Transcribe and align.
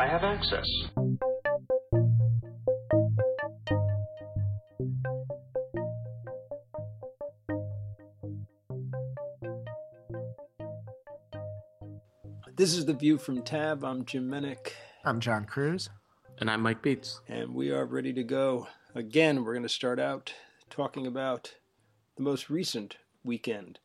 I 0.00 0.06
have 0.06 0.24
access. 0.24 0.66
This 12.56 12.72
is 12.72 12.86
The 12.86 12.94
View 12.94 13.18
from 13.18 13.42
Tab. 13.42 13.84
I'm 13.84 14.06
Jim 14.06 14.30
Menick, 14.30 14.72
I'm 15.04 15.20
John 15.20 15.44
Cruz. 15.44 15.90
And 16.38 16.50
I'm 16.50 16.62
Mike 16.62 16.82
Bietz. 16.82 17.20
and 17.28 17.54
we 17.54 17.70
are 17.70 17.84
ready 17.84 18.14
to 18.14 18.22
go. 18.22 18.68
Again, 18.94 19.44
we're 19.44 19.52
going 19.52 19.64
to 19.64 19.68
start 19.68 20.00
out 20.00 20.32
talking 20.70 21.06
about 21.06 21.56
the 22.16 22.22
most 22.22 22.48
recent 22.48 22.96
weekend 23.22 23.80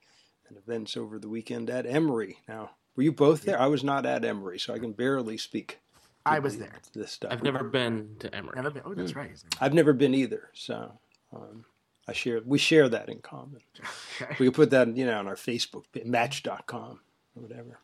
and 0.48 0.58
events 0.58 0.96
over 0.96 1.20
the 1.20 1.28
weekend 1.28 1.70
at 1.70 1.86
Emory. 1.86 2.38
Now, 2.48 2.72
were 2.96 3.04
you 3.04 3.12
both 3.12 3.42
there? 3.42 3.60
I 3.60 3.68
was 3.68 3.84
not 3.84 4.06
at 4.06 4.24
Emory, 4.24 4.60
so 4.60 4.74
I 4.74 4.80
can 4.80 4.94
barely 4.94 5.38
speak 5.38 5.82
I 6.26 6.40
was 6.40 6.58
there. 6.58 6.74
this 6.94 7.12
stuff. 7.12 7.32
I've 7.32 7.44
never 7.44 7.64
been 7.64 8.16
to 8.20 8.34
Emory. 8.34 8.54
Never 8.56 8.72
been. 8.72 8.82
Oh, 8.86 8.94
that's 8.94 9.16
right. 9.16 9.32
I've 9.62 9.74
never 9.74 9.94
been 9.94 10.14
either, 10.16 10.50
so 10.54 10.92
um, 11.34 11.66
I 12.08 12.14
share. 12.14 12.42
We 12.46 12.58
share 12.58 12.90
that 12.90 13.10
in 13.10 13.20
common. 13.20 13.62
Okay. 14.22 14.34
We 14.40 14.46
can 14.46 14.54
put 14.54 14.70
that, 14.70 14.96
you 14.96 15.06
know, 15.06 15.20
on 15.20 15.28
our 15.28 15.36
Facebook, 15.36 15.84
page, 15.92 16.06
Match.com 16.06 17.02
or 17.36 17.42
whatever. 17.42 17.80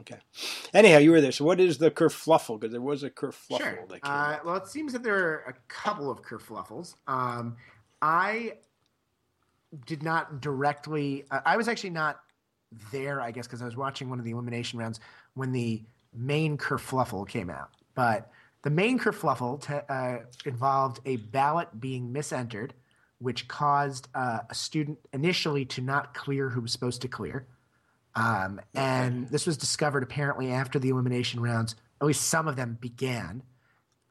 Okay. 0.00 0.16
Anyhow, 0.74 0.98
you 0.98 1.12
were 1.12 1.20
there. 1.20 1.30
So, 1.30 1.44
what 1.44 1.60
is 1.60 1.78
the 1.78 1.92
kerfluffle? 1.92 2.58
Because 2.58 2.72
there 2.72 2.80
was 2.80 3.04
a 3.04 3.10
kerfluffle 3.10 3.58
Sure. 3.58 3.84
that 3.88 4.02
came. 4.02 4.12
Uh, 4.12 4.38
well, 4.44 4.56
it 4.56 4.66
seems 4.66 4.92
that 4.92 5.04
there 5.04 5.14
are 5.16 5.44
a 5.48 5.54
couple 5.68 6.10
of 6.10 6.22
kerfluffles. 6.22 6.96
Um, 7.06 7.56
I 8.02 8.54
did 9.86 10.02
not 10.02 10.40
directly. 10.40 11.24
Uh, 11.30 11.40
I 11.46 11.56
was 11.56 11.68
actually 11.68 11.90
not 11.90 12.20
there, 12.90 13.20
I 13.20 13.30
guess, 13.30 13.46
because 13.46 13.62
I 13.62 13.64
was 13.64 13.76
watching 13.76 14.10
one 14.10 14.18
of 14.18 14.24
the 14.24 14.32
elimination 14.32 14.78
rounds 14.80 14.98
when 15.34 15.52
the 15.52 15.82
main 16.12 16.58
kerfluffle 16.58 17.28
came 17.28 17.48
out. 17.48 17.70
But 17.96 18.30
the 18.62 18.70
main 18.70 19.00
kerfluffle 19.00 19.66
t- 19.66 19.74
uh, 19.88 20.18
involved 20.44 21.00
a 21.04 21.16
ballot 21.16 21.80
being 21.80 22.12
misentered, 22.12 22.70
which 23.18 23.48
caused 23.48 24.06
uh, 24.14 24.40
a 24.48 24.54
student 24.54 24.98
initially 25.12 25.64
to 25.64 25.80
not 25.80 26.14
clear 26.14 26.50
who 26.50 26.60
was 26.60 26.70
supposed 26.70 27.02
to 27.02 27.08
clear. 27.08 27.48
Um, 28.14 28.60
and 28.74 29.28
this 29.28 29.46
was 29.46 29.56
discovered 29.56 30.02
apparently 30.02 30.52
after 30.52 30.78
the 30.78 30.90
elimination 30.90 31.40
rounds, 31.40 31.74
at 32.00 32.06
least 32.06 32.22
some 32.22 32.46
of 32.46 32.56
them 32.56 32.78
began. 32.80 33.42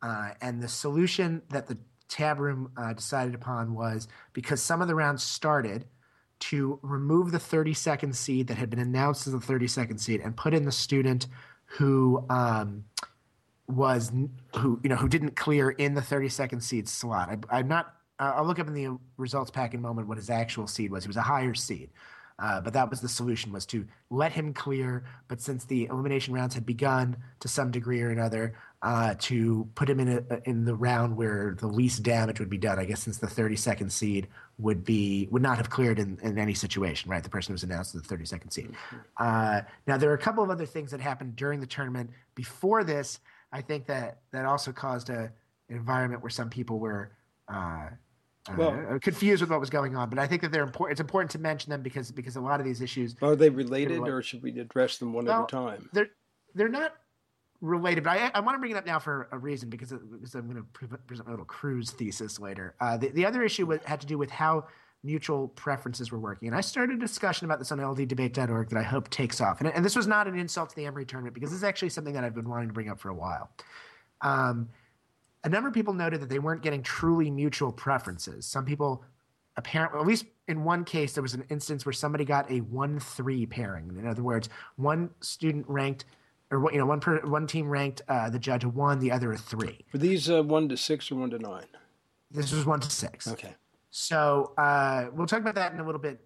Uh, 0.01 0.31
and 0.41 0.61
the 0.61 0.67
solution 0.67 1.41
that 1.49 1.67
the 1.67 1.77
tab 2.07 2.39
room 2.39 2.71
uh, 2.77 2.93
decided 2.93 3.33
upon 3.33 3.73
was 3.73 4.07
because 4.33 4.61
some 4.61 4.81
of 4.81 4.87
the 4.87 4.95
rounds 4.95 5.23
started 5.23 5.85
to 6.39 6.79
remove 6.81 7.31
the 7.31 7.39
30 7.39 7.73
second 7.73 8.15
seed 8.15 8.47
that 8.47 8.57
had 8.57 8.69
been 8.69 8.79
announced 8.79 9.25
as 9.25 9.33
the 9.33 9.39
30 9.39 9.67
second 9.67 9.97
seed 9.99 10.21
and 10.21 10.35
put 10.35 10.53
in 10.53 10.65
the 10.65 10.71
student 10.71 11.27
who 11.65 12.23
um, 12.29 12.83
was 13.67 14.11
who 14.55 14.79
you 14.83 14.89
know 14.89 14.95
who 14.95 15.09
didn't 15.09 15.35
clear 15.35 15.71
in 15.71 15.93
the 15.93 16.01
30 16.01 16.29
second 16.29 16.61
seed 16.61 16.87
slot. 16.87 17.29
I, 17.29 17.57
I'm 17.57 17.67
not. 17.67 17.93
Uh, 18.19 18.33
I'll 18.35 18.45
look 18.45 18.59
up 18.59 18.67
in 18.67 18.73
the 18.73 18.97
results 19.17 19.51
pack 19.51 19.73
in 19.73 19.79
a 19.79 19.83
moment 19.83 20.07
what 20.07 20.17
his 20.17 20.29
actual 20.29 20.67
seed 20.67 20.91
was. 20.91 21.03
He 21.03 21.07
was 21.07 21.17
a 21.17 21.21
higher 21.21 21.53
seed. 21.53 21.89
Uh, 22.37 22.59
but 22.59 22.73
that 22.73 22.89
was 22.89 22.99
the 22.99 23.07
solution 23.07 23.49
was 23.53 23.65
to 23.65 23.87
let 24.09 24.29
him 24.33 24.53
clear 24.53 25.05
but 25.29 25.39
since 25.39 25.63
the 25.63 25.85
elimination 25.85 26.33
rounds 26.33 26.53
had 26.53 26.65
begun 26.65 27.15
to 27.39 27.47
some 27.47 27.71
degree 27.71 28.01
or 28.01 28.09
another 28.09 28.53
uh, 28.81 29.15
to 29.19 29.65
put 29.75 29.89
him 29.89 30.01
in 30.01 30.09
a, 30.09 30.49
in 30.49 30.65
the 30.65 30.75
round 30.75 31.15
where 31.15 31.55
the 31.57 31.67
least 31.67 32.03
damage 32.03 32.37
would 32.37 32.49
be 32.49 32.57
done 32.57 32.77
i 32.77 32.83
guess 32.83 33.01
since 33.01 33.19
the 33.19 33.27
30 33.27 33.55
second 33.55 33.89
seed 33.89 34.27
would 34.57 34.83
be 34.83 35.29
would 35.31 35.41
not 35.41 35.55
have 35.55 35.69
cleared 35.69 35.97
in, 35.97 36.19
in 36.23 36.37
any 36.37 36.53
situation 36.53 37.09
right 37.09 37.23
the 37.23 37.29
person 37.29 37.51
who 37.51 37.53
was 37.53 37.63
announced 37.63 37.95
as 37.95 38.01
the 38.01 38.07
30 38.09 38.25
second 38.25 38.51
seed 38.51 38.69
uh, 39.15 39.61
now 39.87 39.95
there 39.95 40.09
are 40.09 40.15
a 40.15 40.17
couple 40.17 40.43
of 40.43 40.49
other 40.49 40.65
things 40.65 40.91
that 40.91 40.99
happened 40.99 41.37
during 41.37 41.61
the 41.61 41.65
tournament 41.65 42.09
before 42.35 42.83
this 42.83 43.21
i 43.55 43.61
think 43.61 43.85
that 43.85 44.19
that 44.31 44.45
also 44.45 44.71
caused 44.71 45.09
a, 45.09 45.31
an 45.69 45.75
environment 45.75 46.21
where 46.21 46.29
some 46.29 46.49
people 46.49 46.77
were 46.79 47.11
uh, 47.47 47.89
uh, 48.47 48.99
confused 49.01 49.41
with 49.41 49.49
what 49.49 49.59
was 49.59 49.69
going 49.69 49.95
on. 49.95 50.09
But 50.09 50.19
I 50.19 50.27
think 50.27 50.41
that 50.43 50.51
they're 50.51 50.63
important. 50.63 50.93
It's 50.93 51.01
important 51.01 51.31
to 51.31 51.39
mention 51.39 51.71
them 51.71 51.81
because 51.81 52.11
because 52.11 52.35
a 52.35 52.41
lot 52.41 52.59
of 52.59 52.65
these 52.65 52.81
issues 52.81 53.15
Are 53.21 53.35
they 53.35 53.49
related, 53.49 53.99
or 53.99 54.21
should 54.21 54.43
we 54.43 54.57
address 54.59 54.97
them 54.97 55.13
one 55.13 55.27
at 55.27 55.43
a 55.43 55.47
time? 55.47 55.89
they're 55.93 56.09
they're 56.53 56.69
not 56.69 56.93
related. 57.61 58.03
But 58.03 58.11
I 58.11 58.31
I 58.35 58.39
want 58.41 58.55
to 58.55 58.59
bring 58.59 58.71
it 58.71 58.77
up 58.77 58.85
now 58.85 58.99
for 58.99 59.27
a 59.31 59.37
reason 59.37 59.69
because, 59.69 59.91
because 59.91 60.35
I'm 60.35 60.47
going 60.47 60.57
to 60.57 60.97
present 61.07 61.27
a 61.27 61.31
little 61.31 61.45
Cruz 61.45 61.91
thesis 61.91 62.39
later. 62.39 62.75
Uh, 62.79 62.97
the 62.97 63.09
the 63.09 63.25
other 63.25 63.41
issue 63.43 63.79
had 63.85 64.01
to 64.01 64.07
do 64.07 64.17
with 64.17 64.29
how 64.29 64.67
mutual 65.05 65.49
preferences 65.49 66.11
were 66.11 66.19
working. 66.19 66.47
And 66.47 66.57
I 66.57 66.61
started 66.61 66.97
a 66.97 66.99
discussion 66.99 67.45
about 67.45 67.59
this 67.59 67.71
on 67.71 67.77
LDDebate.org 67.77 68.69
that 68.69 68.77
I 68.77 68.83
hope 68.83 69.09
takes 69.09 69.39
off. 69.39 69.61
And, 69.61 69.69
and 69.69 69.85
this 69.85 69.95
was 69.95 70.07
not 70.07 70.27
an 70.27 70.37
insult 70.37 70.71
to 70.71 70.75
the 70.75 70.85
Emory 70.85 71.05
tournament 71.05 71.33
because 71.33 71.51
this 71.51 71.57
is 71.57 71.63
actually 71.63 71.89
something 71.89 72.13
that 72.13 72.23
I've 72.23 72.35
been 72.35 72.49
wanting 72.49 72.67
to 72.67 72.73
bring 72.73 72.89
up 72.89 72.99
for 72.99 73.09
a 73.09 73.13
while. 73.13 73.51
Um, 74.21 74.69
a 75.43 75.49
number 75.49 75.67
of 75.67 75.73
people 75.73 75.93
noted 75.93 76.21
that 76.21 76.29
they 76.29 76.39
weren't 76.39 76.63
getting 76.63 76.81
truly 76.81 77.29
mutual 77.29 77.71
preferences. 77.71 78.45
Some 78.45 78.65
people 78.65 79.03
apparently, 79.57 79.99
at 79.99 80.07
least 80.07 80.25
in 80.47 80.63
one 80.63 80.83
case, 80.83 81.13
there 81.13 81.23
was 81.23 81.33
an 81.33 81.45
instance 81.49 81.85
where 81.85 81.93
somebody 81.93 82.25
got 82.25 82.49
a 82.49 82.59
one-three 82.59 83.45
pairing. 83.45 83.95
In 83.97 84.07
other 84.07 84.23
words, 84.23 84.49
one 84.75 85.09
student 85.21 85.65
ranked, 85.67 86.05
or 86.51 86.71
you 86.71 86.79
know, 86.79 86.85
one 86.85 86.99
per, 86.99 87.19
one 87.21 87.47
team 87.47 87.69
ranked 87.69 88.01
uh, 88.07 88.29
the 88.29 88.39
judge 88.39 88.63
a 88.63 88.69
one, 88.69 88.99
the 88.99 89.11
other 89.11 89.31
a 89.33 89.37
three. 89.37 89.85
Were 89.93 89.99
these 89.99 90.29
uh, 90.29 90.43
one 90.43 90.67
to 90.69 90.77
six 90.77 91.11
or 91.11 91.15
one 91.15 91.29
to 91.29 91.39
nine? 91.39 91.65
This 92.31 92.51
was 92.51 92.65
one 92.65 92.79
to 92.81 92.89
six. 92.89 93.27
Okay. 93.27 93.55
So 93.97 94.51
uh, 94.57 95.05
we'll 95.13 95.25
talk 95.25 95.39
about 95.39 95.55
that 95.55 95.71
in 95.71 95.79
a 95.79 95.85
little 95.85 96.01
bit. 96.01 96.19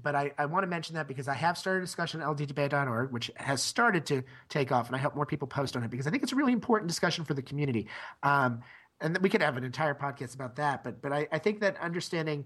But 0.00 0.14
I, 0.14 0.30
I 0.38 0.46
want 0.46 0.62
to 0.62 0.68
mention 0.68 0.94
that 0.94 1.08
because 1.08 1.26
I 1.26 1.34
have 1.34 1.58
started 1.58 1.78
a 1.78 1.84
discussion 1.84 2.22
on 2.22 2.36
LDDebate.org, 2.36 3.10
which 3.10 3.32
has 3.34 3.60
started 3.60 4.06
to 4.06 4.22
take 4.48 4.70
off, 4.70 4.86
and 4.86 4.94
I 4.94 5.00
hope 5.00 5.16
more 5.16 5.26
people 5.26 5.48
post 5.48 5.76
on 5.76 5.82
it 5.82 5.90
because 5.90 6.06
I 6.06 6.10
think 6.10 6.22
it's 6.22 6.30
a 6.30 6.36
really 6.36 6.52
important 6.52 6.86
discussion 6.86 7.24
for 7.24 7.34
the 7.34 7.42
community. 7.42 7.88
Um, 8.22 8.60
and 9.00 9.18
we 9.18 9.28
could 9.28 9.42
have 9.42 9.56
an 9.56 9.64
entire 9.64 9.92
podcast 9.92 10.36
about 10.36 10.54
that. 10.56 10.84
But 10.84 11.02
but 11.02 11.12
I, 11.12 11.26
I 11.32 11.38
think 11.38 11.58
that 11.60 11.76
understanding, 11.80 12.44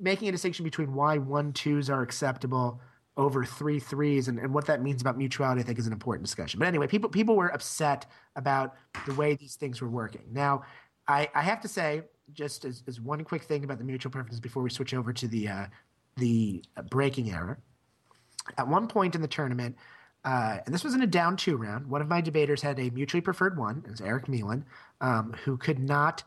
making 0.00 0.28
a 0.28 0.32
distinction 0.32 0.64
between 0.64 0.92
why 0.92 1.18
one 1.18 1.52
twos 1.52 1.88
are 1.88 2.02
acceptable 2.02 2.80
over 3.16 3.44
three 3.44 3.78
threes 3.78 4.26
and, 4.26 4.40
and 4.40 4.52
what 4.52 4.66
that 4.66 4.82
means 4.82 5.00
about 5.00 5.16
mutuality, 5.16 5.60
I 5.60 5.64
think 5.64 5.78
is 5.78 5.86
an 5.86 5.92
important 5.92 6.24
discussion. 6.24 6.58
But 6.58 6.66
anyway, 6.66 6.88
people 6.88 7.08
people 7.08 7.36
were 7.36 7.54
upset 7.54 8.06
about 8.34 8.74
the 9.06 9.14
way 9.14 9.36
these 9.36 9.54
things 9.54 9.80
were 9.80 9.88
working. 9.88 10.24
Now, 10.32 10.64
I, 11.06 11.28
I 11.36 11.42
have 11.42 11.60
to 11.60 11.68
say, 11.68 12.02
just 12.32 12.64
as, 12.64 12.82
as 12.86 13.00
one 13.00 13.24
quick 13.24 13.42
thing 13.42 13.64
about 13.64 13.78
the 13.78 13.84
mutual 13.84 14.10
preferences 14.10 14.40
before 14.40 14.62
we 14.62 14.70
switch 14.70 14.94
over 14.94 15.12
to 15.12 15.28
the 15.28 15.48
uh, 15.48 15.66
the 16.16 16.64
uh, 16.76 16.82
breaking 16.82 17.30
error. 17.30 17.58
At 18.58 18.68
one 18.68 18.86
point 18.86 19.14
in 19.14 19.22
the 19.22 19.28
tournament, 19.28 19.76
uh, 20.24 20.58
and 20.64 20.74
this 20.74 20.84
was 20.84 20.94
in 20.94 21.02
a 21.02 21.06
down 21.06 21.36
two 21.36 21.56
round, 21.56 21.86
one 21.86 22.00
of 22.00 22.08
my 22.08 22.20
debaters 22.20 22.62
had 22.62 22.78
a 22.78 22.90
mutually 22.90 23.20
preferred 23.20 23.58
one, 23.58 23.82
it 23.84 23.90
was 23.90 24.00
Eric 24.00 24.26
Meelan, 24.26 24.64
um, 25.00 25.34
who 25.44 25.56
could 25.56 25.78
not 25.78 26.22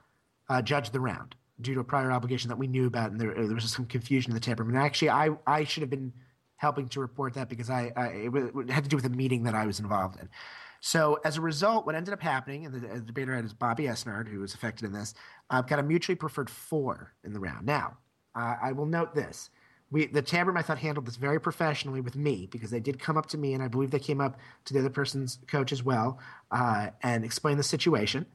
uh, 0.50 0.62
judge 0.62 0.92
the 0.92 1.00
round 1.00 1.36
due 1.62 1.74
to 1.74 1.80
a 1.80 1.84
prior 1.84 2.12
obligation 2.12 2.50
that 2.50 2.58
we 2.58 2.68
knew 2.68 2.88
about, 2.88 3.12
and 3.12 3.20
there, 3.20 3.34
there 3.34 3.56
was 3.56 3.72
some 3.72 3.86
confusion 3.86 4.32
in 4.32 4.36
the 4.36 4.40
tape. 4.40 4.59
And 4.59 4.78
actually, 4.78 5.09
I, 5.09 5.30
I 5.46 5.64
should 5.64 5.82
have 5.82 5.90
been 5.90 6.14
helping 6.56 6.88
to 6.90 7.00
report 7.00 7.34
that 7.34 7.50
because 7.50 7.70
I, 7.70 7.92
I 7.96 8.08
it, 8.08 8.34
it 8.34 8.70
had 8.70 8.84
to 8.84 8.90
do 8.90 8.96
with 8.96 9.06
a 9.06 9.09
meeting 9.09 9.44
that 9.44 9.56
I 9.56 9.66
was 9.66 9.80
involved 9.80 10.20
in. 10.20 10.30
So 10.79 11.19
as 11.25 11.38
a 11.38 11.41
result, 11.41 11.85
what 11.85 11.95
ended 11.95 12.13
up 12.13 12.22
happening, 12.22 12.66
and 12.66 12.73
the, 12.73 12.79
the 12.79 13.01
debater 13.01 13.35
had 13.35 13.45
is 13.45 13.53
Bobby 13.53 13.84
Esnard, 13.84 14.28
who 14.28 14.40
was 14.40 14.53
affected 14.53 14.85
in 14.85 14.94
this, 14.94 15.13
uh, 15.50 15.62
got 15.62 15.79
a 15.79 15.84
mutually 15.84 16.16
preferred 16.16 16.50
four 16.50 17.13
in 17.23 17.34
the 17.34 17.40
round. 17.40 17.66
Now, 17.66 17.97
uh, 18.35 18.56
I 18.62 18.72
will 18.72 18.85
note 18.85 19.13
this. 19.13 19.50
We, 19.91 20.06
the 20.06 20.22
tab 20.22 20.47
room, 20.47 20.56
I 20.56 20.62
thought, 20.62 20.78
handled 20.78 21.07
this 21.07 21.16
very 21.16 21.41
professionally 21.41 22.00
with 22.00 22.16
me 22.16 22.47
because 22.51 22.69
they 22.69 22.79
did 22.79 23.00
come 23.00 23.17
up 23.17 23.25
to 23.28 23.38
me, 23.38 23.53
and 23.53 23.63
I 23.63 23.67
believe 23.67 23.91
they 23.91 24.00
came 24.00 24.22
up 24.22 24.38
to 24.66 24.73
the 24.73 24.79
other 24.79 24.90
person's 24.90 25.40
coach 25.47 25.72
as 25.72 25.84
well 25.84 26.19
uh, 26.51 26.90
and 27.01 27.25
explained 27.25 27.59
the 27.59 27.63
situation. 27.63 28.25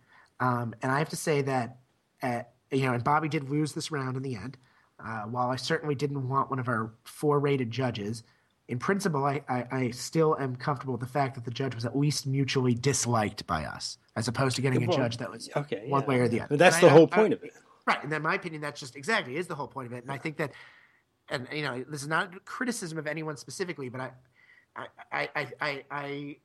Um, 0.41 0.75
and 0.82 0.91
I 0.91 0.99
have 0.99 1.11
to 1.11 1.16
say 1.16 1.43
that, 1.43 1.78
uh, 2.22 2.43
you 2.72 2.87
know, 2.87 2.94
and 2.94 3.05
Bobby 3.05 3.28
did 3.28 3.49
lose 3.49 3.72
this 3.72 3.93
round 3.93 4.16
in 4.16 4.22
the 4.22 4.34
end. 4.34 4.56
Uh, 4.99 5.22
while 5.22 5.50
I 5.50 5.56
certainly 5.56 5.94
didn't 5.94 6.28
want 6.28 6.50
one 6.50 6.59
of 6.59 6.69
our 6.69 6.93
four 7.05 7.38
rated 7.38 7.71
judges, 7.71 8.25
in 8.69 8.79
principle, 8.79 9.25
I, 9.25 9.43
I, 9.49 9.65
I 9.71 9.91
still 9.91 10.37
am 10.39 10.57
comfortable 10.57 10.93
with 10.95 11.01
the 11.03 11.07
fact 11.07 11.35
that 11.35 11.45
the 11.45 11.51
judge 11.51 11.75
was 11.75 11.85
at 11.85 11.97
least 11.97 12.27
mutually 12.27 12.75
disliked 12.75 13.47
by 13.47 13.65
us, 13.65 13.99
as 14.17 14.27
opposed 14.29 14.56
to 14.56 14.62
getting 14.62 14.83
a 14.83 14.87
judge 14.97 15.19
that 15.19 15.31
was 15.31 15.50
Okay. 15.55 15.85
one 15.88 16.03
yeah. 16.03 16.06
way 16.09 16.21
or 16.21 16.29
the 16.29 16.41
other. 16.41 16.49
But 16.50 16.59
that's 16.59 16.77
And 16.77 16.85
the 16.85 16.88
I- 16.88 16.93
whole 16.93 17.09
I- 17.12 17.17
point 17.17 17.33
of 17.35 17.43
it. 17.43 17.53
Right, 17.87 18.03
and 18.03 18.11
in 18.11 18.23
my 18.23 18.35
opinion, 18.35 18.62
that's 18.62 18.81
just 18.81 18.97
exactly 18.97 19.37
is 19.37 19.47
the 19.47 19.55
whole 19.55 19.69
point 19.69 19.87
of 19.88 19.93
it. 19.93 20.03
And 20.05 20.11
I 20.11 20.17
think 20.17 20.38
that, 20.38 20.53
and 21.29 21.47
you 21.53 21.61
know, 21.62 21.85
this 21.87 22.00
is 22.00 22.09
not 22.09 22.35
a 22.35 22.41
criticism 22.41 22.97
of 22.97 23.06
anyone 23.06 23.37
specifically, 23.37 23.91
but 23.91 24.00
I, 24.00 24.11
I, 24.75 24.87
I, 25.12 25.29
I, 25.37 25.47
I, 25.61 25.85
I 25.91 26.37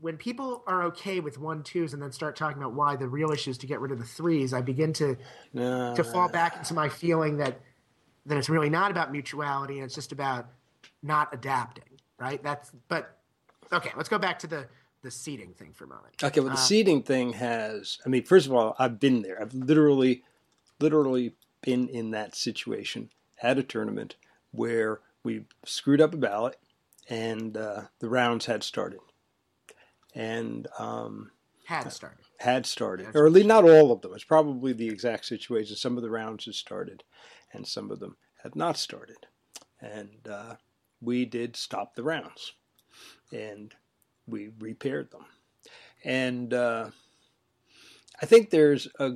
when 0.00 0.16
people 0.16 0.64
are 0.66 0.82
okay 0.86 1.20
with 1.20 1.38
one 1.38 1.62
twos 1.62 1.92
and 1.92 2.02
then 2.02 2.10
start 2.10 2.34
talking 2.34 2.60
about 2.60 2.72
why 2.74 2.96
the 2.96 3.06
real 3.06 3.30
issue 3.30 3.50
is 3.50 3.58
to 3.58 3.66
get 3.68 3.78
rid 3.80 3.92
of 3.92 4.00
the 4.00 4.04
threes, 4.04 4.52
I 4.52 4.60
begin 4.60 4.92
to 4.94 5.16
No. 5.52 5.94
to 5.94 6.02
fall 6.02 6.28
back 6.28 6.56
into 6.56 6.74
my 6.74 6.88
feeling 6.88 7.36
that 7.36 7.60
that 8.26 8.36
it's 8.36 8.48
really 8.48 8.70
not 8.70 8.90
about 8.90 9.12
mutuality 9.12 9.74
and 9.76 9.84
it's 9.84 9.94
just 9.94 10.10
about 10.10 10.46
not 11.02 11.32
adapting. 11.32 11.84
Right. 12.18 12.42
That's 12.42 12.72
but 12.88 13.18
okay. 13.72 13.90
Let's 13.96 14.08
go 14.08 14.18
back 14.18 14.38
to 14.40 14.46
the 14.46 14.66
the 15.02 15.10
seating 15.10 15.52
thing 15.54 15.72
for 15.72 15.84
a 15.84 15.88
moment. 15.88 16.22
Okay, 16.22 16.40
well, 16.40 16.50
the 16.50 16.54
Uh, 16.54 16.56
seating 16.56 17.02
thing 17.02 17.32
has. 17.34 17.98
I 18.06 18.08
mean, 18.08 18.24
first 18.24 18.46
of 18.46 18.52
all, 18.52 18.76
I've 18.78 19.00
been 19.00 19.22
there. 19.22 19.40
I've 19.42 19.52
literally, 19.52 20.22
literally 20.78 21.34
been 21.60 21.88
in 21.88 22.12
that 22.12 22.36
situation 22.36 23.10
at 23.42 23.58
a 23.58 23.62
tournament 23.64 24.14
where 24.52 25.00
we 25.24 25.44
screwed 25.64 26.00
up 26.00 26.14
a 26.14 26.16
ballot 26.16 26.56
and 27.08 27.56
uh, 27.56 27.82
the 27.98 28.08
rounds 28.08 28.46
had 28.46 28.62
started. 28.62 29.00
And 30.14 30.68
um, 30.78 31.32
Had 31.66 31.92
started. 31.92 32.24
Had 32.38 32.66
started, 32.66 33.14
or 33.14 33.26
at 33.26 33.32
least 33.32 33.46
not 33.46 33.64
all 33.64 33.92
of 33.92 34.02
them. 34.02 34.12
It's 34.14 34.24
probably 34.24 34.72
the 34.72 34.88
exact 34.88 35.24
situation. 35.24 35.76
Some 35.76 35.96
of 35.96 36.02
the 36.02 36.10
rounds 36.10 36.44
had 36.44 36.54
started, 36.54 37.02
and 37.52 37.66
some 37.66 37.90
of 37.90 37.98
them 38.00 38.16
had 38.42 38.54
not 38.54 38.76
started. 38.76 39.26
And 39.80 40.28
uh, 40.28 40.56
we 41.02 41.24
did 41.24 41.56
stop 41.56 41.94
the 41.94 42.02
rounds, 42.02 42.52
and 43.32 43.74
we 44.26 44.50
repaired 44.60 45.10
them. 45.10 45.26
And 46.04 46.54
uh, 46.54 46.90
I 48.20 48.26
think 48.26 48.50
there's 48.50 48.88
a, 48.98 49.14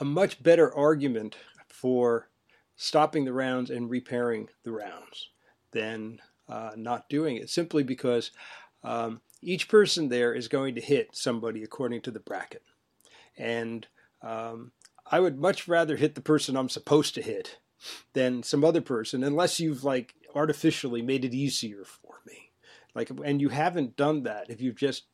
a 0.00 0.04
much 0.04 0.42
better 0.42 0.74
argument 0.74 1.36
for 1.68 2.28
stopping 2.76 3.24
the 3.24 3.32
rounds 3.32 3.70
and 3.70 3.90
repairing 3.90 4.48
the 4.62 4.72
rounds 4.72 5.30
than 5.72 6.20
uh, 6.48 6.72
not 6.76 7.08
doing 7.08 7.36
it, 7.36 7.50
simply 7.50 7.82
because 7.82 8.30
um, 8.84 9.20
each 9.42 9.68
person 9.68 10.08
there 10.08 10.34
is 10.34 10.48
going 10.48 10.74
to 10.74 10.80
hit 10.80 11.16
somebody 11.16 11.62
according 11.62 12.02
to 12.02 12.10
the 12.10 12.20
bracket. 12.20 12.62
And 13.36 13.86
um, 14.22 14.72
I 15.10 15.20
would 15.20 15.38
much 15.38 15.68
rather 15.68 15.96
hit 15.96 16.14
the 16.14 16.20
person 16.20 16.56
I'm 16.56 16.68
supposed 16.68 17.14
to 17.14 17.22
hit 17.22 17.58
than 18.12 18.42
some 18.42 18.64
other 18.64 18.80
person, 18.80 19.22
unless 19.22 19.60
you've 19.60 19.84
like 19.84 20.14
artificially 20.36 21.02
made 21.02 21.24
it 21.24 21.34
easier 21.34 21.84
for 21.84 22.16
me. 22.26 22.50
Like, 22.94 23.10
and 23.24 23.40
you 23.40 23.48
haven't 23.48 23.96
done 23.96 24.22
that 24.24 24.48
if 24.50 24.60
you've 24.60 24.76
just 24.76 25.04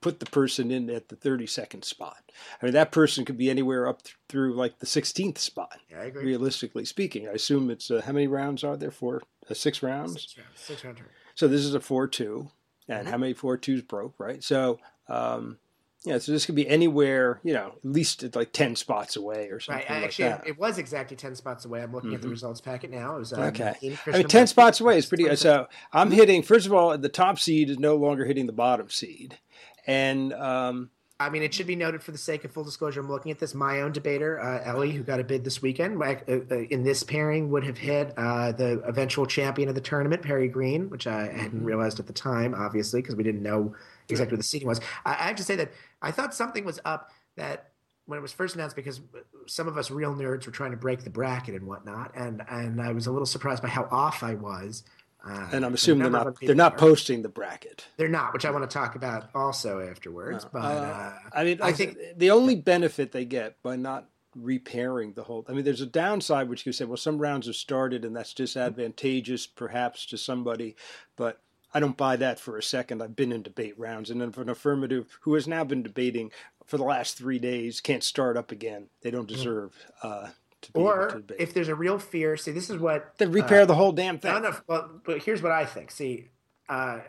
put 0.00 0.20
the 0.20 0.26
person 0.26 0.70
in 0.70 0.90
at 0.90 1.08
the 1.08 1.16
32nd 1.16 1.84
spot. 1.84 2.30
I 2.60 2.66
mean, 2.66 2.74
that 2.74 2.92
person 2.92 3.24
could 3.24 3.38
be 3.38 3.48
anywhere 3.48 3.86
up 3.88 4.02
th- 4.02 4.16
through 4.28 4.54
like 4.54 4.78
the 4.80 4.86
16th 4.86 5.38
spot. 5.38 5.78
Yeah, 5.90 6.00
I 6.00 6.04
agree. 6.04 6.24
Realistically 6.26 6.84
speaking, 6.84 7.26
I 7.28 7.32
assume 7.32 7.70
it's 7.70 7.90
uh, 7.90 8.02
how 8.04 8.12
many 8.12 8.26
rounds 8.26 8.62
are 8.64 8.76
there? 8.76 8.90
Four, 8.90 9.22
uh, 9.50 9.54
six 9.54 9.82
rounds. 9.82 10.20
Six 10.20 10.36
rounds. 10.36 10.60
Six 10.60 10.84
round. 10.84 11.00
So 11.34 11.48
this 11.48 11.64
is 11.64 11.74
a 11.74 11.80
four-two, 11.80 12.50
and 12.88 13.06
Mhm. 13.06 13.10
how 13.10 13.16
many 13.16 13.32
four-twos 13.32 13.82
broke, 13.82 14.14
right? 14.20 14.44
So, 14.44 14.78
um, 15.08 15.58
yeah, 16.04 16.18
so 16.18 16.32
this 16.32 16.44
could 16.46 16.54
be 16.54 16.68
anywhere, 16.68 17.40
you 17.42 17.52
know, 17.54 17.72
at 17.82 17.90
least 17.90 18.22
at 18.22 18.36
like 18.36 18.52
ten 18.52 18.76
spots 18.76 19.16
away 19.16 19.48
or 19.48 19.58
something 19.58 19.82
Right. 19.88 19.90
I 19.90 19.94
like 19.96 20.04
actually, 20.04 20.28
that. 20.28 20.46
it 20.46 20.58
was 20.58 20.78
exactly 20.78 21.16
ten 21.16 21.34
spots 21.34 21.64
away. 21.64 21.82
I'm 21.82 21.92
looking 21.92 22.14
at 22.14 22.20
the 22.20 22.28
Mhm. 22.28 22.32
results 22.32 22.60
packet 22.60 22.90
now. 22.90 23.16
It 23.16 23.18
was 23.20 23.32
uh, 23.32 23.40
Okay. 23.54 23.74
I 24.12 24.18
mean, 24.18 24.28
ten 24.28 24.46
spots 24.46 24.80
away 24.80 24.98
is 24.98 25.06
pretty. 25.06 25.24
26. 25.24 25.40
So 25.42 25.66
I'm 25.92 26.10
hitting. 26.10 26.42
First 26.42 26.66
of 26.66 26.72
all, 26.74 26.96
the 26.98 27.08
top 27.08 27.38
seed 27.38 27.70
is 27.70 27.78
no 27.78 27.96
longer 27.96 28.24
hitting 28.26 28.46
the 28.46 28.52
bottom 28.52 28.90
seed, 28.90 29.38
and 29.86 30.32
um, 30.34 30.90
I 31.20 31.30
mean, 31.30 31.42
it 31.44 31.54
should 31.54 31.68
be 31.68 31.76
noted 31.76 32.02
for 32.02 32.10
the 32.10 32.18
sake 32.18 32.44
of 32.44 32.50
full 32.50 32.64
disclosure. 32.64 33.00
I'm 33.00 33.08
looking 33.08 33.30
at 33.30 33.38
this. 33.38 33.54
My 33.54 33.80
own 33.82 33.92
debater, 33.92 34.40
uh, 34.40 34.60
Ellie, 34.64 34.90
who 34.90 35.02
got 35.04 35.20
a 35.20 35.24
bid 35.24 35.44
this 35.44 35.62
weekend, 35.62 36.02
uh, 36.02 36.16
uh, 36.28 36.54
in 36.70 36.82
this 36.82 37.02
pairing 37.04 37.50
would 37.50 37.64
have 37.64 37.78
hit 37.78 38.12
uh, 38.18 38.50
the 38.52 38.80
eventual 38.84 39.24
champion 39.24 39.68
of 39.68 39.74
the 39.76 39.80
tournament, 39.80 40.22
Perry 40.22 40.48
Green, 40.48 40.90
which 40.90 41.06
I 41.06 41.28
hadn't 41.28 41.62
Mhm. 41.62 41.64
realized 41.66 42.00
at 42.00 42.08
the 42.08 42.12
time, 42.12 42.52
obviously, 42.54 43.00
because 43.00 43.14
we 43.14 43.22
didn't 43.22 43.42
know 43.44 43.74
exactly 44.08 44.34
what 44.34 44.40
the 44.40 44.44
seating 44.44 44.68
was. 44.68 44.80
I, 45.04 45.12
I 45.12 45.26
have 45.28 45.36
to 45.36 45.44
say 45.44 45.56
that 45.56 45.72
I 46.02 46.10
thought 46.10 46.34
something 46.34 46.64
was 46.64 46.80
up 46.84 47.10
that 47.36 47.70
when 48.06 48.18
it 48.18 48.22
was 48.22 48.32
first 48.32 48.54
announced, 48.54 48.76
because 48.76 49.00
some 49.46 49.66
of 49.66 49.78
us 49.78 49.90
real 49.90 50.14
nerds 50.14 50.44
were 50.46 50.52
trying 50.52 50.72
to 50.72 50.76
break 50.76 51.04
the 51.04 51.10
bracket 51.10 51.54
and 51.54 51.66
whatnot, 51.66 52.12
and 52.14 52.42
and 52.48 52.80
I 52.80 52.92
was 52.92 53.06
a 53.06 53.12
little 53.12 53.26
surprised 53.26 53.62
by 53.62 53.68
how 53.68 53.88
off 53.90 54.22
I 54.22 54.34
was. 54.34 54.84
Uh, 55.26 55.48
and 55.52 55.64
I'm 55.64 55.72
assuming 55.72 56.02
they're 56.02 56.10
not. 56.24 56.38
They're 56.38 56.54
not 56.54 56.74
are- 56.74 56.78
posting 56.78 57.22
the 57.22 57.30
bracket. 57.30 57.86
They're 57.96 58.08
not, 58.08 58.34
which 58.34 58.44
I 58.44 58.50
want 58.50 58.68
to 58.68 58.74
talk 58.74 58.94
about 58.94 59.30
also 59.34 59.80
afterwards. 59.80 60.44
No. 60.44 60.50
But 60.52 60.58
Uh, 60.60 60.62
uh, 60.62 61.12
I 61.32 61.44
mean, 61.44 61.58
I 61.62 61.72
think 61.72 61.96
the 62.16 62.30
only 62.30 62.56
benefit 62.56 63.12
they 63.12 63.24
get 63.24 63.62
by 63.62 63.76
not 63.76 64.10
repairing 64.36 65.14
the 65.14 65.22
whole. 65.22 65.46
I 65.48 65.52
mean, 65.52 65.64
there's 65.64 65.80
a 65.80 65.86
downside 65.86 66.50
which 66.50 66.66
you 66.66 66.72
say, 66.72 66.84
well, 66.84 66.98
some 66.98 67.18
rounds 67.18 67.46
have 67.46 67.56
started, 67.56 68.04
and 68.04 68.14
that's 68.14 68.34
disadvantageous 68.34 69.46
perhaps 69.46 70.04
to 70.06 70.18
somebody, 70.18 70.76
but. 71.16 71.40
I 71.74 71.80
don't 71.80 71.96
buy 71.96 72.16
that 72.16 72.38
for 72.38 72.56
a 72.56 72.62
second. 72.62 73.02
I've 73.02 73.16
been 73.16 73.32
in 73.32 73.42
debate 73.42 73.78
rounds, 73.78 74.08
and 74.08 74.34
for 74.34 74.42
an 74.42 74.48
affirmative 74.48 75.18
who 75.22 75.34
has 75.34 75.48
now 75.48 75.64
been 75.64 75.82
debating 75.82 76.30
for 76.64 76.78
the 76.78 76.84
last 76.84 77.18
three 77.18 77.40
days 77.40 77.80
can't 77.80 78.04
start 78.04 78.36
up 78.36 78.52
again. 78.52 78.86
They 79.02 79.10
don't 79.10 79.28
deserve 79.28 79.74
uh, 80.02 80.28
to 80.62 80.72
be 80.72 80.80
able 80.80 80.90
to 80.92 80.98
or 80.98 81.10
debate. 81.16 81.36
if 81.40 81.52
there's 81.52 81.68
a 81.68 81.74
real 81.74 81.98
fear, 81.98 82.36
see, 82.36 82.52
this 82.52 82.70
is 82.70 82.78
what 82.78 83.18
then 83.18 83.32
repair 83.32 83.62
uh, 83.62 83.66
the 83.66 83.74
whole 83.74 83.92
damn 83.92 84.18
thing. 84.18 84.32
No, 84.32 84.38
no. 84.38 84.56
Well, 84.66 84.90
but 85.04 85.22
here's 85.22 85.42
what 85.42 85.52
I 85.52 85.66
think. 85.66 85.90
See, 85.90 86.28
uh, 86.68 87.00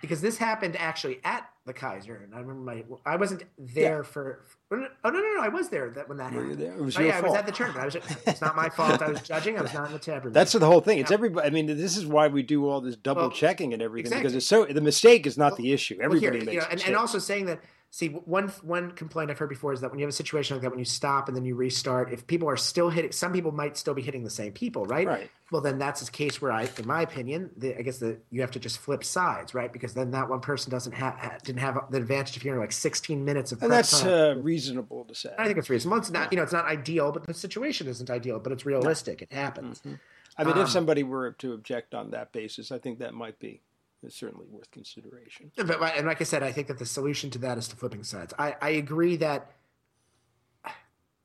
because 0.00 0.20
this 0.20 0.36
happened 0.38 0.76
actually 0.76 1.20
at 1.24 1.48
the 1.68 1.72
Kaiser, 1.72 2.16
and 2.24 2.34
I 2.34 2.40
remember 2.40 2.62
my 2.62 2.84
I 3.06 3.14
wasn't 3.14 3.44
there 3.56 4.02
for. 4.02 4.44
Oh, 4.72 4.84
oh 5.04 5.10
no, 5.10 5.18
no, 5.20 5.34
no! 5.34 5.40
I 5.40 5.48
was 5.48 5.68
there 5.68 5.90
that 5.90 6.08
when 6.08 6.18
that 6.18 6.32
Were 6.32 6.42
happened. 6.42 6.60
It 6.60 6.76
was 6.76 6.96
Oh, 6.96 7.00
your 7.00 7.10
yeah, 7.10 7.18
I 7.18 7.20
was 7.20 7.34
at 7.34 7.46
the 7.46 7.52
tournament. 7.52 7.82
I 7.82 7.84
was. 7.84 7.96
It's 8.26 8.40
not 8.40 8.56
my 8.56 8.68
fault. 8.68 9.00
I 9.00 9.10
was 9.10 9.22
judging. 9.22 9.56
I 9.56 9.62
was 9.62 9.72
not 9.72 9.86
in 9.86 9.92
the 9.92 9.98
tab. 10.00 10.32
That's 10.32 10.52
the 10.52 10.66
whole 10.66 10.80
thing. 10.80 10.98
It's 10.98 11.10
Yeah. 11.10 11.14
everybody. 11.14 11.46
I 11.46 11.50
mean, 11.50 11.66
this 11.66 11.96
is 11.96 12.04
why 12.04 12.26
we 12.26 12.42
do 12.42 12.68
all 12.68 12.80
this 12.80 12.96
double 12.96 13.22
Well, 13.22 13.30
checking 13.30 13.72
and 13.72 13.80
everything 13.80 14.18
because 14.18 14.34
it's 14.34 14.46
so. 14.46 14.64
The 14.64 14.80
mistake 14.80 15.26
is 15.26 15.38
not 15.38 15.52
Well- 15.52 15.56
the 15.58 15.72
issue. 15.72 15.96
Well, 15.98 16.06
Everybody 16.06 16.38
here, 16.38 16.44
makes 16.46 16.52
you 16.54 16.60
know, 16.60 16.66
and, 16.70 16.82
and 16.86 16.96
also 16.96 17.18
saying 17.20 17.46
that. 17.46 17.60
See, 17.90 18.08
one 18.08 18.48
one 18.62 18.90
complaint 18.90 19.30
I've 19.30 19.38
heard 19.38 19.48
before 19.48 19.72
is 19.72 19.80
that 19.80 19.90
when 19.90 19.98
you 19.98 20.04
have 20.04 20.10
a 20.10 20.16
situation 20.16 20.56
like 20.56 20.62
that, 20.62 20.70
when 20.70 20.78
you 20.78 20.84
stop 20.84 21.26
and 21.26 21.36
then 21.36 21.44
you 21.46 21.54
restart, 21.54 22.12
if 22.12 22.26
people 22.26 22.46
are 22.48 22.56
still 22.56 22.90
hitting, 22.90 23.12
some 23.12 23.32
people 23.32 23.50
might 23.50 23.78
still 23.78 23.94
be 23.94 24.02
hitting 24.02 24.24
the 24.24 24.30
same 24.30 24.52
people, 24.52 24.84
right? 24.84 25.06
right. 25.06 25.30
Well, 25.50 25.62
then 25.62 25.78
that's 25.78 26.06
a 26.06 26.12
case 26.12 26.42
where 26.42 26.52
I, 26.52 26.68
in 26.76 26.86
my 26.86 27.00
opinion, 27.00 27.48
the, 27.56 27.78
I 27.78 27.80
guess 27.80 27.98
that 27.98 28.18
you 28.30 28.42
have 28.42 28.50
to 28.50 28.58
just 28.58 28.78
flip 28.78 29.02
sides, 29.02 29.54
right? 29.54 29.72
Because 29.72 29.94
then 29.94 30.10
that 30.10 30.28
one 30.28 30.40
person 30.40 30.70
doesn't 30.70 30.92
have 30.92 31.14
ha, 31.14 31.38
didn't 31.42 31.60
have 31.60 31.78
the 31.90 31.96
advantage 31.96 32.36
of 32.36 32.42
hearing 32.42 32.60
like 32.60 32.72
16 32.72 33.24
minutes 33.24 33.52
of. 33.52 33.62
And 33.62 33.72
that's 33.72 34.04
uh, 34.04 34.34
reasonable 34.38 35.06
to 35.06 35.14
say. 35.14 35.34
I 35.38 35.46
think 35.46 35.56
it's 35.56 35.70
reasonable. 35.70 35.96
It's 35.96 36.10
not, 36.10 36.30
you 36.30 36.36
know, 36.36 36.42
it's 36.42 36.52
not 36.52 36.66
ideal, 36.66 37.10
but 37.10 37.26
the 37.26 37.32
situation 37.32 37.88
isn't 37.88 38.10
ideal, 38.10 38.38
but 38.38 38.52
it's 38.52 38.66
realistic. 38.66 39.22
It 39.22 39.32
happens. 39.32 39.80
Mhm. 39.80 39.98
I 40.36 40.44
mean, 40.44 40.54
Um, 40.56 40.60
if 40.62 40.68
somebody 40.68 41.02
were 41.02 41.32
to 41.32 41.54
object 41.54 41.94
on 41.94 42.10
that 42.10 42.32
basis, 42.32 42.70
I 42.70 42.78
think 42.78 42.98
that 42.98 43.14
might 43.14 43.38
be 43.38 43.62
it's 44.02 44.16
certainly 44.16 44.46
worth 44.50 44.70
consideration. 44.70 45.50
But 45.56 45.82
and 45.96 46.06
like 46.06 46.20
I 46.20 46.24
said, 46.24 46.42
I 46.42 46.52
think 46.52 46.68
that 46.68 46.78
the 46.78 46.86
solution 46.86 47.30
to 47.30 47.38
that 47.40 47.58
is 47.58 47.68
to 47.68 47.76
flipping 47.76 48.04
sides. 48.04 48.32
I, 48.38 48.54
I 48.60 48.70
agree 48.70 49.16
that, 49.16 49.52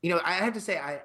you 0.01 0.09
know, 0.09 0.19
I 0.23 0.33
have 0.33 0.53
to 0.53 0.61
say 0.61 0.77
I, 0.77 1.01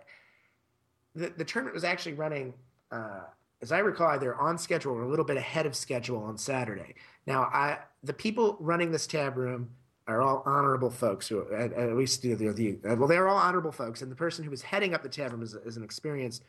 the 1.14 1.32
the 1.36 1.44
tournament 1.44 1.74
was 1.74 1.84
actually 1.84 2.14
running, 2.14 2.54
uh, 2.90 3.20
as 3.60 3.72
I 3.72 3.78
recall, 3.80 4.08
either 4.08 4.34
on 4.34 4.56
schedule 4.56 4.92
or 4.92 5.02
a 5.02 5.08
little 5.08 5.24
bit 5.24 5.36
ahead 5.36 5.66
of 5.66 5.76
schedule 5.76 6.22
on 6.22 6.38
Saturday. 6.38 6.94
Now, 7.26 7.42
I 7.44 7.78
the 8.02 8.14
people 8.14 8.56
running 8.60 8.90
this 8.90 9.06
tab 9.06 9.36
room 9.36 9.70
are 10.06 10.22
all 10.22 10.42
honorable 10.46 10.90
folks 10.90 11.28
who 11.28 11.46
at, 11.52 11.72
at 11.74 11.94
least 11.94 12.22
the, 12.22 12.32
the, 12.34 12.48
the 12.48 12.94
well 12.96 13.06
they're 13.06 13.28
all 13.28 13.36
honorable 13.36 13.70
folks 13.70 14.00
and 14.00 14.10
the 14.10 14.16
person 14.16 14.42
who 14.42 14.50
was 14.50 14.62
heading 14.62 14.94
up 14.94 15.02
the 15.02 15.08
tab 15.08 15.32
room 15.32 15.42
is, 15.42 15.54
is 15.66 15.76
an 15.76 15.84
experienced 15.84 16.44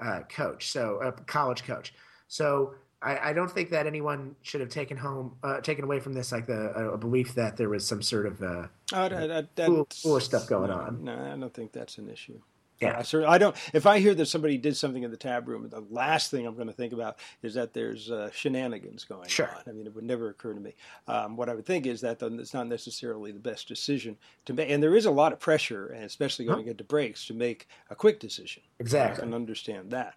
uh, 0.00 0.20
coach 0.28 0.72
so 0.72 1.00
a 1.00 1.12
college 1.12 1.62
coach 1.62 1.94
so 2.26 2.74
I, 3.04 3.30
I 3.30 3.32
don't 3.34 3.50
think 3.50 3.70
that 3.70 3.86
anyone 3.86 4.34
should 4.42 4.62
have 4.62 4.70
taken 4.70 4.96
home 4.96 5.36
uh, 5.42 5.60
taken 5.60 5.84
away 5.84 6.00
from 6.00 6.14
this 6.14 6.32
like 6.32 6.46
the 6.46 6.70
a 6.72 6.96
belief 6.96 7.34
that 7.34 7.56
there 7.56 7.68
was 7.68 7.86
some 7.86 8.00
sort 8.02 8.26
of 8.26 8.42
uh, 8.42 8.66
Oh, 8.92 9.08
that, 9.08 9.54
that, 9.56 9.66
Cool- 9.66 9.88
cooler 10.02 10.20
stuff 10.20 10.46
going 10.46 10.70
no, 10.70 10.76
on. 10.76 11.04
No, 11.04 11.32
I 11.32 11.36
don't 11.36 11.52
think 11.52 11.72
that's 11.72 11.98
an 11.98 12.08
issue. 12.08 12.40
Yeah. 12.80 12.98
I, 12.98 13.02
certainly, 13.02 13.32
I 13.32 13.38
don't. 13.38 13.56
If 13.72 13.86
I 13.86 14.00
hear 14.00 14.14
that 14.14 14.26
somebody 14.26 14.58
did 14.58 14.76
something 14.76 15.02
in 15.04 15.10
the 15.10 15.16
tab 15.16 15.48
room, 15.48 15.68
the 15.68 15.84
last 15.90 16.30
thing 16.30 16.44
I'm 16.46 16.54
going 16.56 16.66
to 16.66 16.72
think 16.72 16.92
about 16.92 17.18
is 17.42 17.54
that 17.54 17.72
there's 17.72 18.10
uh, 18.10 18.30
shenanigans 18.32 19.04
going 19.04 19.28
Sure. 19.28 19.48
on. 19.48 19.62
I 19.66 19.72
mean, 19.72 19.86
it 19.86 19.94
would 19.94 20.04
never 20.04 20.28
occur 20.28 20.54
to 20.54 20.60
me. 20.60 20.74
Um, 21.06 21.36
what 21.36 21.48
I 21.48 21.54
would 21.54 21.66
think 21.66 21.86
is 21.86 22.00
that 22.00 22.20
it's 22.20 22.52
not 22.52 22.66
necessarily 22.66 23.30
the 23.32 23.38
best 23.38 23.68
decision 23.68 24.16
to 24.46 24.52
make, 24.52 24.70
and 24.70 24.82
there 24.82 24.96
is 24.96 25.06
a 25.06 25.10
lot 25.10 25.32
of 25.32 25.38
pressure, 25.40 25.86
and 25.86 26.04
especially 26.04 26.44
going 26.46 26.66
into 26.66 26.84
breaks, 26.84 27.26
to 27.26 27.34
make 27.34 27.68
a 27.90 27.94
quick 27.94 28.18
decision. 28.18 28.62
I 28.66 28.82
exactly 28.82 29.22
can 29.22 29.34
understand 29.34 29.92
that. 29.92 30.14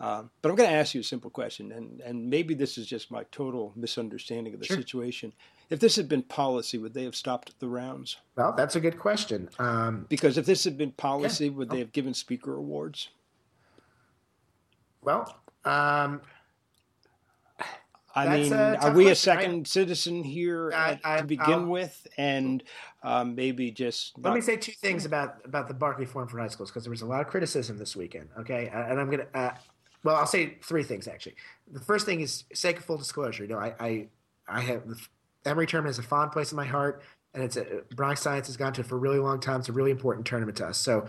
Um, 0.00 0.30
but 0.40 0.48
I'm 0.48 0.56
going 0.56 0.70
to 0.70 0.76
ask 0.76 0.94
you 0.94 1.02
a 1.02 1.04
simple 1.04 1.30
question, 1.30 1.72
and, 1.72 2.00
and 2.00 2.30
maybe 2.30 2.54
this 2.54 2.78
is 2.78 2.86
just 2.86 3.10
my 3.10 3.24
total 3.30 3.72
misunderstanding 3.76 4.54
of 4.54 4.60
the 4.60 4.66
Sure. 4.66 4.76
situation. 4.76 5.32
If 5.70 5.80
this 5.80 5.96
had 5.96 6.08
been 6.08 6.22
policy, 6.22 6.78
would 6.78 6.94
they 6.94 7.04
have 7.04 7.14
stopped 7.16 7.58
the 7.60 7.68
rounds? 7.68 8.16
well 8.36 8.52
that's 8.56 8.76
a 8.76 8.80
good 8.80 8.98
question 8.98 9.48
um, 9.58 10.06
Because 10.08 10.38
if 10.38 10.46
this 10.46 10.64
had 10.64 10.78
been 10.78 10.92
policy, 10.92 11.50
would 11.50 11.68
Oh. 11.70 11.74
they 11.74 11.78
have 11.80 11.92
given 11.92 12.14
speaker 12.14 12.54
awards? 12.56 13.08
well 15.02 15.38
um, 15.64 16.20
I 18.14 18.36
mean, 18.36 18.52
are 18.52 18.92
we 18.92 19.10
a 19.10 19.14
second 19.14 19.68
citizen 19.68 20.24
here 20.24 20.72
I- 20.74 20.98
I- 21.04 21.18
to 21.18 21.24
begin 21.24 21.50
I'll- 21.52 21.66
with, 21.66 22.06
and 22.16 22.62
um, 23.04 23.34
maybe 23.36 23.70
just 23.70 24.18
Let 24.18 24.34
me 24.34 24.40
say 24.40 24.56
two 24.56 24.72
things 24.72 25.04
about 25.04 25.44
about 25.44 25.68
the 25.68 25.74
Barkley 25.74 26.06
Forum 26.06 26.26
for 26.26 26.38
High 26.40 26.48
Schools 26.48 26.70
because 26.70 26.82
there 26.84 26.90
was 26.90 27.02
a 27.02 27.06
lot 27.06 27.20
of 27.20 27.28
criticism 27.28 27.78
this 27.78 27.94
weekend. 27.94 28.28
Okay, 28.40 28.70
uh, 28.70 28.86
and 28.90 28.98
I'm 28.98 29.08
gonna. 29.10 29.26
Uh, 29.34 29.50
well, 30.02 30.16
I'll 30.16 30.26
say 30.26 30.56
three 30.62 30.82
things 30.82 31.06
actually. 31.06 31.36
The 31.70 31.80
first 31.80 32.06
thing 32.06 32.20
is 32.20 32.42
sake 32.54 32.78
of 32.78 32.84
full 32.84 32.96
disclosure. 32.98 33.44
You 33.44 33.50
know, 33.50 33.58
I 33.58 33.74
I, 33.78 34.06
I 34.48 34.60
have 34.62 34.88
the 34.88 34.96
Emory 35.44 35.66
tournament 35.66 35.92
is 35.92 35.98
a 35.98 36.02
fond 36.02 36.32
place 36.32 36.52
in 36.52 36.56
my 36.56 36.64
heart, 36.64 37.02
and 37.34 37.42
it's 37.42 37.56
a 37.56 37.82
Bronx 37.94 38.20
Science 38.20 38.46
has 38.46 38.56
gone 38.56 38.72
to 38.74 38.84
for 38.84 38.96
a 38.96 38.98
really 38.98 39.18
long 39.18 39.40
time. 39.40 39.60
It's 39.60 39.68
a 39.68 39.72
really 39.72 39.90
important 39.90 40.26
tournament 40.26 40.58
to 40.58 40.66
us. 40.66 40.78
So, 40.78 41.08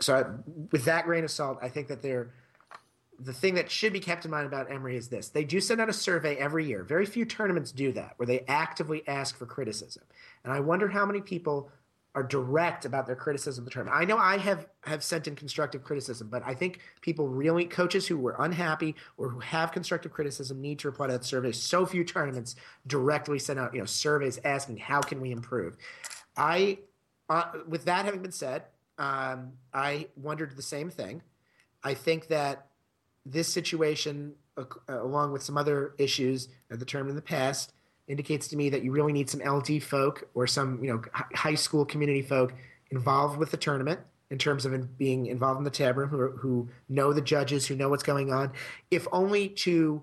so 0.00 0.14
I, 0.14 0.24
with 0.72 0.84
that 0.84 1.04
grain 1.04 1.24
of 1.24 1.30
salt, 1.30 1.58
I 1.62 1.68
think 1.68 1.88
that 1.88 2.02
they're 2.02 2.30
the 3.22 3.32
thing 3.34 3.54
that 3.54 3.70
should 3.70 3.92
be 3.92 4.00
kept 4.00 4.24
in 4.24 4.30
mind 4.30 4.46
about 4.46 4.70
Emory 4.70 4.96
is 4.96 5.08
this: 5.08 5.28
they 5.28 5.44
do 5.44 5.60
send 5.60 5.80
out 5.80 5.88
a 5.88 5.92
survey 5.92 6.36
every 6.36 6.66
year. 6.66 6.82
Very 6.84 7.06
few 7.06 7.24
tournaments 7.24 7.72
do 7.72 7.92
that, 7.92 8.14
where 8.16 8.26
they 8.26 8.40
actively 8.48 9.06
ask 9.06 9.36
for 9.36 9.46
criticism. 9.46 10.02
And 10.44 10.52
I 10.52 10.60
wonder 10.60 10.88
how 10.88 11.04
many 11.04 11.20
people 11.20 11.70
are 12.14 12.22
direct 12.22 12.84
about 12.84 13.06
their 13.06 13.14
criticism 13.14 13.62
of 13.62 13.66
the 13.66 13.70
tournament. 13.70 14.00
I 14.00 14.04
know 14.04 14.18
I 14.18 14.36
have 14.38 14.66
have 14.82 15.04
sent 15.04 15.28
in 15.28 15.36
constructive 15.36 15.84
criticism, 15.84 16.28
but 16.28 16.42
I 16.44 16.54
think 16.54 16.80
people 17.02 17.28
really 17.28 17.64
coaches 17.64 18.06
who 18.06 18.18
were 18.18 18.34
unhappy 18.38 18.96
or 19.16 19.28
who 19.28 19.38
have 19.40 19.70
constructive 19.70 20.10
criticism 20.10 20.60
need 20.60 20.80
to 20.80 20.88
reply 20.88 21.06
to 21.06 21.12
that 21.12 21.24
survey. 21.24 21.52
So 21.52 21.86
few 21.86 22.02
tournaments 22.02 22.56
directly 22.86 23.38
send 23.38 23.60
out 23.60 23.74
you 23.74 23.80
know 23.80 23.86
surveys 23.86 24.40
asking 24.44 24.78
how 24.78 25.00
can 25.00 25.20
we 25.20 25.30
improve. 25.30 25.76
I, 26.36 26.78
uh, 27.28 27.52
with 27.68 27.84
that 27.84 28.04
having 28.04 28.22
been 28.22 28.32
said, 28.32 28.64
um, 28.98 29.52
I 29.72 30.08
wondered 30.16 30.56
the 30.56 30.62
same 30.62 30.90
thing. 30.90 31.22
I 31.82 31.94
think 31.94 32.28
that 32.28 32.66
this 33.24 33.48
situation, 33.48 34.34
uh, 34.56 34.64
along 34.88 35.32
with 35.32 35.42
some 35.42 35.56
other 35.56 35.94
issues 35.98 36.48
at 36.70 36.80
the 36.80 36.84
term 36.84 37.08
in 37.08 37.14
the 37.14 37.22
past, 37.22 37.72
indicates 38.10 38.48
to 38.48 38.56
me 38.56 38.68
that 38.70 38.82
you 38.82 38.90
really 38.90 39.12
need 39.12 39.30
some 39.30 39.40
LD 39.40 39.82
folk 39.82 40.28
or 40.34 40.46
some 40.46 40.82
you 40.82 40.92
know 40.92 41.02
high 41.34 41.54
school 41.54 41.84
community 41.84 42.22
folk 42.22 42.52
involved 42.90 43.38
with 43.38 43.50
the 43.52 43.56
tournament 43.56 44.00
in 44.30 44.38
terms 44.38 44.64
of 44.64 44.98
being 44.98 45.26
involved 45.26 45.58
in 45.58 45.64
the 45.64 45.70
tab 45.70 45.96
room, 45.96 46.08
who, 46.08 46.30
who 46.30 46.68
know 46.88 47.12
the 47.12 47.20
judges, 47.20 47.66
who 47.66 47.74
know 47.74 47.88
what's 47.88 48.02
going 48.02 48.32
on, 48.32 48.52
if 48.90 49.06
only 49.12 49.48
to 49.48 50.02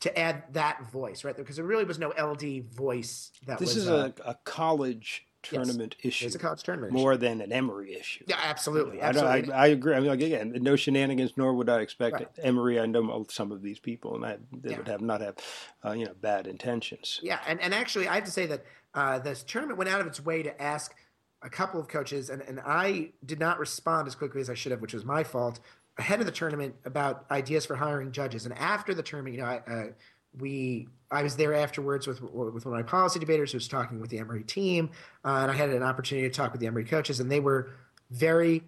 to 0.00 0.18
add 0.18 0.42
that 0.52 0.90
voice, 0.90 1.24
right? 1.24 1.36
Because 1.36 1.56
there 1.56 1.64
really 1.64 1.84
was 1.84 1.98
no 1.98 2.10
LD 2.10 2.64
voice. 2.72 3.30
That 3.46 3.58
this 3.58 3.74
was, 3.74 3.84
is 3.84 3.88
uh, 3.88 4.10
a, 4.24 4.30
a 4.30 4.38
college 4.44 5.26
tournament 5.44 5.96
yes, 5.98 6.14
issue. 6.14 6.26
It's 6.26 6.34
a 6.34 6.38
college 6.38 6.62
tournament 6.62 6.92
more 6.92 7.12
issue. 7.12 7.20
than 7.20 7.40
an 7.40 7.52
Emory 7.52 7.94
issue. 7.94 8.24
Yeah, 8.26 8.38
absolutely. 8.42 9.00
I, 9.00 9.08
absolutely. 9.08 9.52
I, 9.52 9.64
I, 9.64 9.66
agree. 9.68 9.94
I 9.94 10.00
mean, 10.00 10.08
like, 10.08 10.20
again, 10.20 10.56
no 10.60 10.76
shenanigans, 10.76 11.32
nor 11.36 11.54
would 11.54 11.68
I 11.68 11.80
expect 11.80 12.14
Right. 12.14 12.28
Emory. 12.42 12.80
I 12.80 12.86
know 12.86 13.24
some 13.30 13.52
of 13.52 13.62
these 13.62 13.78
people, 13.78 14.14
and 14.16 14.24
I, 14.24 14.38
they 14.52 14.70
Yeah. 14.70 14.78
would 14.78 14.88
have 14.88 15.00
not 15.00 15.20
have, 15.20 15.36
uh, 15.84 15.92
you 15.92 16.06
know, 16.06 16.14
bad 16.20 16.46
intentions. 16.46 17.20
Yeah, 17.22 17.40
and, 17.46 17.60
and 17.60 17.74
actually, 17.74 18.08
I 18.08 18.16
have 18.16 18.24
to 18.24 18.30
say 18.30 18.46
that 18.46 18.64
uh, 18.94 19.18
this 19.18 19.42
tournament 19.42 19.78
went 19.78 19.90
out 19.90 20.00
of 20.00 20.06
its 20.06 20.24
way 20.24 20.42
to 20.42 20.62
ask 20.62 20.94
a 21.42 21.50
couple 21.50 21.78
of 21.78 21.88
coaches, 21.88 22.30
and, 22.30 22.42
and 22.42 22.60
I 22.64 23.12
did 23.24 23.38
not 23.38 23.58
respond 23.58 24.08
as 24.08 24.14
quickly 24.14 24.40
as 24.40 24.48
I 24.48 24.54
should 24.54 24.72
have, 24.72 24.80
which 24.80 24.94
was 24.94 25.04
my 25.04 25.22
fault, 25.22 25.60
ahead 25.98 26.20
of 26.20 26.26
the 26.26 26.32
tournament 26.32 26.74
about 26.84 27.26
ideas 27.30 27.66
for 27.66 27.76
hiring 27.76 28.12
judges. 28.12 28.46
And 28.46 28.54
after 28.58 28.94
the 28.94 29.02
tournament, 29.02 29.36
you 29.36 29.42
know, 29.42 29.48
I, 29.48 29.56
uh, 29.70 29.86
we 30.38 30.88
I 31.10 31.22
was 31.22 31.36
there 31.36 31.54
afterwards 31.54 32.06
with 32.06 32.20
with 32.22 32.32
one 32.32 32.56
of 32.56 32.66
my 32.66 32.82
policy 32.82 33.20
debaters 33.20 33.52
who 33.52 33.56
was 33.56 33.68
talking 33.68 34.00
with 34.00 34.10
the 34.10 34.18
Emory 34.18 34.42
team, 34.42 34.90
uh, 35.24 35.38
and 35.42 35.50
I 35.50 35.54
had 35.54 35.70
an 35.70 35.82
opportunity 35.82 36.28
to 36.28 36.34
talk 36.34 36.52
with 36.52 36.60
the 36.60 36.66
Emory 36.66 36.84
coaches, 36.84 37.20
and 37.20 37.30
they 37.30 37.40
were 37.40 37.70
very. 38.10 38.62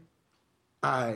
Uh, 0.82 1.14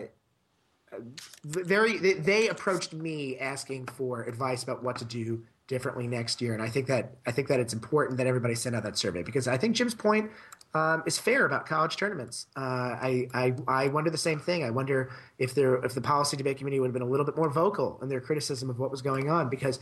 very 1.45 1.99
they, 1.99 2.49
approached 2.49 2.92
me 2.92 3.38
asking 3.38 3.87
for 3.87 4.25
advice 4.25 4.64
about 4.64 4.83
what 4.83 4.97
to 4.97 5.04
do 5.04 5.40
differently 5.69 6.09
next 6.09 6.42
year 6.42 6.52
and 6.52 6.61
i 6.61 6.69
think 6.69 6.88
that 6.88 7.14
i 7.26 7.30
think 7.30 7.47
that 7.47 7.61
it's 7.61 7.73
important 7.73 8.19
that 8.19 8.26
everybody 8.26 8.57
send 8.57 8.75
out 8.75 8.83
that 8.83 8.99
survey 8.99 9.23
because 9.23 9.47
i 9.47 9.57
think 9.57 9.76
jim's 9.76 9.95
point 9.95 10.28
um, 10.75 11.04
is 11.07 11.16
fair 11.16 11.47
about 11.47 11.64
college 11.64 11.97
tournaments 11.97 12.47
uh, 12.57 12.61
I, 12.61 13.28
I 13.33 13.54
i 13.69 13.87
wonder 13.87 14.11
the 14.11 14.19
same 14.19 14.40
thing 14.40 14.64
i 14.64 14.71
wonder 14.71 15.12
if 15.38 15.54
there 15.54 15.76
if 15.85 15.95
the 15.95 16.00
policy 16.00 16.37
debate 16.37 16.59
committee 16.59 16.80
would 16.80 16.88
have 16.88 16.92
been 16.92 17.02
a 17.02 17.09
little 17.09 17.25
bit 17.25 17.37
more 17.37 17.50
vocal 17.50 18.00
in 18.02 18.09
their 18.09 18.21
criticism 18.21 18.69
of 18.69 18.80
what 18.80 18.90
was 18.90 19.00
going 19.00 19.30
on 19.30 19.49
because 19.49 19.78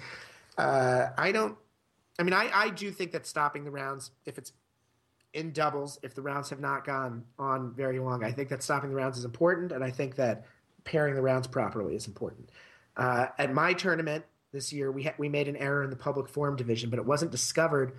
uh, 0.58 1.06
i 1.16 1.32
don't 1.32 1.56
i 2.18 2.22
mean 2.22 2.34
I, 2.34 2.50
I 2.52 2.68
do 2.70 2.90
think 2.90 3.12
that 3.12 3.26
stopping 3.26 3.64
the 3.64 3.70
rounds 3.70 4.10
if 4.26 4.36
it's 4.36 4.52
in 5.32 5.52
doubles 5.52 5.98
if 6.02 6.14
the 6.14 6.22
rounds 6.22 6.50
have 6.50 6.60
not 6.60 6.84
gone 6.84 7.24
on 7.38 7.72
very 7.74 7.98
long 7.98 8.24
i 8.24 8.32
think 8.32 8.48
that 8.50 8.62
stopping 8.62 8.90
the 8.90 8.96
rounds 8.96 9.16
is 9.16 9.24
important 9.24 9.72
and 9.72 9.82
i 9.82 9.90
think 9.90 10.16
that 10.16 10.44
pairing 10.88 11.14
the 11.14 11.22
rounds 11.22 11.46
properly 11.46 11.94
is 11.94 12.06
important. 12.06 12.50
Uh, 12.96 13.26
at 13.38 13.52
my 13.52 13.72
tournament 13.72 14.24
this 14.52 14.72
year, 14.72 14.90
we 14.90 15.04
ha- 15.04 15.14
we 15.18 15.28
made 15.28 15.46
an 15.46 15.56
error 15.56 15.84
in 15.84 15.90
the 15.90 15.96
public 15.96 16.28
forum 16.28 16.56
division, 16.56 16.90
but 16.90 16.98
it 16.98 17.04
wasn't 17.04 17.30
discovered 17.30 17.92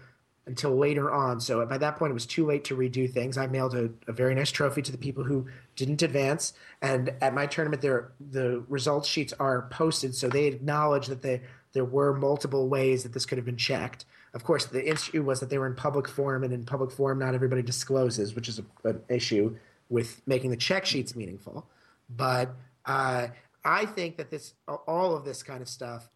until 0.47 0.75
later 0.75 1.11
on. 1.11 1.39
So 1.39 1.63
by 1.67 1.77
that 1.77 1.97
point, 1.97 2.09
it 2.09 2.15
was 2.15 2.25
too 2.25 2.45
late 2.45 2.63
to 2.65 2.75
redo 2.75 3.11
things. 3.11 3.37
I 3.37 3.45
mailed 3.45 3.75
a, 3.75 3.91
a 4.07 4.11
very 4.11 4.33
nice 4.33 4.49
trophy 4.49 4.81
to 4.81 4.91
the 4.91 4.97
people 4.97 5.23
who 5.23 5.45
didn't 5.75 6.01
advance, 6.01 6.53
and 6.81 7.13
at 7.21 7.33
my 7.33 7.45
tournament, 7.45 7.81
there 7.81 8.11
the 8.19 8.63
results 8.67 9.07
sheets 9.07 9.33
are 9.39 9.67
posted, 9.69 10.15
so 10.15 10.27
they 10.27 10.47
acknowledge 10.47 11.07
that 11.07 11.21
they 11.21 11.41
there 11.73 11.85
were 11.85 12.13
multiple 12.13 12.67
ways 12.67 13.03
that 13.03 13.13
this 13.13 13.25
could 13.25 13.37
have 13.37 13.45
been 13.45 13.57
checked. 13.57 14.05
Of 14.33 14.43
course, 14.43 14.65
the 14.65 14.87
issue 14.87 15.23
was 15.23 15.39
that 15.39 15.49
they 15.49 15.57
were 15.57 15.67
in 15.67 15.75
public 15.75 16.07
forum, 16.07 16.43
and 16.43 16.53
in 16.53 16.65
public 16.65 16.91
forum, 16.91 17.19
not 17.19 17.33
everybody 17.33 17.61
discloses, 17.61 18.35
which 18.35 18.47
is 18.47 18.59
a, 18.59 18.87
an 18.87 19.01
issue 19.09 19.55
with 19.89 20.21
making 20.27 20.51
the 20.51 20.57
check 20.57 20.85
sheets 20.85 21.15
meaningful. 21.15 21.67
But 22.09 22.53
uh, 22.85 23.27
I 23.63 23.85
think 23.85 24.17
that 24.17 24.29
this, 24.29 24.53
all 24.67 25.15
of 25.15 25.25
this 25.25 25.43
kind 25.43 25.61
of 25.61 25.67
stuff, 25.67 26.09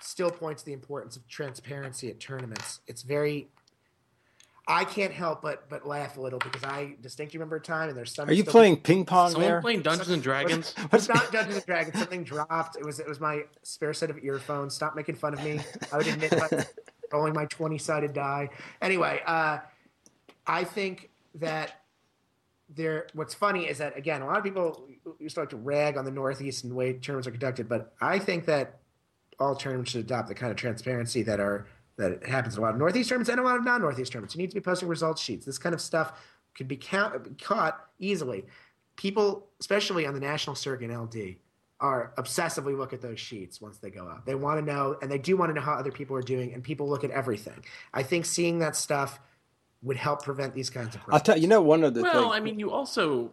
still 0.00 0.30
points 0.30 0.62
to 0.62 0.66
the 0.66 0.72
importance 0.72 1.16
of 1.16 1.26
transparency 1.28 2.10
at 2.10 2.20
tournaments. 2.20 2.80
It's 2.86 3.02
very. 3.02 3.48
I 4.66 4.84
can't 4.84 5.12
help 5.12 5.42
but 5.42 5.68
but 5.68 5.86
laugh 5.86 6.16
a 6.16 6.20
little 6.20 6.38
because 6.38 6.64
I 6.64 6.96
distinctly 7.00 7.38
remember 7.38 7.56
a 7.56 7.60
time, 7.60 7.88
and 7.90 7.98
there's 7.98 8.14
some. 8.14 8.28
Are 8.28 8.32
you 8.32 8.42
still- 8.42 8.52
playing 8.52 8.78
ping 8.78 9.04
pong 9.04 9.32
Someone 9.32 9.50
there? 9.50 9.60
playing 9.60 9.82
Dungeons 9.82 10.08
and 10.10 10.22
Dragons? 10.22 10.74
It's 10.92 11.08
not 11.08 11.30
Dungeons 11.30 11.56
and 11.56 11.66
Dragons. 11.66 11.98
Something 11.98 12.24
dropped. 12.24 12.76
It 12.76 12.84
was 12.84 12.98
it 12.98 13.06
was 13.06 13.20
my 13.20 13.42
spare 13.62 13.92
set 13.92 14.08
of 14.10 14.18
earphones. 14.24 14.74
Stop 14.74 14.96
making 14.96 15.16
fun 15.16 15.34
of 15.34 15.44
me. 15.44 15.60
I 15.92 15.98
would 15.98 16.06
admit 16.06 16.32
my, 16.52 16.64
rolling 17.12 17.34
my 17.34 17.44
twenty 17.46 17.76
sided 17.76 18.14
die. 18.14 18.48
Anyway, 18.80 19.20
uh, 19.26 19.58
I 20.46 20.64
think 20.64 21.10
that 21.34 21.82
there. 22.74 23.06
What's 23.12 23.34
funny 23.34 23.68
is 23.68 23.78
that 23.78 23.98
again, 23.98 24.22
a 24.22 24.26
lot 24.26 24.38
of 24.38 24.44
people 24.44 24.88
used 25.20 25.34
to 25.34 25.40
like 25.42 25.50
to 25.50 25.56
rag 25.56 25.98
on 25.98 26.06
the 26.06 26.10
Northeast 26.10 26.64
and 26.64 26.70
the 26.70 26.74
way 26.74 26.94
tournaments 26.94 27.28
are 27.28 27.32
conducted, 27.32 27.68
but 27.68 27.92
I 28.00 28.18
think 28.18 28.46
that 28.46 28.78
all 29.38 29.54
tournaments 29.56 29.90
should 29.90 30.00
adopt 30.00 30.28
the 30.28 30.34
kind 30.34 30.50
of 30.50 30.56
transparency 30.56 31.22
that 31.24 31.40
are 31.40 31.66
that 31.96 32.12
it 32.12 32.26
happens 32.26 32.54
in 32.54 32.60
a 32.60 32.62
lot 32.62 32.74
of 32.74 32.78
Northeast 32.78 33.08
tournaments 33.08 33.30
and 33.30 33.38
a 33.38 33.42
lot 33.42 33.56
of 33.56 33.64
non-Northeast 33.64 34.12
tournaments. 34.12 34.34
You 34.34 34.40
need 34.40 34.50
to 34.50 34.54
be 34.54 34.60
posting 34.60 34.88
results 34.88 35.22
sheets. 35.22 35.46
This 35.46 35.58
kind 35.58 35.74
of 35.74 35.80
stuff 35.80 36.20
could 36.54 36.68
be 36.68 36.76
count, 36.76 37.40
caught 37.42 37.78
easily. 37.98 38.44
People, 38.96 39.46
especially 39.60 40.06
on 40.06 40.14
the 40.14 40.20
national 40.20 40.56
circuit 40.56 40.90
in 40.90 40.96
LD, 40.96 41.36
are 41.80 42.12
obsessively 42.16 42.76
look 42.76 42.92
at 42.92 43.00
those 43.00 43.18
sheets 43.18 43.60
once 43.60 43.78
they 43.78 43.90
go 43.90 44.08
out. 44.08 44.24
They 44.24 44.34
want 44.34 44.58
to 44.60 44.64
know, 44.64 44.96
and 45.02 45.10
they 45.10 45.18
do 45.18 45.36
want 45.36 45.50
to 45.50 45.54
know 45.54 45.60
how 45.60 45.74
other 45.74 45.92
people 45.92 46.16
are 46.16 46.22
doing, 46.22 46.54
and 46.54 46.62
people 46.62 46.88
look 46.88 47.04
at 47.04 47.10
everything. 47.10 47.64
I 47.92 48.02
think 48.02 48.24
seeing 48.24 48.60
that 48.60 48.76
stuff 48.76 49.20
would 49.82 49.96
help 49.96 50.22
prevent 50.22 50.54
these 50.54 50.70
kinds 50.70 50.94
of 50.94 51.02
Problems. 51.02 51.14
I'll 51.14 51.24
tell 51.24 51.36
you. 51.36 51.42
You 51.42 51.48
know, 51.48 51.60
one 51.60 51.84
of 51.84 51.94
the 51.94 52.02
Well, 52.02 52.22
things. 52.22 52.34
I 52.34 52.40
mean, 52.40 52.58
you 52.58 52.70
also 52.70 53.32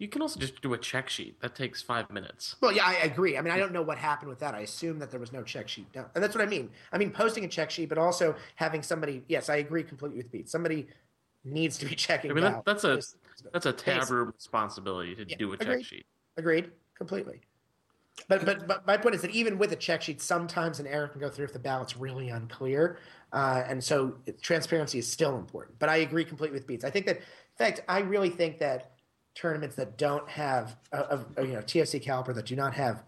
you 0.00 0.08
can 0.08 0.22
also 0.22 0.40
just 0.40 0.62
do 0.62 0.72
a 0.72 0.78
check 0.78 1.10
sheet. 1.10 1.38
That 1.42 1.54
takes 1.54 1.82
five 1.82 2.10
minutes. 2.10 2.56
Well, 2.62 2.72
yeah, 2.72 2.86
I 2.86 2.94
agree. 2.94 3.36
I 3.36 3.42
mean, 3.42 3.52
I 3.52 3.58
don't 3.58 3.70
know 3.70 3.82
what 3.82 3.98
happened 3.98 4.30
with 4.30 4.38
that. 4.38 4.54
I 4.54 4.60
assume 4.60 4.98
that 4.98 5.10
there 5.10 5.20
was 5.20 5.30
no 5.30 5.42
check 5.42 5.68
sheet 5.68 5.92
done. 5.92 6.06
And 6.14 6.24
that's 6.24 6.34
what 6.34 6.42
I 6.42 6.48
mean. 6.48 6.70
I 6.90 6.96
mean, 6.96 7.10
posting 7.10 7.44
a 7.44 7.48
check 7.48 7.70
sheet, 7.70 7.90
but 7.90 7.98
also 7.98 8.34
having 8.54 8.82
somebody, 8.82 9.22
yes, 9.28 9.50
I 9.50 9.56
agree 9.56 9.82
completely 9.82 10.16
with 10.16 10.32
Pete. 10.32 10.48
Somebody 10.48 10.86
needs 11.44 11.76
to 11.78 11.86
be 11.86 11.94
checking 11.96 12.30
I 12.30 12.34
mean, 12.34 12.44
that, 12.44 12.64
that's 12.64 12.84
a 12.84 12.98
that's 13.52 13.66
a 13.66 13.72
tab 13.74 14.10
room 14.10 14.32
responsibility 14.34 15.14
to 15.16 15.28
Yeah, 15.28 15.36
do 15.36 15.52
a 15.52 15.58
check 15.58 15.84
sheet. 15.84 16.06
Agreed, 16.38 16.70
completely. 16.96 17.40
But, 18.26 18.46
but 18.46 18.66
but 18.66 18.86
my 18.86 18.96
point 18.96 19.14
is 19.14 19.20
that 19.20 19.32
even 19.32 19.58
with 19.58 19.72
a 19.72 19.76
check 19.76 20.00
sheet, 20.00 20.22
sometimes 20.22 20.80
an 20.80 20.86
error 20.86 21.08
can 21.08 21.20
go 21.20 21.28
through 21.28 21.44
if 21.44 21.52
the 21.52 21.58
ballot's 21.58 21.98
really 21.98 22.30
unclear, 22.30 22.98
uh, 23.34 23.64
and 23.68 23.84
so 23.84 24.14
transparency 24.40 24.98
is 24.98 25.06
still 25.06 25.36
important. 25.36 25.78
But 25.78 25.90
I 25.90 25.96
agree 25.96 26.24
completely 26.24 26.58
with 26.58 26.66
Bietz. 26.66 26.84
I 26.84 26.90
think 26.90 27.04
that, 27.06 27.18
in 27.18 27.22
fact, 27.58 27.82
I 27.86 28.00
really 28.00 28.30
think 28.30 28.58
that 28.60 28.92
tournaments 29.40 29.76
that 29.76 29.96
don't 29.96 30.28
have 30.28 30.76
uh, 30.92 31.04
of 31.08 31.26
uh, 31.38 31.42
you 31.42 31.54
know 31.54 31.62
TOC 31.62 32.02
caliber 32.02 32.32
that 32.34 32.44
do 32.46 32.54
not 32.56 32.74
have 32.74 33.02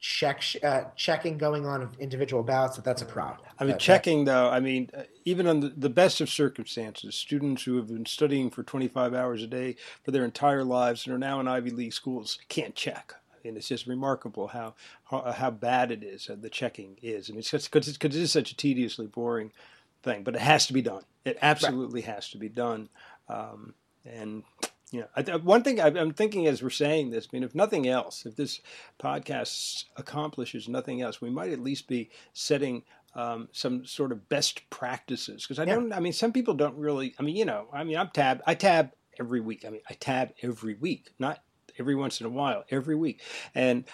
check 0.00 0.42
uh, 0.62 0.84
checking 0.96 1.36
going 1.36 1.66
on 1.66 1.82
of 1.82 1.98
individual 1.98 2.42
ballots 2.42 2.76
that 2.76 2.84
that's 2.84 3.02
a 3.02 3.06
problem. 3.06 3.46
I 3.58 3.64
mean, 3.64 3.72
That- 3.72 3.80
checking 3.80 4.24
though. 4.24 4.48
I 4.48 4.60
mean, 4.60 4.88
uh, 4.96 5.02
even 5.24 5.46
under 5.46 5.68
the 5.68 5.90
best 5.90 6.20
of 6.20 6.30
circumstances, 6.30 7.14
students 7.14 7.64
who 7.64 7.76
have 7.76 7.88
been 7.88 8.06
studying 8.06 8.50
for 8.50 8.62
25 8.62 9.12
hours 9.12 9.42
a 9.42 9.46
day 9.46 9.76
for 10.02 10.10
their 10.10 10.24
entire 10.24 10.64
lives 10.64 11.04
and 11.04 11.14
are 11.14 11.18
now 11.18 11.38
in 11.40 11.48
Ivy 11.48 11.70
League 11.70 11.92
schools 11.92 12.38
can't 12.48 12.74
check. 12.74 13.14
I 13.34 13.46
mean, 13.46 13.56
it's 13.56 13.68
just 13.68 13.86
remarkable 13.86 14.48
how 14.48 14.74
how, 15.10 15.32
how 15.32 15.50
bad 15.50 15.90
it 15.90 16.02
is. 16.02 16.30
Uh, 16.30 16.36
the 16.40 16.48
checking 16.48 16.96
is. 17.02 17.28
I 17.28 17.32
mean, 17.32 17.40
it's 17.40 17.50
because 17.50 17.88
it's, 17.88 17.98
it 18.02 18.14
is 18.14 18.32
such 18.32 18.52
a 18.52 18.56
tediously 18.56 19.06
boring 19.06 19.52
thing, 20.02 20.22
but 20.22 20.34
it 20.34 20.40
has 20.40 20.66
to 20.68 20.72
be 20.72 20.82
done. 20.82 21.02
It 21.26 21.36
absolutely 21.42 22.02
has 22.02 22.30
to 22.30 22.38
be 22.38 22.48
done. 22.48 22.88
Um, 23.28 23.74
and 24.06 24.44
you 24.90 25.00
know, 25.00 25.06
I, 25.14 25.22
th- 25.22 25.42
one 25.42 25.62
thing 25.62 25.80
I, 25.80 25.86
I'm 25.88 26.12
thinking 26.12 26.46
as 26.46 26.62
we're 26.62 26.70
saying 26.70 27.10
this, 27.10 27.26
I 27.30 27.36
mean, 27.36 27.42
if 27.42 27.54
nothing 27.54 27.86
else, 27.88 28.24
if 28.26 28.36
this 28.36 28.60
podcast 28.98 29.84
accomplishes 29.96 30.68
nothing 30.68 31.02
else, 31.02 31.20
we 31.20 31.30
might 31.30 31.52
at 31.52 31.60
least 31.60 31.88
be 31.88 32.10
setting 32.32 32.82
um, 33.14 33.48
some 33.52 33.84
sort 33.84 34.12
of 34.12 34.28
best 34.28 34.68
practices. 34.70 35.44
Because 35.44 35.58
I 35.58 35.64
Yeah. 35.64 35.74
don't, 35.74 35.92
I 35.92 36.00
mean, 36.00 36.12
some 36.12 36.32
people 36.32 36.54
don't 36.54 36.76
really. 36.76 37.14
I 37.18 37.22
mean, 37.22 37.36
you 37.36 37.44
know, 37.44 37.68
I 37.72 37.84
mean, 37.84 37.96
I'm 37.96 38.10
tab, 38.10 38.42
I 38.46 38.54
tab 38.54 38.92
every 39.18 39.40
week. 39.40 39.64
I 39.66 39.70
mean, 39.70 39.82
I 39.88 39.94
tab 39.94 40.30
every 40.42 40.74
week, 40.74 41.10
not 41.18 41.42
every 41.78 41.94
once 41.94 42.20
in 42.20 42.26
a 42.26 42.30
while, 42.30 42.64
every 42.70 42.96
week, 42.96 43.22
and 43.54 43.84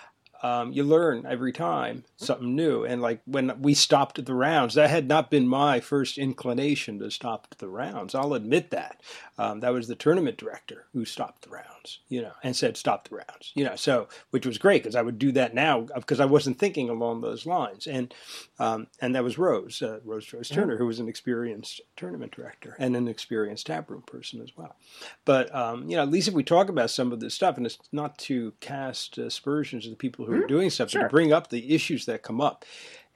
um, 0.44 0.72
you 0.72 0.84
learn 0.84 1.24
every 1.26 1.52
time 1.52 2.04
something 2.18 2.54
new. 2.54 2.84
And 2.84 3.00
like 3.00 3.22
when 3.24 3.50
we 3.62 3.72
stopped 3.72 4.22
the 4.22 4.34
rounds, 4.34 4.74
that 4.74 4.90
had 4.90 5.08
not 5.08 5.30
been 5.30 5.48
my 5.48 5.80
first 5.80 6.18
inclination 6.18 6.98
to 6.98 7.10
stop 7.10 7.54
the 7.56 7.68
rounds. 7.68 8.14
I'll 8.14 8.34
admit 8.34 8.70
that. 8.70 9.00
Um, 9.38 9.60
that 9.60 9.72
was 9.72 9.88
the 9.88 9.94
tournament 9.94 10.36
director 10.36 10.84
who 10.92 11.06
stopped 11.06 11.42
the 11.42 11.50
rounds, 11.50 11.66
you 12.08 12.20
know, 12.22 12.32
and 12.42 12.54
said 12.54 12.76
stop 12.76 13.08
the 13.08 13.16
rounds, 13.16 13.52
you 13.54 13.64
know. 13.64 13.76
So 13.76 14.08
which 14.30 14.46
was 14.46 14.58
great 14.58 14.82
because 14.82 14.96
I 14.96 15.02
would 15.02 15.18
do 15.18 15.32
that 15.32 15.54
now 15.54 15.82
because 15.94 16.20
I 16.20 16.24
wasn't 16.24 16.58
thinking 16.58 16.88
along 16.88 17.20
those 17.20 17.46
lines. 17.46 17.86
And 17.86 18.14
um, 18.58 18.86
and 19.00 19.14
that 19.14 19.24
was 19.24 19.38
Rose, 19.38 19.82
uh, 19.82 20.00
Rose 20.04 20.26
Joyce 20.26 20.48
Turner, 20.48 20.76
who 20.76 20.86
was 20.86 21.00
an 21.00 21.08
experienced 21.08 21.80
tournament 21.96 22.32
director 22.32 22.76
and 22.78 22.94
an 22.96 23.08
experienced 23.08 23.66
tab 23.66 23.90
room 23.90 24.02
person 24.02 24.40
as 24.42 24.56
well. 24.56 24.76
But 25.24 25.54
um, 25.54 25.88
you 25.88 25.96
know, 25.96 26.02
at 26.02 26.10
least 26.10 26.28
if 26.28 26.34
we 26.34 26.44
talk 26.44 26.68
about 26.68 26.90
some 26.90 27.12
of 27.12 27.20
this 27.20 27.34
stuff, 27.34 27.56
and 27.56 27.66
it's 27.66 27.78
not 27.92 28.18
to 28.18 28.52
cast 28.60 29.18
aspersions 29.18 29.86
of 29.86 29.90
the 29.90 29.96
people 29.96 30.24
who 30.26 30.42
are 30.42 30.46
doing 30.46 30.70
stuff, 30.70 30.92
but 30.92 31.00
to 31.02 31.08
bring 31.08 31.32
up 31.32 31.50
the 31.50 31.74
issues 31.74 32.06
that 32.06 32.22
come 32.22 32.40
up, 32.40 32.64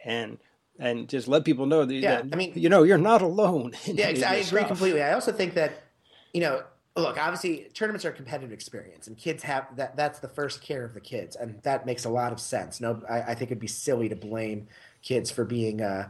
and 0.04 0.38
and 0.80 1.08
just 1.08 1.26
let 1.26 1.44
people 1.44 1.66
know 1.66 1.84
that, 1.84 1.92
Yeah, 1.94 2.22
that, 2.22 2.32
I 2.32 2.36
mean- 2.36 2.52
you 2.54 2.68
know, 2.68 2.84
you're 2.84 2.98
not 2.98 3.20
alone. 3.20 3.72
in 3.86 3.96
Yeah, 3.96 4.06
I 4.08 4.10
agree 4.36 4.42
stuff. 4.44 4.68
completely. 4.68 5.02
I 5.02 5.12
also 5.12 5.32
think 5.32 5.54
that 5.54 5.72
you 6.32 6.40
know, 6.42 6.62
look, 7.02 7.18
obviously 7.18 7.68
tournaments 7.74 8.04
are 8.04 8.10
a 8.10 8.12
competitive 8.12 8.52
experience, 8.52 9.06
and 9.06 9.16
kids 9.16 9.42
have 9.42 9.76
that. 9.76 9.96
That's 9.96 10.18
the 10.18 10.28
first 10.28 10.62
care 10.62 10.84
of 10.84 10.94
the 10.94 11.00
kids, 11.00 11.36
and 11.36 11.60
that 11.62 11.86
makes 11.86 12.04
a 12.04 12.08
lot 12.08 12.32
of 12.32 12.40
sense. 12.40 12.80
No, 12.80 13.02
I, 13.08 13.22
I 13.22 13.34
think 13.34 13.50
it'd 13.50 13.60
be 13.60 13.66
silly 13.66 14.08
to 14.08 14.16
blame 14.16 14.68
kids 15.02 15.30
for 15.30 15.44
being 15.44 15.80
uh, 15.80 16.08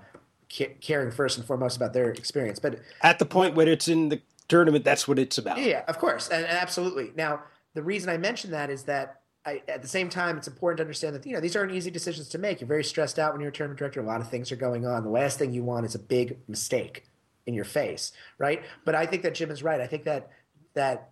caring 0.49 1.11
first 1.11 1.39
and 1.39 1.47
foremost 1.47 1.77
about 1.77 1.93
their 1.93 2.11
experience. 2.11 2.59
But 2.59 2.79
at 3.03 3.19
the 3.19 3.27
point 3.27 3.55
when 3.55 3.69
it's 3.69 3.89
in 3.89 4.09
the 4.09 4.21
tournament, 4.49 4.85
that's 4.85 5.07
what 5.07 5.19
it's 5.19 5.39
about. 5.39 5.59
Yeah, 5.59 5.85
of 5.89 5.99
course, 5.99 6.29
and, 6.29 6.45
and 6.45 6.57
absolutely. 6.57 7.13
Now, 7.17 7.43
the 7.75 7.83
reason 7.83 8.11
I 8.11 8.17
mention 8.17 8.51
that 8.53 8.71
is 8.71 8.85
that 8.85 9.21
I, 9.45 9.63
at 9.69 9.83
the 9.83 9.89
same 9.89 10.09
time, 10.09 10.37
it's 10.37 10.49
important 10.49 10.79
to 10.79 10.83
understand 10.83 11.15
that 11.17 11.25
you 11.27 11.33
know 11.33 11.41
these 11.41 11.57
aren't 11.57 11.73
easy 11.73 11.91
decisions 11.91 12.29
to 12.31 12.39
make. 12.39 12.61
You're 12.61 12.69
very 12.69 12.85
stressed 12.85 13.19
out 13.19 13.33
when 13.33 13.41
you're 13.41 13.51
a 13.51 13.53
tournament 13.53 13.79
director. 13.79 14.01
A 14.01 14.05
lot 14.05 14.21
of 14.21 14.29
things 14.29 14.53
are 14.53 14.57
going 14.57 14.87
on. 14.87 15.03
The 15.05 15.11
last 15.11 15.39
thing 15.39 15.53
you 15.53 15.63
want 15.63 15.87
is 15.87 15.95
a 15.95 15.99
big 15.99 16.39
mistake 16.49 17.05
in 17.47 17.55
your 17.55 17.65
face, 17.65 18.13
right? 18.37 18.63
But 18.85 18.95
I 18.95 19.07
think 19.07 19.23
that 19.23 19.35
Jim 19.35 19.51
is 19.51 19.63
right. 19.63 19.81
I 19.81 19.87
think 19.87 20.05
that 20.05 20.31
that 20.79 21.11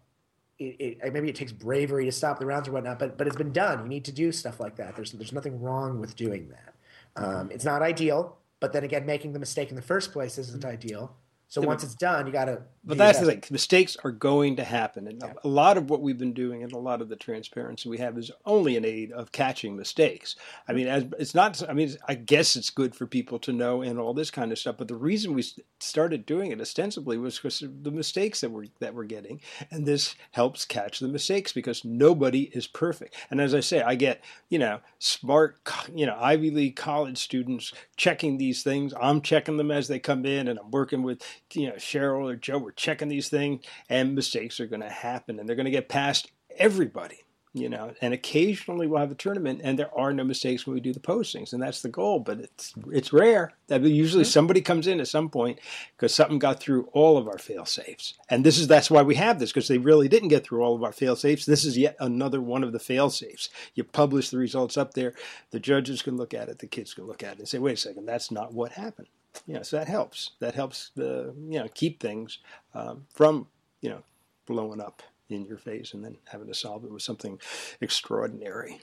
it, 0.58 0.98
it, 1.02 1.12
maybe 1.12 1.28
it 1.28 1.34
takes 1.34 1.52
bravery 1.52 2.06
to 2.06 2.12
stop 2.12 2.38
the 2.38 2.46
rounds 2.46 2.68
or 2.68 2.72
whatnot, 2.72 2.98
but 2.98 3.18
but 3.18 3.26
it's 3.26 3.36
been 3.36 3.52
done. 3.52 3.82
You 3.82 3.88
need 3.88 4.04
to 4.06 4.12
do 4.12 4.32
stuff 4.32 4.58
like 4.58 4.76
that. 4.76 4.96
There's 4.96 5.12
there's 5.12 5.32
nothing 5.32 5.60
wrong 5.60 6.00
with 6.00 6.16
doing 6.16 6.48
that. 6.48 6.74
Um, 7.22 7.50
it's 7.50 7.64
not 7.64 7.82
ideal, 7.82 8.38
but 8.60 8.72
then 8.72 8.84
again, 8.84 9.04
making 9.04 9.32
the 9.32 9.38
mistake 9.38 9.70
in 9.70 9.76
the 9.76 9.82
first 9.82 10.12
place 10.12 10.38
isn't 10.38 10.64
ideal. 10.64 11.16
So 11.48 11.62
once 11.62 11.84
it's 11.84 11.94
done, 11.94 12.26
you 12.26 12.32
got 12.32 12.46
to. 12.46 12.62
But 12.84 12.98
that's 12.98 13.18
the 13.18 13.26
thing. 13.26 13.42
Mistakes 13.50 13.96
are 14.04 14.10
going 14.12 14.56
to 14.56 14.64
happen, 14.64 15.08
and 15.08 15.20
yeah. 15.20 15.32
a 15.42 15.48
lot 15.48 15.76
of 15.76 15.90
what 15.90 16.02
we've 16.02 16.18
been 16.18 16.32
doing 16.32 16.62
and 16.62 16.72
a 16.72 16.78
lot 16.78 17.00
of 17.00 17.08
the 17.08 17.16
transparency 17.16 17.88
we 17.88 17.98
have 17.98 18.16
is 18.16 18.30
only 18.44 18.76
an 18.76 18.84
aid 18.84 19.10
of 19.10 19.32
catching 19.32 19.76
mistakes. 19.76 20.36
I 20.68 20.72
mean, 20.72 20.86
as, 20.86 21.04
it's 21.18 21.34
not. 21.34 21.68
I 21.68 21.72
mean, 21.72 21.96
I 22.08 22.14
guess 22.14 22.56
it's 22.56 22.70
good 22.70 22.94
for 22.94 23.06
people 23.06 23.38
to 23.40 23.52
know 23.52 23.82
and 23.82 23.98
all 23.98 24.14
this 24.14 24.30
kind 24.30 24.52
of 24.52 24.58
stuff. 24.58 24.76
But 24.78 24.88
the 24.88 24.96
reason 24.96 25.34
we 25.34 25.44
started 25.80 26.26
doing 26.26 26.50
it 26.50 26.60
ostensibly 26.60 27.16
was 27.16 27.36
because 27.36 27.62
of 27.62 27.82
the 27.82 27.90
mistakes 27.90 28.40
that 28.40 28.50
we're 28.50 28.66
that 28.80 28.94
we're 28.94 29.04
getting, 29.04 29.40
and 29.70 29.86
this 29.86 30.14
helps 30.32 30.64
catch 30.64 30.98
the 30.98 31.08
mistakes 31.08 31.52
because 31.52 31.84
nobody 31.84 32.50
is 32.54 32.66
perfect. 32.66 33.16
And 33.30 33.40
as 33.40 33.54
I 33.54 33.60
say, 33.60 33.82
I 33.82 33.94
get 33.94 34.22
you 34.48 34.58
know 34.58 34.80
smart, 34.98 35.58
you 35.92 36.06
know 36.06 36.16
Ivy 36.20 36.50
League 36.50 36.76
college 36.76 37.18
students 37.18 37.72
checking 37.96 38.38
these 38.38 38.62
things. 38.62 38.94
I'm 39.00 39.20
checking 39.20 39.56
them 39.56 39.70
as 39.70 39.88
they 39.88 39.98
come 39.98 40.24
in, 40.24 40.48
and 40.48 40.58
I'm 40.58 40.70
working 40.70 41.02
with 41.02 41.22
you 41.54 41.68
know, 41.68 41.74
Cheryl 41.74 42.30
or 42.30 42.36
Joe 42.36 42.58
were 42.58 42.72
checking 42.72 43.08
these 43.08 43.28
things, 43.28 43.64
and 43.88 44.14
mistakes 44.14 44.60
are 44.60 44.66
going 44.66 44.82
to 44.82 44.90
happen, 44.90 45.38
and 45.38 45.48
they're 45.48 45.56
going 45.56 45.64
to 45.64 45.70
get 45.70 45.88
past 45.88 46.30
everybody. 46.58 47.22
You 47.56 47.70
know, 47.70 47.94
and 48.02 48.12
occasionally 48.12 48.86
we'll 48.86 49.00
have 49.00 49.10
a 49.10 49.14
tournament, 49.14 49.62
and 49.64 49.78
there 49.78 49.98
are 49.98 50.12
no 50.12 50.24
mistakes 50.24 50.66
when 50.66 50.74
we 50.74 50.80
do 50.80 50.92
the 50.92 51.00
postings, 51.00 51.54
and 51.54 51.62
that's 51.62 51.80
the 51.80 51.88
goal. 51.88 52.18
But 52.18 52.40
it's 52.40 52.74
it's 52.92 53.14
rare. 53.14 53.54
That 53.68 53.80
usually 53.80 54.24
mm-hmm. 54.24 54.30
somebody 54.30 54.60
comes 54.60 54.86
in 54.86 55.00
at 55.00 55.08
some 55.08 55.30
point 55.30 55.58
because 55.96 56.14
something 56.14 56.38
got 56.38 56.60
through 56.60 56.90
all 56.92 57.16
of 57.16 57.26
our 57.26 57.38
fail 57.38 57.64
safes, 57.64 58.12
and 58.28 58.44
this 58.44 58.58
is 58.58 58.68
that's 58.68 58.90
why 58.90 59.00
we 59.00 59.14
have 59.14 59.38
this 59.38 59.52
because 59.52 59.68
they 59.68 59.78
really 59.78 60.06
didn't 60.06 60.28
get 60.28 60.44
through 60.44 60.60
all 60.60 60.74
of 60.74 60.84
our 60.84 60.92
fail 60.92 61.16
safes. 61.16 61.46
This 61.46 61.64
is 61.64 61.78
yet 61.78 61.96
another 61.98 62.42
one 62.42 62.62
of 62.62 62.72
the 62.72 62.78
fail 62.78 63.08
safes. 63.08 63.48
You 63.74 63.84
publish 63.84 64.28
the 64.28 64.36
results 64.36 64.76
up 64.76 64.92
there, 64.92 65.14
the 65.50 65.58
judges 65.58 66.02
can 66.02 66.18
look 66.18 66.34
at 66.34 66.50
it, 66.50 66.58
the 66.58 66.66
kids 66.66 66.92
can 66.92 67.06
look 67.06 67.22
at 67.22 67.36
it, 67.36 67.38
and 67.38 67.48
say, 67.48 67.58
"Wait 67.58 67.72
a 67.72 67.76
second, 67.78 68.04
that's 68.04 68.30
not 68.30 68.52
what 68.52 68.72
happened." 68.72 69.08
You 69.46 69.54
know, 69.54 69.62
so 69.62 69.76
that 69.76 69.88
helps. 69.88 70.32
That 70.40 70.54
helps 70.54 70.90
the 70.94 71.34
you 71.48 71.58
know 71.58 71.68
keep 71.74 72.00
things 72.00 72.38
um, 72.74 73.06
from 73.14 73.46
you 73.80 73.90
know 73.90 74.02
blowing 74.46 74.80
up 74.80 75.02
in 75.28 75.44
your 75.44 75.58
face 75.58 75.92
and 75.94 76.04
then 76.04 76.16
having 76.26 76.46
to 76.46 76.54
solve 76.54 76.84
it 76.84 76.90
with 76.90 77.02
something 77.02 77.38
extraordinary. 77.80 78.80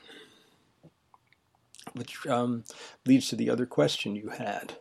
Which 1.93 2.25
um, 2.27 2.63
leads 3.05 3.27
to 3.27 3.35
the 3.35 3.49
other 3.49 3.65
question 3.65 4.15
you 4.15 4.29
had, 4.29 4.77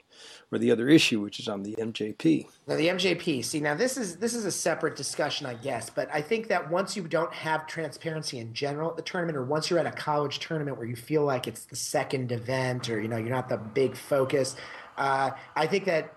or 0.52 0.59
the 0.59 0.71
other 0.71 0.88
issue, 0.88 1.21
which 1.21 1.41
is 1.41 1.49
on 1.49 1.64
the 1.64 1.75
MJP. 1.75 2.47
Now 2.69 2.76
the 2.76 2.88
MJP. 2.88 3.45
See, 3.45 3.59
now 3.59 3.75
this 3.75 3.97
is 3.97 4.17
this 4.17 4.35
is 4.35 4.45
a 4.45 4.52
separate 4.52 4.95
discussion, 4.95 5.47
I 5.47 5.55
guess. 5.55 5.91
But 5.91 6.09
I 6.14 6.23
think 6.23 6.47
that 6.49 6.71
once 6.71 6.97
you 6.97 7.02
don't 7.02 7.33
have 7.35 7.67
transparency 7.67 8.38
in 8.38 8.55
general 8.55 8.90
at 8.90 8.96
the 8.96 9.03
tournament, 9.03 9.37
or 9.37 9.44
once 9.44 9.68
you're 9.68 9.81
at 9.81 9.87
a 9.87 9.90
college 9.92 10.38
tournament 10.38 10.79
where 10.79 10.87
you 10.87 10.94
feel 10.94 11.25
like 11.25 11.49
it's 11.49 11.64
the 11.64 11.77
second 11.77 12.31
event, 12.31 12.88
or 12.88 13.01
you 13.01 13.09
know 13.09 13.16
you're 13.16 13.31
not 13.31 13.49
the 13.49 13.59
big 13.59 13.96
focus, 13.96 14.55
uh, 14.96 15.31
I 15.57 15.66
think 15.66 15.85
that 15.85 16.14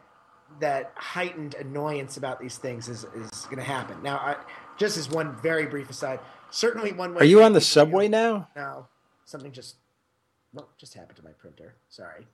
that 0.60 0.94
heightened 0.96 1.56
annoyance 1.56 2.18
about 2.18 2.40
these 2.40 2.58
things 2.58 2.88
is 2.88 3.04
is 3.04 3.46
going 3.46 3.58
to 3.58 3.64
happen. 3.64 4.02
Now, 4.04 4.18
I, 4.18 4.36
just 4.78 4.98
as 4.98 5.10
one 5.10 5.36
very 5.42 5.66
brief 5.66 5.90
aside, 5.90 6.20
certainly 6.52 6.92
one 6.92 7.14
way. 7.14 7.22
Are 7.22 7.26
you 7.26 7.44
on 7.44 7.54
the 7.54 7.62
subway 7.62 8.08
now? 8.08 8.48
No, 8.56 8.88
something 9.26 9.52
just 9.52 9.76
well, 10.54 10.70
just 10.78 10.94
happened 10.94 11.18
to 11.18 11.24
my 11.24 11.32
printer. 11.32 11.76
Sorry. 11.90 12.28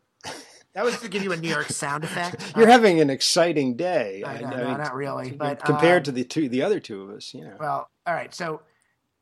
That 0.74 0.86
was 0.86 0.98
to 1.02 1.10
give 1.10 1.22
you 1.22 1.34
a 1.34 1.38
New 1.38 1.50
York 1.50 1.68
sound 1.68 2.06
effect. 2.06 2.54
You're 2.56 2.68
having 2.68 3.02
an 3.02 3.10
exciting 3.10 3.76
day. 3.76 4.24
I 4.26 4.40
know, 4.40 4.48
I, 4.48 4.52
I 4.52 4.56
no, 4.56 4.68
mean, 4.70 4.78
not 4.78 4.96
really, 4.96 5.32
but 5.32 5.64
compared 5.66 6.02
um, 6.02 6.04
to 6.06 6.12
the 6.14 6.24
two, 6.24 6.48
the 6.48 6.62
other 6.62 6.80
two 6.80 7.02
of 7.02 7.10
us, 7.10 7.34
you 7.34 7.44
know. 7.44 7.58
Well, 7.60 7.90
all 8.06 8.14
right. 8.14 8.34
So 8.34 8.62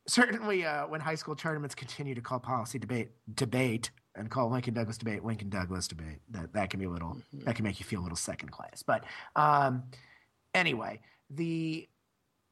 certainly, 0.05 0.63
uh, 0.63 0.85
when 0.87 1.01
high 1.01 1.15
school 1.15 1.35
tournaments 1.35 1.73
continue 1.73 2.13
to 2.13 2.21
call 2.21 2.39
policy 2.39 2.77
debate 2.77 3.09
debate, 3.33 3.89
and 4.15 4.29
call 4.29 4.49
Lincoln 4.49 4.73
Douglas 4.73 4.97
debate 4.97 5.23
Lincoln 5.23 5.49
Douglas 5.49 5.87
debate. 5.87 6.19
That 6.31 6.53
that 6.53 6.69
can 6.69 6.79
be 6.79 6.85
a 6.85 6.89
little 6.89 7.09
mm-hmm. 7.09 7.45
that 7.45 7.55
can 7.55 7.63
make 7.63 7.79
you 7.79 7.85
feel 7.85 8.01
a 8.01 8.03
little 8.03 8.17
second 8.17 8.49
class. 8.49 8.83
But 8.83 9.03
um, 9.35 9.83
anyway, 10.53 11.01
the 11.29 11.87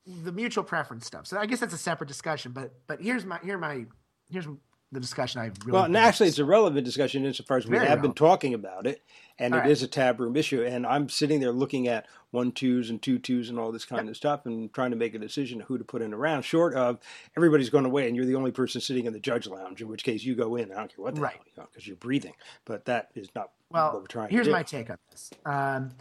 the 0.05 0.31
mutual 0.31 0.63
preference 0.63 1.05
stuff. 1.05 1.27
So 1.27 1.37
I 1.37 1.45
guess 1.45 1.59
that's 1.59 1.73
a 1.73 1.77
separate 1.77 2.07
discussion. 2.07 2.51
But 2.51 2.73
but 2.87 3.01
here's 3.01 3.25
my 3.25 3.39
here 3.43 3.57
my 3.57 3.85
here's 4.29 4.47
the 4.91 4.99
discussion 4.99 5.41
I 5.41 5.45
really 5.45 5.71
well, 5.71 5.83
and 5.83 5.97
actually, 5.97 6.29
it's 6.29 6.39
a 6.39 6.45
relevant 6.45 6.85
discussion 6.85 7.25
insofar 7.25 7.57
as 7.57 7.67
we 7.67 7.75
have 7.75 7.83
relevant. 7.83 8.01
been 8.03 8.13
talking 8.13 8.53
about 8.53 8.87
it, 8.87 9.01
and 9.37 9.53
all 9.53 9.59
it 9.59 9.63
right. 9.63 9.71
is 9.71 9.83
a 9.83 9.87
tab 9.87 10.19
room 10.19 10.37
issue. 10.37 10.63
And 10.63 10.87
I'm 10.87 11.09
sitting 11.09 11.41
there 11.41 11.51
looking 11.51 11.89
at 11.89 12.05
one 12.31 12.53
twos 12.53 12.89
and 12.89 13.01
two 13.01 13.19
twos 13.19 13.49
and 13.49 13.59
all 13.59 13.73
this 13.73 13.83
kind 13.83 14.05
yep. 14.05 14.11
of 14.11 14.17
stuff, 14.17 14.45
and 14.45 14.71
trying 14.73 14.91
to 14.91 14.97
make 14.97 15.13
a 15.13 15.19
decision 15.19 15.61
of 15.61 15.67
who 15.67 15.77
to 15.77 15.83
put 15.83 16.01
in 16.01 16.13
a 16.13 16.17
round. 16.17 16.45
Short 16.45 16.73
of 16.73 16.99
everybody's 17.35 17.69
going 17.69 17.83
away, 17.83 18.07
and 18.07 18.15
you're 18.15 18.25
the 18.25 18.35
only 18.35 18.51
person 18.51 18.79
sitting 18.79 19.05
in 19.05 19.13
the 19.13 19.19
judge 19.19 19.45
lounge, 19.45 19.81
in 19.81 19.89
which 19.89 20.05
case 20.05 20.23
you 20.23 20.35
go 20.35 20.55
in. 20.55 20.71
I 20.71 20.75
don't 20.75 20.95
care 20.95 21.03
what 21.03 21.15
the 21.15 21.21
right. 21.21 21.37
hell, 21.55 21.67
because 21.71 21.85
you 21.85 21.93
are 21.93 21.97
breathing. 21.97 22.33
But 22.63 22.85
that 22.85 23.09
is 23.13 23.27
not 23.35 23.51
well, 23.69 23.91
what 23.91 24.01
we're 24.01 24.07
trying. 24.07 24.29
Here's 24.29 24.47
my 24.47 24.63
take 24.63 24.89
on 24.89 24.97
this. 25.11 25.31
Um, 25.45 25.91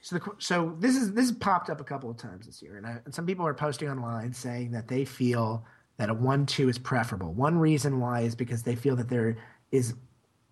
so, 0.00 0.16
the, 0.16 0.30
so 0.38 0.74
this 0.80 0.96
is 0.96 1.12
this 1.12 1.28
has 1.28 1.36
popped 1.36 1.68
up 1.68 1.80
a 1.82 1.84
couple 1.84 2.10
of 2.10 2.16
times 2.16 2.46
this 2.46 2.62
year, 2.62 2.76
and, 2.76 2.86
I, 2.86 2.96
and 3.04 3.14
some 3.14 3.26
people 3.26 3.46
are 3.46 3.54
posting 3.54 3.90
online 3.90 4.32
saying 4.32 4.70
that 4.70 4.88
they 4.88 5.04
feel 5.04 5.64
that 5.98 6.10
a 6.10 6.14
one 6.14 6.46
two 6.46 6.68
is 6.68 6.78
preferable. 6.78 7.32
One 7.32 7.58
reason 7.58 8.00
why 8.00 8.20
is 8.22 8.34
because 8.34 8.62
they 8.62 8.74
feel 8.74 8.96
that 8.96 9.08
there 9.08 9.36
is 9.70 9.94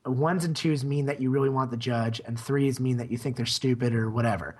ones 0.07 0.45
and 0.45 0.57
twos 0.57 0.85
mean 0.85 1.07
that 1.07 1.21
you 1.21 1.31
really 1.31 1.49
want 1.51 1.71
the 1.71 1.77
judge, 1.77 2.21
and 2.25 2.39
threes 2.39 2.81
mean 2.81 2.97
that 2.99 3.11
you 3.11 3.19
think 3.19 3.37
they're 3.37 3.47
stupid 3.47 3.95
or 3.95 4.11
whatever. 4.11 4.57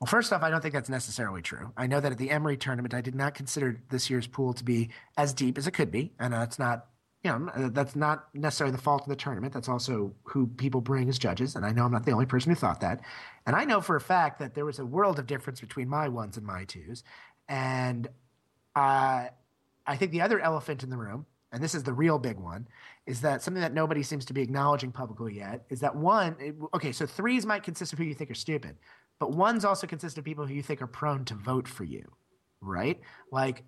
Well, 0.00 0.06
first 0.06 0.32
off, 0.32 0.42
I 0.42 0.50
don't 0.50 0.60
think 0.60 0.74
that's 0.74 0.88
necessarily 0.88 1.42
true. 1.42 1.72
I 1.76 1.86
know 1.88 1.98
that 2.00 2.12
at 2.12 2.18
the 2.18 2.30
Emory 2.30 2.56
tournament, 2.56 2.94
I 2.94 3.00
did 3.00 3.14
not 3.14 3.34
consider 3.34 3.80
this 3.90 4.08
year's 4.08 4.26
pool 4.28 4.52
to 4.54 4.62
be 4.62 4.90
as 5.16 5.32
deep 5.32 5.58
as 5.58 5.66
it 5.66 5.72
could 5.72 5.90
be, 5.90 6.12
and 6.20 6.32
that's 6.32 6.58
not, 6.58 6.86
you 7.24 7.30
know, 7.30 7.70
that's 7.70 7.96
not 7.96 8.28
necessarily 8.32 8.76
the 8.76 8.82
fault 8.82 9.02
of 9.02 9.08
the 9.08 9.16
tournament. 9.16 9.52
That's 9.52 9.68
also 9.68 10.14
who 10.22 10.46
people 10.46 10.80
bring 10.80 11.08
as 11.08 11.18
judges, 11.18 11.56
and 11.56 11.64
I 11.66 11.72
know 11.72 11.84
I'm 11.84 11.90
not 11.90 12.04
the 12.04 12.12
only 12.12 12.26
person 12.26 12.50
who 12.50 12.56
thought 12.56 12.80
that. 12.82 13.00
And 13.44 13.56
I 13.56 13.64
know 13.64 13.80
for 13.80 13.96
a 13.96 14.00
fact 14.00 14.38
that 14.38 14.54
there 14.54 14.64
was 14.64 14.78
a 14.78 14.86
world 14.86 15.18
of 15.18 15.26
difference 15.26 15.60
between 15.60 15.88
my 15.88 16.08
ones 16.08 16.36
and 16.36 16.46
my 16.46 16.64
twos, 16.64 17.02
and 17.48 18.06
uh, 18.76 19.28
I 19.88 19.96
think 19.96 20.12
the 20.12 20.20
other 20.20 20.38
elephant 20.38 20.82
in 20.84 20.90
the 20.90 20.96
room, 20.96 21.26
and 21.50 21.62
this 21.62 21.74
is 21.74 21.82
the 21.82 21.94
real 21.94 22.18
big 22.18 22.36
one, 22.36 22.68
is 23.06 23.22
that 23.22 23.42
something 23.42 23.62
that 23.62 23.72
nobody 23.72 24.02
seems 24.02 24.26
to 24.26 24.34
be 24.34 24.42
acknowledging 24.42 24.92
publicly 24.92 25.36
yet 25.36 25.64
is 25.70 25.80
that 25.80 25.96
one, 25.96 26.36
it, 26.38 26.54
okay, 26.74 26.92
so 26.92 27.06
threes 27.06 27.46
might 27.46 27.62
consist 27.62 27.92
of 27.92 27.98
who 27.98 28.04
you 28.04 28.14
think 28.14 28.30
are 28.30 28.34
stupid, 28.34 28.76
but 29.18 29.32
ones 29.32 29.64
also 29.64 29.86
consist 29.86 30.18
of 30.18 30.24
people 30.24 30.46
who 30.46 30.54
you 30.54 30.62
think 30.62 30.82
are 30.82 30.86
prone 30.86 31.24
to 31.24 31.34
vote 31.34 31.66
for 31.66 31.84
you, 31.84 32.04
right? 32.60 33.00
Like, 33.32 33.64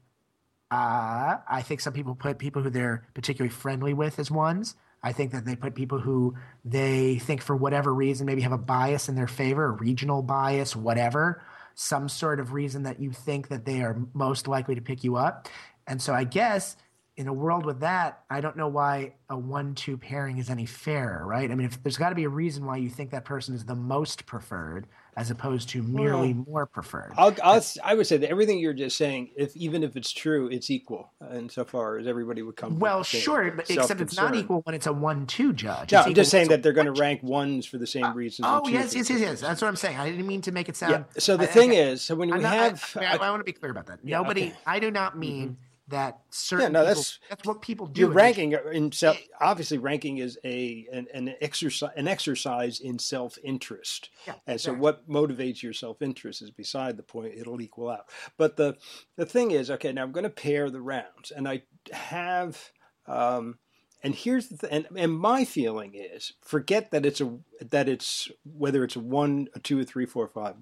uh, 0.71 1.39
I 1.49 1.63
think 1.63 1.81
some 1.81 1.95
people 1.95 2.15
put 2.15 2.39
people 2.39 2.63
who 2.63 2.71
they're 2.71 3.09
particularly 3.15 3.51
friendly 3.51 3.95
with 3.95 4.19
as 4.19 4.31
ones. 4.31 4.77
I 5.03 5.13
think 5.13 5.33
that 5.33 5.45
they 5.47 5.57
put 5.57 5.75
people 5.75 5.99
who 5.99 6.35
they 6.65 7.19
think 7.19 7.41
for 7.41 7.57
whatever 7.57 7.93
reason 7.93 8.27
maybe 8.27 8.43
have 8.43 8.53
a 8.53 8.59
bias 8.59 9.09
in 9.09 9.15
their 9.15 9.27
favor, 9.27 9.65
a 9.65 9.71
regional 9.71 10.23
bias, 10.23 10.77
whatever, 10.77 11.43
some 11.75 12.09
sort 12.09 12.41
of 12.41 12.53
reason 12.53 12.83
that 12.83 13.01
you 13.01 13.11
think 13.11 13.49
that 13.49 13.65
they 13.65 13.81
are 13.83 13.97
most 14.13 14.47
likely 14.47 14.75
to 14.75 14.83
pick 14.83 15.03
you 15.03 15.17
up. 15.17 15.49
And 15.91 16.01
so 16.01 16.15
I 16.15 16.25
guess 16.25 16.77
in 17.17 17.27
a 17.27 17.33
world 17.33 17.67
with 17.67 17.81
that, 17.81 18.23
I 18.31 18.41
don't 18.41 18.57
know 18.57 18.69
why 18.69 19.15
a 19.29 19.37
one-two 19.37 19.99
pairing 19.99 20.39
is 20.39 20.49
any 20.49 20.65
fairer, 20.65 21.27
right? 21.27 21.51
I 21.51 21.55
mean, 21.55 21.67
if 21.67 21.83
there's 21.83 21.99
got 21.99 22.11
to 22.11 22.15
be 22.15 22.25
a 22.25 22.31
reason 22.31 22.65
why 22.65 22.79
you 22.79 22.89
think 22.89 23.11
that 23.11 23.27
person 23.27 23.55
is 23.55 23.65
the 23.65 23.75
most 23.75 24.25
preferred 24.25 24.87
as 25.17 25.31
opposed 25.31 25.69
to 25.71 25.83
merely 25.83 26.33
well, 26.33 26.45
more 26.49 26.67
preferred. 26.67 27.13
I'll, 27.19 27.35
I'll, 27.43 27.63
I 27.85 27.95
would 27.95 28.07
say 28.07 28.17
that 28.17 28.31
everything 28.31 28.59
you're 28.59 28.73
just 28.73 28.97
saying, 28.97 29.33
if 29.37 29.55
even 29.57 29.83
if 29.83 29.97
it's 29.97 30.13
true, 30.13 30.49
it's 30.49 30.71
equal 30.71 31.11
insofar 31.35 31.99
as 31.99 32.07
everybody 32.07 32.41
would 32.41 32.57
come. 32.57 32.79
Well, 32.79 33.03
sure, 33.03 33.51
but 33.51 33.69
except 33.69 34.01
it's 34.01 34.17
not 34.17 34.35
equal 34.35 34.63
when 34.63 34.75
it's 34.75 34.87
a 34.87 34.93
one-two 34.93 35.53
judge. 35.53 35.93
No, 35.93 36.03
I'm 36.03 36.15
just 36.15 36.31
saying 36.31 36.49
that 36.49 36.63
they're 36.63 36.73
going 36.73 36.87
to 36.87 36.99
rank 36.99 37.23
ones 37.23 37.67
for 37.67 37.77
the 37.77 37.87
same 37.87 38.05
uh, 38.05 38.15
reasons. 38.15 38.47
Oh, 38.49 38.67
yes, 38.67 38.95
yes, 38.95 39.11
yes, 39.11 39.21
yes. 39.21 39.41
That's 39.41 39.61
what 39.61 39.69
I'm 39.69 39.77
saying. 39.77 39.99
I 39.99 40.09
didn't 40.09 40.27
mean 40.27 40.41
to 40.43 40.53
make 40.53 40.69
it 40.69 40.77
sound. 40.77 40.93
Yeah. 40.93 41.21
So 41.21 41.37
the 41.37 41.45
I, 41.45 41.49
thing 41.49 41.71
okay. 41.73 41.91
is, 41.91 42.03
so 42.03 42.15
when 42.15 42.29
you 42.29 42.37
I'm 42.37 42.45
have, 42.45 42.97
I, 42.99 43.05
I, 43.05 43.17
I, 43.17 43.31
want 43.31 43.41
to 43.41 43.45
be 43.45 43.53
clear 43.53 43.73
about 43.73 43.87
that. 43.89 43.99
Yeah, 44.05 44.19
Nobody, 44.19 44.45
okay. 44.45 44.57
I 44.65 44.79
do 44.79 44.91
not 44.91 45.19
mean. 45.19 45.49
Mm-hmm 45.49 45.65
that 45.91 46.19
certain 46.31 46.65
Yeah, 46.65 46.69
no, 46.69 46.81
people- 46.81 46.87
that's- 46.87 47.19
that's 47.29 47.47
what 47.47 47.63
people 47.63 47.87
do. 47.87 48.01
You're 48.01 48.11
ranking 48.11 48.53
in 48.73 48.91
self. 48.93 49.19
Obviously, 49.41 49.79
ranking 49.79 50.19
is 50.19 50.39
a 50.45 50.87
an, 50.93 51.07
an 51.15 51.35
exercise 51.41 51.91
an 51.97 52.09
exercise 52.09 52.81
in 52.81 52.99
self 52.99 53.39
interest. 53.45 54.11
Yeah, 54.27 54.35
And 54.47 54.61
so, 54.61 54.73
what 54.75 55.09
motivates 55.09 55.63
your 55.63 55.73
self 55.73 56.03
interest 56.03 56.43
is 56.43 56.51
beside 56.51 56.97
the 56.97 57.03
point. 57.03 57.35
It'll 57.37 57.61
equal 57.61 57.91
out. 57.91 58.07
But 58.37 58.57
the 58.57 58.77
the 59.17 59.27
thing 59.27 59.51
is, 59.51 59.71
okay, 59.71 59.93
now 59.93 60.03
I'm 60.03 60.13
going 60.13 60.25
to 60.25 60.31
pair 60.31 60.71
the 60.71 60.81
rounds, 60.83 61.31
and 61.31 61.47
I 61.49 61.63
have. 61.93 62.71
Um, 63.07 63.59
and 64.03 64.15
here's 64.15 64.49
the 64.49 64.57
th- 64.57 64.73
and, 64.73 64.99
and 64.99 65.13
my 65.13 65.45
feeling 65.45 65.95
is 65.95 66.33
forget 66.41 66.91
that 66.93 67.05
it's 67.05 67.21
a 67.21 67.39
that 67.61 67.89
it's 67.89 68.31
whether 68.45 68.83
it's 68.85 68.97
a 68.97 69.01
one 69.01 69.49
a 69.55 69.59
two 69.61 69.79
a 69.81 69.85
three 69.85 70.07
four 70.07 70.27
five 70.27 70.55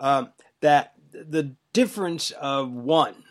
um, 0.00 0.32
that 0.60 0.92
the 1.12 1.54
difference 1.72 2.30
of 2.32 2.70
one 2.70 3.24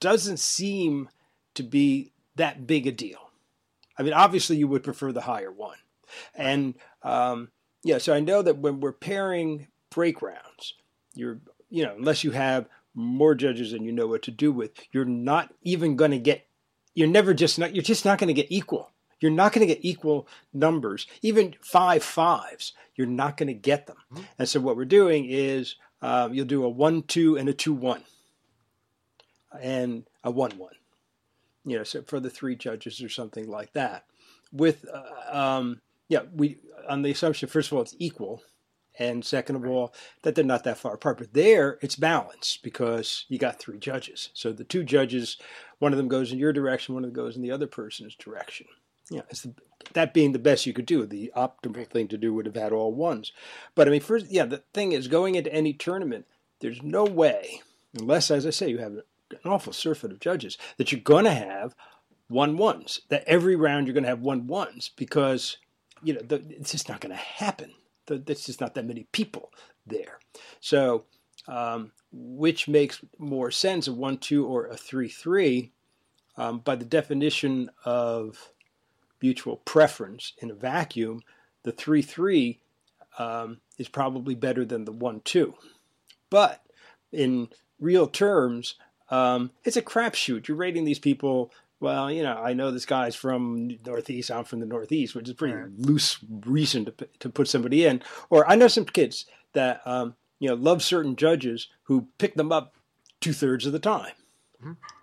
doesn't 0.00 0.38
seem 0.38 1.08
to 1.54 1.62
be 1.62 2.12
that 2.36 2.66
big 2.66 2.86
a 2.86 2.92
deal. 2.92 3.30
I 3.98 4.02
mean, 4.02 4.12
obviously, 4.12 4.56
you 4.56 4.68
would 4.68 4.82
prefer 4.82 5.12
the 5.12 5.20
higher 5.20 5.52
one, 5.52 5.76
and 6.34 6.74
um, 7.02 7.50
yeah. 7.84 7.98
So 7.98 8.14
I 8.14 8.20
know 8.20 8.42
that 8.42 8.58
when 8.58 8.80
we're 8.80 8.92
pairing 8.92 9.68
break 9.90 10.22
rounds, 10.22 10.74
you're 11.14 11.40
you 11.68 11.84
know 11.84 11.94
unless 11.96 12.24
you 12.24 12.30
have 12.30 12.68
more 12.94 13.34
judges 13.34 13.72
than 13.72 13.84
you 13.84 13.92
know 13.92 14.06
what 14.06 14.22
to 14.22 14.30
do 14.30 14.52
with, 14.52 14.72
you're 14.92 15.04
not 15.04 15.52
even 15.62 15.96
going 15.96 16.10
to 16.10 16.18
get. 16.18 16.46
You're 16.94 17.08
never 17.08 17.34
just 17.34 17.58
not. 17.58 17.74
You're 17.74 17.82
just 17.82 18.04
not 18.04 18.18
going 18.18 18.28
to 18.28 18.34
get 18.34 18.50
equal. 18.50 18.92
You're 19.20 19.30
not 19.30 19.52
going 19.52 19.66
to 19.66 19.72
get 19.72 19.84
equal 19.84 20.26
numbers, 20.52 21.06
even 21.22 21.54
five 21.60 22.02
fives. 22.02 22.72
You're 22.96 23.06
not 23.06 23.36
going 23.36 23.46
to 23.46 23.54
get 23.54 23.86
them. 23.86 23.96
And 24.36 24.48
so 24.48 24.58
what 24.58 24.76
we're 24.76 24.84
doing 24.84 25.26
is 25.26 25.76
um, 26.02 26.34
you'll 26.34 26.44
do 26.44 26.64
a 26.64 26.68
one 26.68 27.02
two 27.04 27.38
and 27.38 27.48
a 27.48 27.54
two 27.54 27.72
one, 27.72 28.02
and 29.60 30.04
a 30.24 30.30
one 30.30 30.52
one. 30.58 30.74
You 31.64 31.78
know, 31.78 31.84
so 31.84 32.02
for 32.02 32.20
the 32.20 32.30
three 32.30 32.56
judges 32.56 33.02
or 33.02 33.08
something 33.08 33.48
like 33.48 33.72
that. 33.74 34.04
With 34.52 34.84
uh, 34.92 35.36
um, 35.36 35.80
yeah, 36.08 36.22
we 36.34 36.58
on 36.88 37.02
the 37.02 37.10
assumption 37.10 37.48
first 37.48 37.70
of 37.70 37.76
all 37.76 37.82
it's 37.82 37.96
equal, 37.98 38.42
and 38.98 39.24
second 39.24 39.56
of 39.56 39.66
all 39.66 39.94
that 40.22 40.34
they're 40.34 40.44
not 40.44 40.64
that 40.64 40.78
far 40.78 40.94
apart. 40.94 41.18
But 41.18 41.32
there 41.32 41.78
it's 41.80 41.96
balanced 41.96 42.62
because 42.62 43.24
you 43.28 43.38
got 43.38 43.58
three 43.58 43.78
judges. 43.78 44.30
So 44.34 44.52
the 44.52 44.64
two 44.64 44.84
judges, 44.84 45.38
one 45.78 45.92
of 45.92 45.98
them 45.98 46.08
goes 46.08 46.32
in 46.32 46.38
your 46.38 46.52
direction, 46.52 46.94
one 46.94 47.04
of 47.04 47.12
them 47.12 47.24
goes 47.24 47.36
in 47.36 47.42
the 47.42 47.50
other 47.50 47.66
person's 47.66 48.14
direction. 48.16 48.66
Yeah, 49.10 49.22
it's 49.30 49.42
the, 49.42 49.54
that 49.94 50.14
being 50.14 50.32
the 50.32 50.38
best 50.38 50.66
you 50.66 50.72
could 50.72 50.86
do. 50.86 51.06
The 51.06 51.32
optimal 51.36 51.86
thing 51.86 52.08
to 52.08 52.16
do 52.16 52.32
would 52.34 52.46
have 52.46 52.56
had 52.56 52.72
all 52.72 52.92
ones. 52.92 53.32
But 53.74 53.88
I 53.88 53.90
mean, 53.90 54.00
first, 54.00 54.30
yeah, 54.30 54.44
the 54.44 54.62
thing 54.72 54.92
is 54.92 55.08
going 55.08 55.34
into 55.34 55.52
any 55.52 55.72
tournament, 55.72 56.26
there's 56.60 56.82
no 56.82 57.04
way, 57.04 57.60
unless, 57.98 58.30
as 58.30 58.46
I 58.46 58.50
say, 58.50 58.70
you 58.70 58.78
have 58.78 58.92
an 58.92 59.02
awful 59.44 59.72
surfeit 59.72 60.12
of 60.12 60.20
judges, 60.20 60.58
that 60.76 60.92
you're 60.92 61.00
going 61.00 61.24
to 61.24 61.32
have 61.32 61.74
one 62.28 62.56
ones. 62.56 63.00
That 63.08 63.24
every 63.26 63.56
round 63.56 63.86
you're 63.86 63.94
going 63.94 64.04
to 64.04 64.10
have 64.10 64.20
one 64.20 64.46
ones 64.46 64.90
because 64.96 65.58
you 66.02 66.14
know 66.14 66.20
the, 66.20 66.42
it's 66.48 66.72
just 66.72 66.88
not 66.88 67.00
going 67.00 67.14
to 67.14 67.22
happen. 67.22 67.72
The, 68.06 68.18
there's 68.18 68.46
just 68.46 68.60
not 68.60 68.74
that 68.74 68.86
many 68.86 69.06
people 69.12 69.52
there. 69.86 70.18
So, 70.60 71.04
um, 71.48 71.92
which 72.12 72.68
makes 72.68 73.00
more 73.18 73.50
sense, 73.50 73.88
a 73.88 73.92
one 73.92 74.18
two 74.18 74.46
or 74.46 74.66
a 74.66 74.76
three 74.76 75.08
three, 75.08 75.72
um, 76.36 76.58
by 76.60 76.76
the 76.76 76.84
definition 76.84 77.70
of 77.84 78.52
mutual 79.20 79.56
preference 79.58 80.32
in 80.38 80.50
a 80.50 80.54
vacuum, 80.54 81.22
the 81.62 81.72
3 81.72 82.02
3 82.02 82.58
um, 83.18 83.60
is 83.78 83.88
probably 83.88 84.34
better 84.34 84.64
than 84.64 84.84
the 84.84 84.92
1 84.92 85.20
2. 85.24 85.54
But 86.28 86.62
in 87.12 87.48
real 87.78 88.06
terms, 88.06 88.74
um, 89.12 89.50
it's 89.64 89.76
a 89.76 89.82
crapshoot. 89.82 90.48
You're 90.48 90.56
rating 90.56 90.84
these 90.84 90.98
people. 90.98 91.52
Well, 91.80 92.10
you 92.10 92.22
know, 92.22 92.36
I 92.36 92.52
know 92.52 92.70
this 92.70 92.86
guy's 92.86 93.14
from 93.16 93.76
Northeast. 93.84 94.30
I'm 94.30 94.44
from 94.44 94.60
the 94.60 94.66
Northeast, 94.66 95.14
which 95.14 95.28
is 95.28 95.34
pretty 95.34 95.54
Right. 95.54 95.68
loose 95.76 96.18
reason 96.46 96.84
to, 96.86 96.94
to 97.20 97.28
put 97.28 97.48
somebody 97.48 97.84
in. 97.84 98.02
Or 98.30 98.48
I 98.48 98.54
know 98.54 98.68
some 98.68 98.84
kids 98.84 99.26
that 99.52 99.80
um, 99.84 100.14
you 100.38 100.48
know 100.48 100.54
love 100.54 100.82
certain 100.82 101.16
judges 101.16 101.68
who 101.84 102.06
pick 102.18 102.34
them 102.36 102.52
up 102.52 102.74
two 103.20 103.32
thirds 103.32 103.66
of 103.66 103.72
the 103.72 103.78
time. 103.78 104.12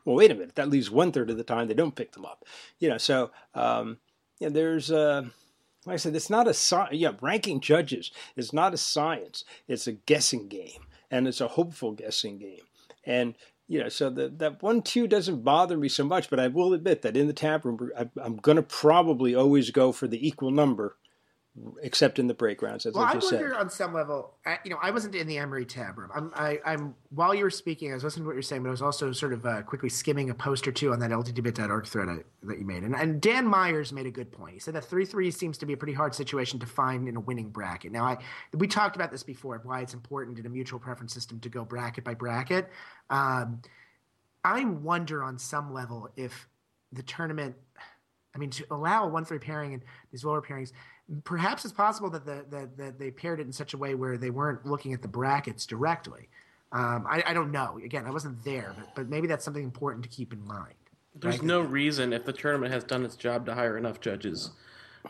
Well, 0.06 0.16
wait 0.16 0.32
a 0.32 0.36
minute. 0.36 0.56
That 0.56 0.70
leaves 0.70 0.90
one 0.90 1.12
third 1.12 1.30
of 1.30 1.36
the 1.38 1.44
time 1.44 1.68
they 1.68 1.74
don't 1.74 1.96
pick 1.96 2.14
them 2.14 2.24
up. 2.26 2.46
You 2.80 2.88
know, 2.90 2.98
so 2.98 3.32
um, 3.54 3.98
yeah, 4.40 4.48
there's 4.50 4.90
uh, 4.90 5.24
like 5.86 5.96
I 5.96 5.98
said, 5.98 6.16
it's 6.16 6.30
not 6.30 6.48
a 6.48 6.54
science. 6.54 6.96
yeah 6.96 7.12
ranking 7.22 7.60
judges 7.60 8.10
is 8.38 8.54
not 8.54 8.74
a 8.74 8.78
science. 8.78 9.44
It's 9.68 9.86
a 9.86 9.92
guessing 9.92 10.48
game, 10.48 10.86
and 11.12 11.28
it's 11.28 11.42
a 11.42 11.50
hopeful 11.50 11.92
guessing 11.92 12.38
game. 12.38 12.64
And 13.04 13.36
you 13.70 13.80
know, 13.80 13.88
so 13.88 14.10
the, 14.10 14.28
that 14.38 14.64
one 14.64 14.82
two 14.82 15.08
doesn't 15.08 15.44
bother 15.44 15.78
me 15.78 15.88
so 15.88 16.04
much. 16.04 16.30
But 16.30 16.40
I 16.40 16.48
will 16.48 16.74
admit 16.74 17.04
that 17.04 17.16
in 17.16 17.28
the 17.28 17.34
tab 17.34 17.64
room, 17.64 17.92
I, 17.98 18.10
I'm 18.22 18.38
going 18.38 18.58
to 18.58 18.64
probably 18.64 19.36
always 19.36 19.70
go 19.70 19.92
for 19.92 20.08
the 20.08 20.28
equal 20.28 20.50
number, 20.50 20.98
except 21.82 22.20
in 22.20 22.28
the 22.28 22.34
break 22.34 22.62
rounds, 22.62 22.86
as 22.86 22.94
Well, 22.94 23.04
I 23.04 23.10
I 23.12 23.18
wonder 23.18 23.28
said. 23.30 23.54
on 23.54 23.70
some 23.70 23.94
level, 23.94 24.36
I, 24.46 24.60
you 24.64 24.70
know, 24.72 24.78
I 24.82 24.92
wasn't 24.92 25.16
in 25.16 25.28
the 25.28 25.38
Emory 25.38 25.66
tab 25.66 25.98
room. 25.98 26.10
I'm, 26.16 26.32
I, 26.36 26.60
I'm 26.66 26.96
while 27.10 27.34
you 27.36 27.44
were 27.44 27.50
speaking, 27.50 27.92
I 27.92 27.96
was 27.96 28.04
listening 28.04 28.24
to 28.24 28.28
what 28.28 28.34
you're 28.34 28.42
saying, 28.42 28.64
but 28.64 28.70
I 28.70 28.72
was 28.72 28.82
also 28.82 29.12
sort 29.12 29.34
of 29.34 29.46
uh, 29.46 29.62
quickly 29.64 29.90
skimming 29.90 30.30
a 30.30 30.34
post 30.34 30.68
or 30.68 30.72
two 30.72 30.92
on 30.94 31.00
that 31.00 31.12
LDDebate.org 31.12 31.86
thread 31.86 32.08
I, 32.10 32.18
that 32.44 32.60
you 32.60 32.66
made, 32.66 32.84
and, 32.84 32.96
and 32.96 33.22
Dan 33.22 33.46
Myers 33.46 33.92
made 33.92 34.06
a 34.06 34.12
good 34.12 34.32
point. 34.32 34.54
He 34.54 34.60
said 34.60 34.76
that 34.76 34.86
three 34.86 35.06
three 35.06 35.32
seems 35.32 35.58
to 35.60 35.66
be 35.66 35.74
a 35.74 35.78
pretty 35.78 35.94
hard 35.94 36.16
situation 36.16 36.60
to 36.60 36.66
find 36.66 37.08
in 37.08 37.16
a 37.16 37.20
winning 37.20 37.50
bracket. 37.50 37.92
Now, 37.92 38.06
I 38.06 38.18
we 38.54 38.68
talked 38.68 38.96
about 38.96 39.12
this 39.12 39.24
before, 39.24 39.60
why 39.64 39.82
it's 39.82 39.94
important 39.94 40.40
in 40.40 40.46
a 40.46 40.50
mutual 40.50 40.80
preference 40.80 41.14
system 41.14 41.40
to 41.42 41.50
go 41.50 41.66
bracket 41.66 42.04
by 42.04 42.14
bracket. 42.14 42.70
Um, 43.10 43.62
I 44.44 44.64
wonder 44.64 45.22
on 45.24 45.38
some 45.38 45.74
level 45.74 46.10
if 46.16 46.48
the 46.94 47.04
tournament, 47.04 47.56
I 48.34 48.38
mean, 48.38 48.50
to 48.52 48.66
allow 48.72 49.06
a 49.06 49.08
one-three 49.10 49.40
pairing 49.40 49.74
and 49.74 49.84
these 50.12 50.24
lower 50.24 50.42
pairings, 50.42 50.72
perhaps 51.24 51.66
it's 51.66 51.74
possible 51.74 52.10
that 52.12 52.26
the, 52.26 52.46
the, 52.50 52.70
that 52.78 53.00
they 53.00 53.12
paired 53.12 53.40
it 53.40 53.48
in 53.48 53.54
such 53.54 53.74
a 53.74 53.78
way 53.78 53.96
where 53.96 54.18
they 54.18 54.30
weren't 54.30 54.66
looking 54.66 54.94
at 54.94 55.02
the 55.02 55.08
brackets 55.08 55.66
directly. 55.66 56.30
Um, 56.72 57.06
I, 57.10 57.24
I 57.26 57.34
don't 57.34 57.52
know. 57.52 57.80
Again, 57.84 58.06
I 58.06 58.12
wasn't 58.12 58.44
there, 58.44 58.74
but, 58.78 58.96
but 58.96 59.10
maybe 59.10 59.28
that's 59.28 59.44
something 59.44 59.64
important 59.64 60.04
to 60.04 60.10
keep 60.10 60.34
in 60.34 60.46
mind. 60.46 60.76
There's 61.16 61.38
Right. 61.40 61.44
no 61.44 61.62
reason 61.62 62.14
if 62.14 62.26
the 62.26 62.34
tournament 62.34 62.72
has 62.72 62.84
done 62.84 63.04
its 63.04 63.16
job 63.16 63.46
to 63.48 63.56
hire 63.56 63.78
enough 63.78 64.00
judges 64.00 64.52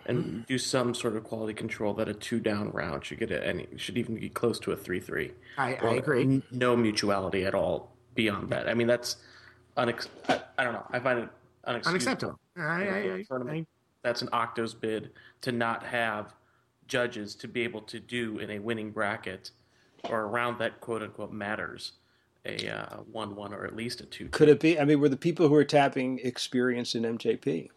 and 0.05 0.45
do 0.47 0.57
some 0.57 0.93
sort 0.93 1.15
of 1.17 1.23
quality 1.25 1.53
control 1.53 1.93
that 1.95 2.07
a 2.07 2.13
two 2.13 2.39
down 2.39 2.71
round 2.71 3.03
should 3.03 3.19
get 3.19 3.31
any 3.31 3.67
should 3.75 3.97
even 3.97 4.15
be 4.15 4.29
close 4.29 4.59
to 4.59 4.71
a 4.71 4.75
three 4.77 4.99
three. 5.01 5.33
I, 5.57 5.75
I 5.75 5.95
agree. 5.95 6.41
No 6.51 6.75
mutuality 6.77 7.43
at 7.43 7.53
all 7.53 7.91
beyond 8.15 8.49
that. 8.51 8.69
I 8.69 8.73
mean 8.75 8.87
that's 8.87 9.17
unex- 9.77 10.07
I, 10.29 10.39
I 10.57 10.63
don't 10.63 10.73
know. 10.73 10.85
I 10.91 10.99
find 10.99 11.19
it 11.19 11.29
unexcusable. 11.67 11.87
Unacceptable. 11.87 12.39
I, 12.57 12.61
I, 12.61 13.23
I. 13.31 13.65
That's 14.01 14.21
an 14.21 14.29
Octo's 14.31 14.73
bid 14.73 15.11
to 15.41 15.51
not 15.51 15.83
have 15.83 16.33
judges 16.87 17.35
to 17.35 17.47
be 17.47 17.61
able 17.61 17.81
to 17.81 17.99
do 17.99 18.39
in 18.39 18.49
a 18.51 18.59
winning 18.59 18.91
bracket 18.91 19.51
or 20.09 20.21
around 20.21 20.57
that 20.59 20.79
quote 20.79 21.03
unquote 21.03 21.31
matters 21.31 21.93
a 22.45 22.69
uh, 22.69 22.97
one 23.11 23.35
one 23.35 23.53
or 23.53 23.65
at 23.65 23.75
least 23.75 24.01
a 24.01 24.05
two. 24.05 24.29
Could 24.29 24.49
it 24.49 24.59
be? 24.59 24.79
I 24.79 24.85
mean, 24.85 24.99
were 24.99 25.09
the 25.09 25.17
people 25.17 25.47
who 25.47 25.55
are 25.55 25.65
tapping 25.65 26.19
experienced 26.23 26.95
in 26.95 27.03
MJP? 27.03 27.69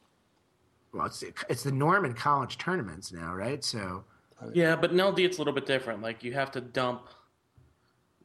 well, 0.92 1.06
it's, 1.06 1.24
it's 1.48 1.62
the 1.62 1.72
norm 1.72 2.04
in 2.04 2.12
college 2.12 2.58
tournaments 2.58 3.12
now, 3.12 3.34
right? 3.34 3.64
So 3.64 4.04
Yeah, 4.52 4.76
but 4.76 4.92
in 4.92 4.98
LD 4.98 5.20
it's 5.20 5.38
a 5.38 5.40
little 5.40 5.54
bit 5.54 5.66
different. 5.66 6.02
Like 6.02 6.22
you 6.22 6.32
have 6.34 6.50
to 6.52 6.60
dump. 6.60 7.08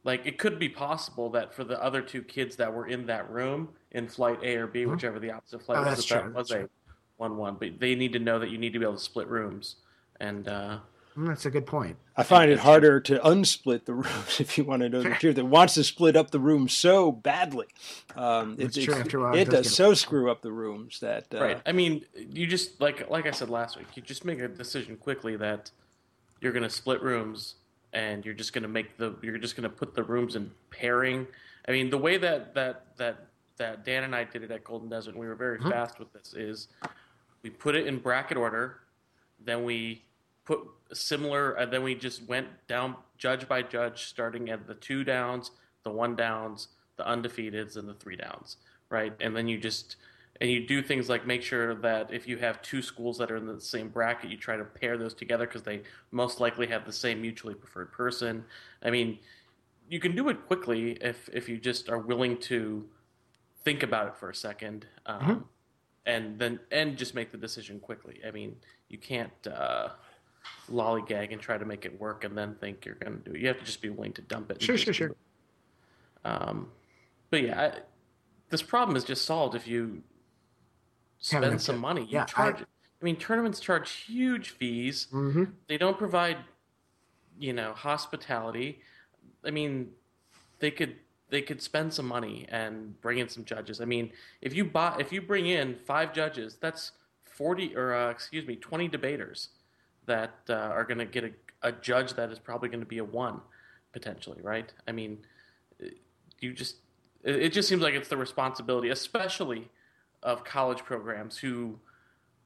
Like 0.04 0.26
it 0.26 0.38
could 0.38 0.58
be 0.58 0.68
possible 0.68 1.30
that 1.30 1.52
for 1.52 1.64
the 1.64 1.82
other 1.82 2.00
two 2.02 2.22
kids 2.22 2.56
that 2.56 2.72
were 2.72 2.86
in 2.86 3.06
that 3.06 3.30
room 3.30 3.70
in 3.92 4.08
flight 4.08 4.38
A 4.42 4.56
or 4.56 4.66
B, 4.66 4.86
whichever 4.86 5.18
the 5.18 5.30
opposite 5.30 5.62
flight 5.62 5.78
Oh, 5.78 5.82
was, 5.82 5.96
that's 5.96 6.08
that, 6.08 6.20
true, 6.22 6.32
that 6.32 6.38
was 6.38 6.48
that's 6.48 6.68
a 7.18 7.22
one-one. 7.22 7.56
But 7.58 7.78
they 7.80 7.94
need 7.94 8.12
to 8.14 8.18
know 8.18 8.38
that 8.38 8.50
you 8.50 8.58
need 8.58 8.72
to 8.72 8.78
be 8.78 8.84
able 8.84 8.96
to 8.96 9.00
split 9.02 9.28
rooms, 9.28 9.76
and 10.20 10.48
uh, 10.48 10.78
mm, 11.16 11.26
that's 11.28 11.46
a 11.46 11.50
good 11.50 11.66
point. 11.66 11.96
I 12.16 12.22
find 12.22 12.50
it 12.50 12.58
harder 12.58 13.00
to 13.00 13.18
unsplit 13.20 13.84
the 13.84 13.94
rooms 14.04 14.40
if 14.40 14.58
you 14.58 14.64
want 14.64 14.82
to 14.82 14.88
know 14.88 15.02
the 15.02 15.10
truth. 15.10 15.38
It 15.38 15.46
wants 15.46 15.74
to 15.74 15.84
split 15.84 16.16
up 16.16 16.30
the 16.30 16.40
room 16.40 16.68
so 16.68 17.12
badly. 17.12 17.66
Um, 18.16 18.52
it, 18.54 18.58
That's 18.58 18.74
true, 18.74 18.82
it's- 18.84 19.00
after 19.00 19.18
a 19.18 19.22
while, 19.22 19.34
it 19.34 19.40
it 19.42 19.44
does 19.46 19.54
does 19.54 19.66
get- 19.66 19.72
so 19.76 19.94
screw 19.94 20.30
up 20.30 20.42
the 20.42 20.52
rooms 20.52 21.00
that 21.00 21.26
uh, 21.34 21.40
right. 21.40 21.60
I 21.66 21.72
mean, 21.72 22.04
you 22.16 22.46
just 22.46 22.80
like 22.80 23.08
like 23.10 23.26
I 23.26 23.30
said 23.32 23.50
last 23.50 23.76
week, 23.76 23.86
you 23.94 24.02
just 24.02 24.24
make 24.24 24.40
a 24.40 24.48
decision 24.48 24.96
quickly 24.96 25.36
that 25.36 25.70
you're 26.40 26.52
going 26.52 26.62
to 26.62 26.70
split 26.70 27.02
rooms, 27.02 27.56
and 27.92 28.24
you're 28.24 28.34
just 28.34 28.52
going 28.52 28.62
to 28.62 28.68
make 28.68 28.96
the 28.96 29.14
you're 29.22 29.38
just 29.38 29.56
going 29.56 29.68
to 29.68 29.74
put 29.76 29.94
the 29.94 30.02
rooms 30.04 30.36
in 30.36 30.50
pairing. 30.70 31.26
I 31.66 31.72
mean, 31.72 31.90
the 31.90 31.98
way 31.98 32.16
that 32.16 32.54
that 32.54 32.96
that 32.96 33.26
that 33.58 33.84
Dan 33.84 34.04
and 34.04 34.14
I 34.14 34.22
did 34.24 34.42
it 34.44 34.50
at 34.52 34.62
Golden 34.64 34.88
Desert, 34.88 35.10
and 35.10 35.20
we 35.20 35.26
were 35.26 35.34
very 35.34 35.58
fast 35.58 35.98
with 35.98 36.12
this, 36.12 36.32
is 36.32 36.68
we 37.48 37.54
put 37.56 37.74
it 37.74 37.86
in 37.86 37.98
bracket 37.98 38.36
order, 38.36 38.80
then 39.42 39.64
we 39.64 40.04
put 40.44 40.60
similar, 40.92 41.52
and 41.52 41.72
then 41.72 41.82
we 41.82 41.94
just 41.94 42.26
went 42.28 42.46
down 42.66 42.94
judge 43.16 43.48
by 43.48 43.62
judge, 43.62 44.04
starting 44.04 44.50
at 44.50 44.66
the 44.66 44.74
two 44.74 45.02
downs, 45.02 45.50
the 45.82 45.90
one 45.90 46.14
downs, 46.14 46.68
the 46.96 47.04
undefeateds, 47.04 47.76
and 47.76 47.88
the 47.88 47.94
three 47.94 48.16
downs, 48.16 48.58
right? 48.90 49.14
And 49.20 49.34
then 49.34 49.48
you 49.48 49.58
just 49.58 49.96
and 50.40 50.50
you 50.50 50.66
do 50.66 50.82
things 50.82 51.08
like 51.08 51.26
make 51.26 51.42
sure 51.42 51.74
that 51.74 52.12
if 52.12 52.28
you 52.28 52.36
have 52.36 52.62
two 52.62 52.80
schools 52.80 53.18
that 53.18 53.30
are 53.30 53.36
in 53.36 53.46
the 53.46 53.60
same 53.60 53.88
bracket, 53.88 54.30
you 54.30 54.36
try 54.36 54.56
to 54.56 54.64
pair 54.64 54.96
those 54.96 55.14
together 55.14 55.46
because 55.46 55.62
they 55.64 55.82
most 56.12 56.38
likely 56.38 56.66
have 56.68 56.84
the 56.84 56.92
same 56.92 57.20
mutually 57.20 57.54
preferred 57.54 57.90
person. 57.90 58.44
I 58.82 58.90
mean, 58.90 59.18
you 59.88 59.98
can 59.98 60.14
do 60.14 60.28
it 60.28 60.46
quickly 60.46 60.92
if 61.00 61.28
if 61.32 61.48
you 61.48 61.56
just 61.58 61.88
are 61.88 61.98
willing 61.98 62.38
to 62.42 62.88
think 63.64 63.82
about 63.82 64.06
it 64.08 64.16
for 64.16 64.28
a 64.30 64.34
second, 64.34 64.86
um, 65.06 65.20
Mhm. 65.22 65.44
And 66.08 66.38
then 66.38 66.58
and 66.72 66.96
just 66.96 67.14
make 67.14 67.30
the 67.30 67.38
decision 67.38 67.78
quickly. 67.78 68.20
I 68.26 68.30
mean, 68.30 68.56
you 68.88 68.98
can't 68.98 69.46
uh, 69.46 69.90
lollygag 70.72 71.32
and 71.32 71.40
try 71.40 71.58
to 71.58 71.64
make 71.66 71.84
it 71.84 72.00
work 72.00 72.24
and 72.24 72.36
then 72.36 72.56
think 72.56 72.86
you're 72.86 72.94
going 72.96 73.18
to 73.22 73.30
do 73.30 73.36
it. 73.36 73.40
You 73.40 73.48
have 73.48 73.58
to 73.58 73.64
just 73.64 73.82
be 73.82 73.90
willing 73.90 74.14
to 74.14 74.22
dump 74.22 74.50
it. 74.50 74.62
Sure, 74.62 74.78
sure, 74.78 74.94
sure. 74.94 75.14
Um, 76.24 76.70
but 77.30 77.42
yeah, 77.42 77.60
I, 77.60 77.72
this 78.48 78.62
problem 78.62 78.96
is 78.96 79.04
just 79.04 79.26
solved 79.26 79.54
if 79.54 79.68
you 79.68 80.02
spend 81.18 81.60
some 81.60 81.78
money. 81.78 82.02
You 82.02 82.08
yeah, 82.10 82.22
I- 82.22 82.26
charge. 82.26 82.64
I 83.00 83.04
mean, 83.04 83.14
tournaments 83.14 83.60
charge 83.60 83.90
huge 83.92 84.50
fees. 84.50 85.06
Mm-hmm. 85.12 85.44
They 85.68 85.78
don't 85.78 85.96
provide, 85.96 86.38
you 87.38 87.52
know, 87.52 87.72
hospitality. 87.72 88.80
I 89.44 89.52
mean, 89.52 89.90
they 90.58 90.72
could 90.72 90.96
they 91.30 91.42
could 91.42 91.60
spend 91.60 91.92
some 91.92 92.06
money 92.06 92.46
and 92.48 93.00
bring 93.00 93.18
in 93.18 93.28
some 93.28 93.44
judges. 93.44 93.80
I 93.80 93.84
mean, 93.84 94.12
if 94.40 94.54
you 94.54 94.64
buy 94.64 94.96
if 94.98 95.12
you 95.12 95.20
bring 95.22 95.46
in 95.46 95.76
five 95.86 96.12
judges, 96.12 96.56
that's 96.60 96.92
forty 97.24 97.76
or 97.76 97.94
uh, 97.94 98.10
excuse 98.10 98.46
me, 98.46 98.56
twenty 98.56 98.88
debaters 98.88 99.48
that 100.06 100.34
uh, 100.48 100.54
are 100.54 100.84
going 100.84 100.98
to 100.98 101.04
get 101.04 101.24
a, 101.24 101.30
a 101.62 101.72
judge 101.72 102.14
that 102.14 102.30
is 102.30 102.38
probably 102.38 102.68
going 102.68 102.80
to 102.80 102.86
be 102.86 102.98
a 102.98 103.04
one 103.04 103.40
potentially, 103.92 104.40
right? 104.42 104.72
I 104.86 104.92
mean, 104.92 105.18
you 106.40 106.52
just 106.52 106.76
it, 107.22 107.36
it 107.36 107.52
just 107.52 107.68
seems 107.68 107.82
like 107.82 107.94
it's 107.94 108.08
the 108.08 108.16
responsibility, 108.16 108.90
especially 108.90 109.68
of 110.22 110.44
college 110.44 110.84
programs 110.84 111.38
who 111.38 111.78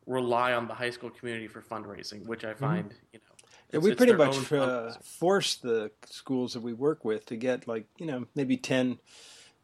rely 0.07 0.53
on 0.53 0.67
the 0.67 0.75
high 0.75 0.91
school 0.91 1.11
community 1.11 1.47
for 1.47 1.63
fundraising, 1.63 2.27
which 2.27 2.45
I 2.45 2.55
find 2.55 2.93
you 3.13 3.21
know. 3.21 3.32
Yeah, 3.73 3.79
we 3.79 3.95
pretty 3.95 4.13
much 4.13 4.53
uh, 4.53 4.93
force 5.03 5.57
the 5.57 5.91
schools 6.07 6.53
that 6.53 6.63
we 6.63 6.73
work 6.73 7.05
with 7.05 7.27
to 7.27 7.37
get 7.37 7.67
like 7.67 7.87
you 7.99 8.07
know 8.07 8.27
maybe 8.35 8.57
ten 8.57 8.99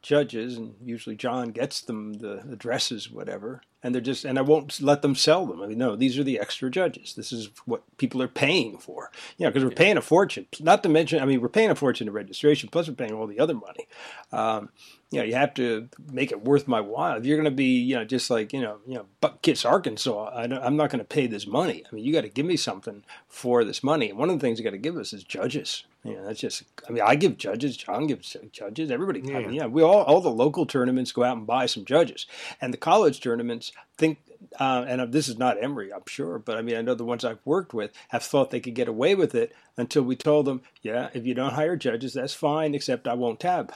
judges, 0.03 0.57
and 0.57 0.75
usually 0.83 1.17
John 1.17 1.51
gets 1.51 1.81
them 1.81 2.15
the 2.15 2.39
addresses, 2.51 3.11
whatever, 3.11 3.63
and 3.83 3.95
they're 3.95 4.03
just 4.03 4.25
and 4.25 4.39
I 4.39 4.43
won't 4.43 4.81
let 4.81 5.03
them 5.03 5.15
sell 5.15 5.47
them. 5.47 5.61
I 5.61 5.67
mean, 5.67 5.79
no, 5.79 5.97
these 5.97 6.19
are 6.19 6.25
the 6.25 6.39
extra 6.39 6.71
judges. 6.71 7.15
This 7.15 7.33
is 7.33 7.51
what 7.65 7.83
people 7.99 8.23
are 8.23 8.29
paying 8.29 8.79
for. 8.79 9.11
You 9.37 9.45
know, 9.45 9.51
because 9.51 9.65
we're 9.65 9.71
paying 9.71 9.97
a 9.97 10.03
fortune. 10.03 10.47
Not 10.61 10.83
to 10.85 10.89
mention, 10.89 11.21
I 11.21 11.27
mean, 11.27 11.41
we're 11.41 11.49
paying 11.49 11.71
a 11.71 11.75
fortune 11.75 12.09
in 12.09 12.15
registration, 12.15 12.69
plus 12.71 12.89
we're 12.89 12.95
paying 12.95 13.13
all 13.13 13.27
the 13.27 13.41
other 13.41 13.55
money. 13.55 13.87
Um, 14.33 14.71
you 15.11 15.21
know, 15.21 15.25
you 15.25 15.35
have 15.35 15.55
to 15.55 15.89
make 16.13 16.33
it 16.33 16.45
worth 16.45 16.69
my 16.69 16.81
while. 16.81 17.17
If 17.17 17.25
you're 17.25 17.39
going 17.39 17.45
to 17.45 17.51
be, 17.51 17.79
you 17.81 17.95
know, 17.97 18.05
just 18.05 18.29
like 18.31 18.53
you 18.53 18.61
know, 18.61 18.79
you 18.87 18.95
know, 18.95 19.07
Buck 19.21 19.41
Kiss, 19.43 19.65
Arkansas, 19.65 20.31
I 20.35 20.47
don't, 20.47 20.63
I'm 20.63 20.77
not 20.77 20.91
going 20.91 20.99
to 20.99 21.05
pay 21.05 21.27
this 21.27 21.47
money. 21.47 21.85
I 21.91 21.95
mean, 21.95 22.05
you 22.05 22.13
got 22.13 22.23
to 22.23 22.29
give 22.29 22.45
me 22.47 22.57
something 22.57 23.05
for 23.27 23.65
this 23.65 23.83
money. 23.83 24.11
And 24.11 24.19
one 24.19 24.29
of 24.29 24.37
the 24.39 24.41
things 24.41 24.59
you 24.59 24.65
got 24.65 24.71
to 24.71 24.79
give 24.79 24.97
us 24.97 25.13
is 25.13 25.25
judges. 25.25 25.85
You 26.05 26.15
know, 26.15 26.27
that's 26.27 26.41
just. 26.41 26.63
I 26.89 26.93
mean, 26.93 27.03
I 27.05 27.15
give 27.15 27.39
judges. 27.39 27.77
John 27.77 28.07
gives 28.07 28.37
judges. 28.53 28.91
Everybody. 28.91 29.21
I 29.21 29.23
mean, 29.23 29.53
Yeah. 29.55 29.63
yeah, 29.63 29.67
we 29.67 29.83
all 29.83 30.03
all 30.03 30.21
the 30.21 30.31
local 30.31 30.67
tournaments 30.67 31.13
go 31.13 31.25
out 31.25 31.37
and 31.37 31.47
buy 31.47 31.67
some 31.67 31.85
judges, 31.85 32.27
and 32.61 32.73
the 32.73 32.79
college 32.79 33.21
tournaments 33.21 33.73
think. 33.97 34.19
Uh, 34.61 34.85
and 34.87 35.13
this 35.13 35.27
is 35.27 35.37
not 35.37 35.61
Emory, 35.61 35.93
I'm 35.93 36.05
sure, 36.07 36.39
but 36.39 36.57
I 36.57 36.63
mean, 36.63 36.77
I 36.77 36.81
know 36.81 36.95
the 36.95 37.05
ones 37.05 37.25
I've 37.25 37.41
worked 37.45 37.75
with 37.75 37.91
have 38.11 38.23
thought 38.23 38.51
they 38.53 38.61
could 38.61 38.77
get 38.77 38.87
away 38.87 39.17
with 39.17 39.35
it 39.35 39.53
until 39.77 40.05
we 40.05 40.15
told 40.15 40.47
them, 40.47 40.63
yeah, 40.81 41.09
if 41.13 41.27
you 41.27 41.35
don't 41.35 41.55
hire 41.55 41.75
judges, 41.75 42.15
that's 42.15 42.35
fine, 42.35 42.73
except 42.73 43.09
I 43.09 43.15
won't 43.15 43.41
tab. 43.41 43.75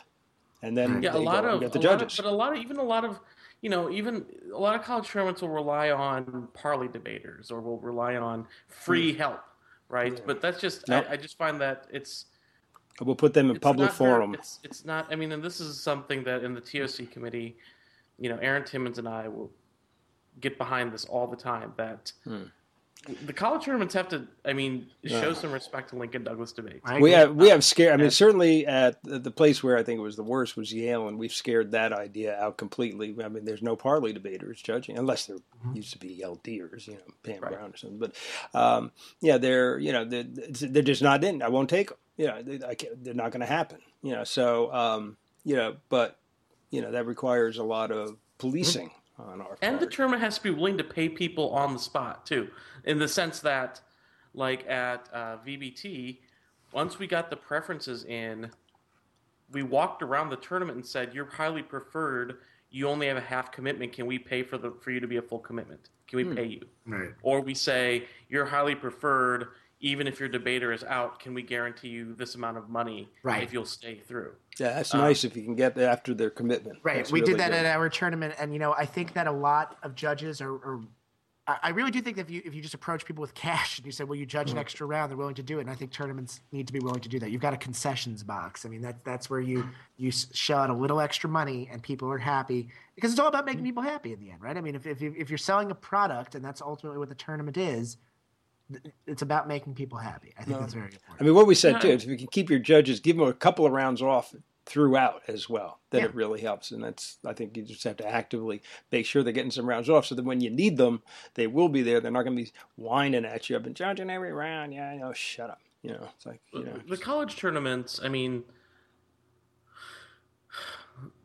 And 0.62 0.76
then 0.76 1.02
yeah, 1.02 1.12
they 1.12 1.18
a 1.18 1.22
lot 1.22 1.42
go 1.44 1.50
of, 1.54 1.60
get 1.60 1.72
the 1.72 1.78
a 1.78 1.82
lot 1.82 1.92
of- 1.94 2.00
judges. 2.00 2.16
but 2.16 2.26
a 2.26 2.30
lot 2.30 2.52
of 2.52 2.58
even 2.58 2.76
a 2.76 2.82
lot 2.82 3.04
of 3.04 3.18
you 3.62 3.70
know 3.70 3.90
even 3.90 4.24
a 4.54 4.58
lot 4.58 4.74
of 4.76 4.82
college 4.82 5.08
tournaments 5.08 5.42
will 5.42 5.48
rely 5.48 5.90
on 5.90 6.48
parli 6.54 6.88
debaters 6.88 7.50
or 7.50 7.60
will 7.60 7.78
rely 7.80 8.16
on 8.16 8.46
free 8.68 9.12
help, 9.12 9.40
right? 9.88 10.10
Hmm. 10.12 10.16
Yeah. 10.18 10.22
But 10.26 10.40
that's 10.40 10.60
just 10.60 10.88
Nope. 10.88 11.06
I, 11.08 11.14
I 11.14 11.16
just 11.16 11.36
find 11.36 11.60
that 11.60 11.86
it's 11.92 12.26
We'll 13.00 13.16
put 13.16 13.32
them 13.34 13.48
in 13.50 13.56
it's 13.56 13.62
public 13.62 13.88
not 13.88 13.96
very- 13.98 14.10
forum. 14.12 14.34
it's 14.34 14.60
it's 14.62 14.84
not. 14.84 15.06
I 15.10 15.16
mean, 15.16 15.32
and 15.32 15.42
this 15.42 15.60
is 15.60 15.80
something 15.80 16.22
that 16.24 16.44
in 16.44 16.54
the 16.54 16.60
TOC 16.60 17.10
committee, 17.10 17.56
you 18.18 18.28
know, 18.28 18.36
Aaron 18.42 18.64
Timmons 18.64 18.98
and 18.98 19.08
I 19.08 19.28
will 19.28 19.50
get 20.40 20.58
behind 20.58 20.92
this 20.92 21.04
all 21.06 21.26
the 21.26 21.36
time. 21.36 21.72
That 21.78 22.12
Hmm. 22.24 22.44
The 23.26 23.32
college 23.32 23.64
tournaments 23.64 23.94
have 23.94 24.08
to. 24.10 24.28
I 24.44 24.52
mean, 24.52 24.86
show 25.04 25.28
Yeah. 25.28 25.32
some 25.34 25.50
respect 25.50 25.90
to 25.90 25.96
Lincoln 25.96 26.22
Douglas 26.22 26.52
debates. 26.52 26.82
I 26.84 27.00
We 27.00 27.10
have 27.12 27.34
we 27.34 27.48
have 27.48 27.64
scared. 27.64 27.94
I 27.94 27.96
mean, 27.96 28.10
certainly 28.12 28.64
at 28.66 29.02
the 29.02 29.18
the 29.18 29.30
place 29.32 29.60
where 29.62 29.76
I 29.76 29.82
think 29.82 29.98
it 29.98 30.02
was 30.02 30.14
the 30.14 30.22
worst 30.22 30.56
was 30.56 30.72
Yale, 30.72 31.08
and 31.08 31.18
we've 31.18 31.32
scared 31.32 31.72
that 31.72 31.92
idea 31.92 32.38
out 32.40 32.58
completely. 32.58 33.14
I 33.24 33.28
mean, 33.28 33.44
there's 33.44 33.62
no 33.62 33.76
parli 33.76 34.12
debaters 34.12 34.62
judging, 34.62 34.96
unless 34.98 35.26
there 35.26 35.38
Mhm. 35.66 35.74
used 35.76 35.92
to 35.94 35.98
be 35.98 36.22
LDers, 36.24 36.86
you 36.86 36.94
know, 36.94 37.00
Pam 37.24 37.40
Right. 37.40 37.52
Brown 37.52 37.70
or 37.72 37.76
something. 37.76 37.98
But 37.98 38.14
um, 38.54 38.92
yeah, 39.20 39.36
they're 39.38 39.78
you 39.78 39.92
know 39.92 40.04
they're, 40.04 40.22
they're 40.22 40.82
just 40.82 41.02
not 41.02 41.24
in. 41.24 41.42
I 41.42 41.48
won't 41.48 41.70
take 41.70 41.88
them. 41.88 41.98
You 42.16 42.26
know, 42.28 42.42
they, 42.42 42.64
I 42.64 42.74
can't, 42.76 43.02
they're 43.02 43.14
not 43.14 43.32
going 43.32 43.40
to 43.40 43.46
happen. 43.46 43.78
You 44.02 44.12
know, 44.12 44.22
so 44.24 44.72
um, 44.72 45.16
you 45.44 45.56
know, 45.56 45.76
but 45.88 46.18
you 46.70 46.80
know 46.82 46.92
that 46.92 47.06
requires 47.06 47.58
a 47.58 47.64
lot 47.64 47.90
of 47.90 48.16
policing 48.38 48.90
on 49.22 49.40
our 49.40 49.56
And 49.62 49.76
the 49.76 49.80
part. 49.86 49.92
tournament 49.92 50.22
has 50.22 50.36
to 50.38 50.42
be 50.42 50.50
willing 50.50 50.78
to 50.78 50.84
pay 50.84 51.08
people 51.08 51.50
on 51.50 51.72
the 51.72 51.78
spot 51.78 52.26
too, 52.26 52.48
in 52.84 52.98
the 52.98 53.08
sense 53.08 53.40
that, 53.40 53.80
like 54.34 54.68
at 54.68 55.08
uh, 55.12 55.36
VBT, 55.46 56.18
once 56.72 56.98
we 56.98 57.06
got 57.06 57.30
the 57.30 57.36
preferences 57.36 58.04
in, 58.04 58.50
we 59.50 59.62
walked 59.62 60.02
around 60.02 60.30
the 60.30 60.36
tournament 60.36 60.76
and 60.76 60.86
said, 60.86 61.14
"You're 61.14 61.26
highly 61.26 61.62
preferred. 61.62 62.38
You 62.70 62.88
only 62.88 63.06
have 63.08 63.18
a 63.18 63.20
half 63.22 63.52
commitment. 63.52 63.92
Can 63.92 64.06
we 64.06 64.18
pay 64.18 64.42
for 64.42 64.56
the 64.56 64.70
for 64.80 64.90
you 64.90 65.00
to 65.00 65.06
be 65.06 65.18
a 65.18 65.22
full 65.22 65.38
commitment? 65.40 65.90
Can 66.06 66.16
we 66.16 66.24
Hmm. 66.24 66.34
pay 66.34 66.44
you?" 66.46 66.66
Right. 66.86 67.10
Or 67.22 67.40
we 67.42 67.52
say, 67.54 68.08
"You're 68.28 68.46
highly 68.46 68.74
preferred. 68.74 69.48
Even 69.82 70.06
if 70.06 70.18
your 70.18 70.28
debater 70.28 70.72
is 70.72 70.82
out, 70.84 71.18
can 71.18 71.34
we 71.34 71.42
guarantee 71.42 71.88
you 71.88 72.14
this 72.14 72.34
amount 72.34 72.56
of 72.56 72.70
money 72.70 73.10
Right. 73.22 73.42
if 73.42 73.52
you'll 73.52 73.66
stay 73.66 73.96
through?" 73.96 74.32
yeah, 74.58 74.74
that's 74.74 74.94
um, 74.94 75.00
nice 75.00 75.24
if 75.24 75.36
you 75.36 75.42
can 75.42 75.54
get 75.54 75.74
that 75.74 75.90
after 75.90 76.14
their 76.14 76.30
commitment. 76.30 76.78
Right. 76.82 76.96
That's 76.96 77.12
we 77.12 77.20
really 77.20 77.32
did 77.32 77.40
that 77.40 77.50
good. 77.50 77.66
at 77.66 77.76
our 77.76 77.88
tournament, 77.88 78.34
and 78.38 78.52
you 78.52 78.58
know, 78.58 78.72
I 78.72 78.86
think 78.86 79.12
that 79.12 79.26
a 79.26 79.32
lot 79.32 79.76
of 79.82 79.94
judges 79.94 80.40
are. 80.40 80.54
are 80.54 80.80
I 81.48 81.58
I 81.64 81.68
really 81.70 81.90
do 81.90 82.00
think 82.00 82.16
that 82.16 82.22
if 82.22 82.30
you 82.30 82.40
if 82.44 82.54
you 82.54 82.62
just 82.62 82.74
approach 82.74 83.04
people 83.04 83.20
with 83.20 83.34
cash 83.34 83.76
and 83.78 83.86
you 83.86 83.90
say, 83.92 84.04
"Well, 84.04 84.14
you 84.14 84.26
judge 84.26 84.52
an 84.52 84.58
extra 84.58 84.86
round," 84.86 85.10
they're 85.10 85.16
willing 85.16 85.34
to 85.34 85.42
do 85.42 85.58
it. 85.58 85.62
And 85.62 85.70
I 85.70 85.74
think 85.74 85.90
tournaments 85.90 86.40
need 86.52 86.68
to 86.68 86.72
be 86.72 86.78
willing 86.78 87.00
to 87.00 87.08
do 87.08 87.18
that. 87.18 87.32
You've 87.32 87.40
got 87.40 87.52
a 87.52 87.56
concessions 87.56 88.22
box. 88.22 88.64
I 88.64 88.68
mean, 88.68 88.82
that 88.82 89.04
that's 89.04 89.28
where 89.28 89.40
you 89.40 89.68
you 89.96 90.12
shell 90.12 90.60
out 90.60 90.70
a 90.70 90.74
little 90.74 91.00
extra 91.00 91.28
money 91.28 91.68
and 91.72 91.82
people 91.82 92.10
are 92.10 92.18
happy 92.18 92.68
because 92.94 93.10
it's 93.10 93.18
all 93.18 93.28
about 93.28 93.44
making 93.44 93.64
people 93.64 93.82
happy 93.82 94.12
in 94.12 94.20
the 94.20 94.30
end, 94.30 94.40
right? 94.40 94.56
I 94.56 94.60
mean, 94.60 94.76
if 94.76 94.86
if, 94.86 95.00
you, 95.02 95.14
if 95.18 95.30
you're 95.30 95.38
selling 95.38 95.70
a 95.72 95.74
product 95.74 96.36
and 96.36 96.44
that's 96.44 96.62
ultimately 96.62 96.98
what 96.98 97.08
the 97.08 97.14
tournament 97.16 97.56
is, 97.56 97.96
th- 97.96 97.98
it's 99.06 99.22
about 99.22 99.48
making 99.48 99.74
people 99.74 99.98
happy. 99.98 100.32
I 100.38 100.42
think 100.44 100.56
No. 100.56 100.60
that's 100.60 100.74
very 100.74 100.90
good. 100.90 101.00
I 101.18 101.22
mean, 101.22 101.34
what 101.34 101.46
we 101.46 101.54
said 101.54 101.74
Yeah. 101.74 101.78
too 101.80 101.88
is 101.88 102.04
if 102.04 102.10
you 102.10 102.16
can 102.16 102.26
keep 102.28 102.50
your 102.50 102.58
judges, 102.58 103.00
give 103.00 103.16
them 103.16 103.26
a 103.28 103.32
couple 103.32 103.66
of 103.66 103.72
rounds 103.72 104.00
off 104.02 104.34
throughout 104.64 105.22
as 105.26 105.48
well, 105.48 105.80
then 105.90 106.02
Yeah. 106.02 106.06
it 106.08 106.14
really 106.14 106.40
helps. 106.40 106.70
And 106.70 106.82
that's, 106.84 107.18
I 107.24 107.32
think 107.32 107.56
you 107.56 107.62
just 107.64 107.82
have 107.84 107.96
to 107.98 108.06
actively 108.08 108.62
make 108.92 109.06
sure 109.06 109.22
they're 109.22 109.32
getting 109.32 109.50
some 109.50 109.68
rounds 109.68 109.90
off 109.90 110.06
so 110.06 110.14
that 110.14 110.24
when 110.24 110.40
you 110.40 110.50
need 110.50 110.76
them, 110.76 111.02
they 111.34 111.46
will 111.48 111.68
be 111.68 111.82
there. 111.82 112.00
They're 112.00 112.12
not 112.12 112.22
going 112.22 112.36
to 112.36 112.42
be 112.44 112.52
whining 112.76 113.24
at 113.24 113.50
you. 113.50 113.56
I've 113.56 113.64
been 113.64 113.74
judging 113.74 114.08
every 114.10 114.32
round. 114.32 114.72
Yeah, 114.72 114.90
I 114.90 114.96
know. 114.96 115.12
Shut 115.12 115.50
up. 115.50 115.60
You 115.82 115.90
know, 115.90 116.08
it's 116.14 116.26
like, 116.26 116.40
you 116.52 116.62
know, 116.62 116.78
the 116.88 116.96
college 116.96 117.34
tournaments 117.34 117.98
i 118.04 118.08
mean 118.08 118.44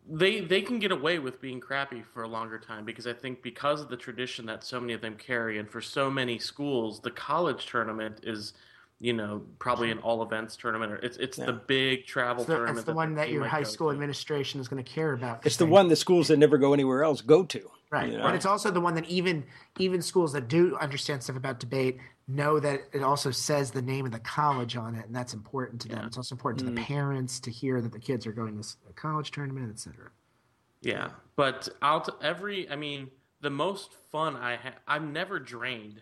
they 0.10 0.39
they 0.41 0.62
can 0.62 0.80
get 0.80 0.91
away 0.91 1.20
with 1.20 1.41
being 1.41 1.60
crappy 1.60 2.02
for 2.13 2.24
a 2.24 2.28
longer 2.28 2.58
time 2.58 2.86
because 2.86 3.08
i 3.08 3.13
think 3.13 3.41
because 3.41 3.82
of 3.82 3.89
the 3.89 3.98
tradition 3.98 4.46
that 4.46 4.63
so 4.63 4.80
many 4.80 4.93
of 4.93 5.02
them 5.02 5.15
carry 5.15 5.60
and 5.60 5.70
for 5.70 5.82
so 5.82 6.10
many 6.10 6.38
schools 6.39 7.00
the 7.02 7.12
college 7.12 7.65
tournament 7.65 8.20
is 8.24 8.54
you 9.00 9.12
know 9.13 9.41
probably 9.60 9.91
an 9.91 9.98
all 10.00 10.24
events 10.24 10.56
tournament 10.56 10.91
or 10.91 10.96
it's 10.98 11.17
it's 11.17 11.38
Yeah. 11.38 11.46
the 11.48 11.54
big 11.54 12.06
travel 12.06 12.43
It's 12.43 12.48
the, 12.48 12.54
tournament 12.56 12.78
it's 12.78 12.86
the 12.86 12.91
that 12.91 12.96
one 12.96 13.15
their 13.15 13.26
that 13.26 13.32
your 13.34 13.46
high 13.46 13.63
school 13.63 13.88
to. 13.89 13.93
administration 13.93 14.62
is 14.62 14.67
going 14.67 14.84
to 14.84 14.89
care 14.89 15.13
about. 15.13 15.46
it's 15.46 15.58
the 15.58 15.65
they- 15.65 15.72
one 15.72 15.88
the 15.89 15.96
schools 15.96 16.30
that 16.30 16.38
never 16.38 16.58
go 16.58 16.74
anywhere 16.74 17.04
else 17.04 17.22
go 17.22 17.43
to. 17.43 17.70
Right. 17.89 18.12
you 18.12 18.17
know? 18.17 18.26
And 18.26 18.36
it's 18.36 18.45
also 18.45 18.69
the 18.69 18.82
one 18.82 18.95
that 18.95 19.06
even 19.06 19.45
even 19.80 20.02
schools 20.02 20.34
that 20.34 20.47
do 20.47 20.76
understand 20.78 21.23
stuff 21.23 21.38
about 21.38 21.60
debate 21.60 21.97
know 22.28 22.60
that 22.60 22.82
it 22.91 23.02
also 23.02 23.32
says 23.32 23.71
the 23.71 23.82
name 23.82 24.06
of 24.06 24.12
the 24.12 24.19
college 24.19 24.76
on 24.76 24.95
it, 24.95 25.06
and 25.06 25.15
that's 25.15 25.34
important 25.34 25.80
to 25.82 25.88
them. 25.88 26.00
Yeah. 26.00 26.08
It's 26.08 26.17
also 26.17 26.36
important 26.36 26.60
to 26.60 26.65
the 26.65 26.82
Mm. 26.82 26.84
parents 26.86 27.39
to 27.41 27.52
hear 27.52 27.80
that 27.80 27.93
the 27.93 28.00
kids 28.00 28.28
are 28.28 28.34
going 28.34 28.62
to 28.62 28.67
a 28.89 28.93
college 28.93 29.32
tournament, 29.32 29.71
etc. 29.71 30.12
Yeah, 30.82 31.12
but 31.38 31.69
I'll 31.82 32.06
every. 32.21 32.69
I 32.69 32.76
mean, 32.76 33.10
the 33.39 33.50
most 33.50 33.93
fun 34.12 34.36
I 34.36 34.58
ha- 34.58 34.76
I'm 34.88 35.13
never 35.13 35.39
drained 35.39 36.02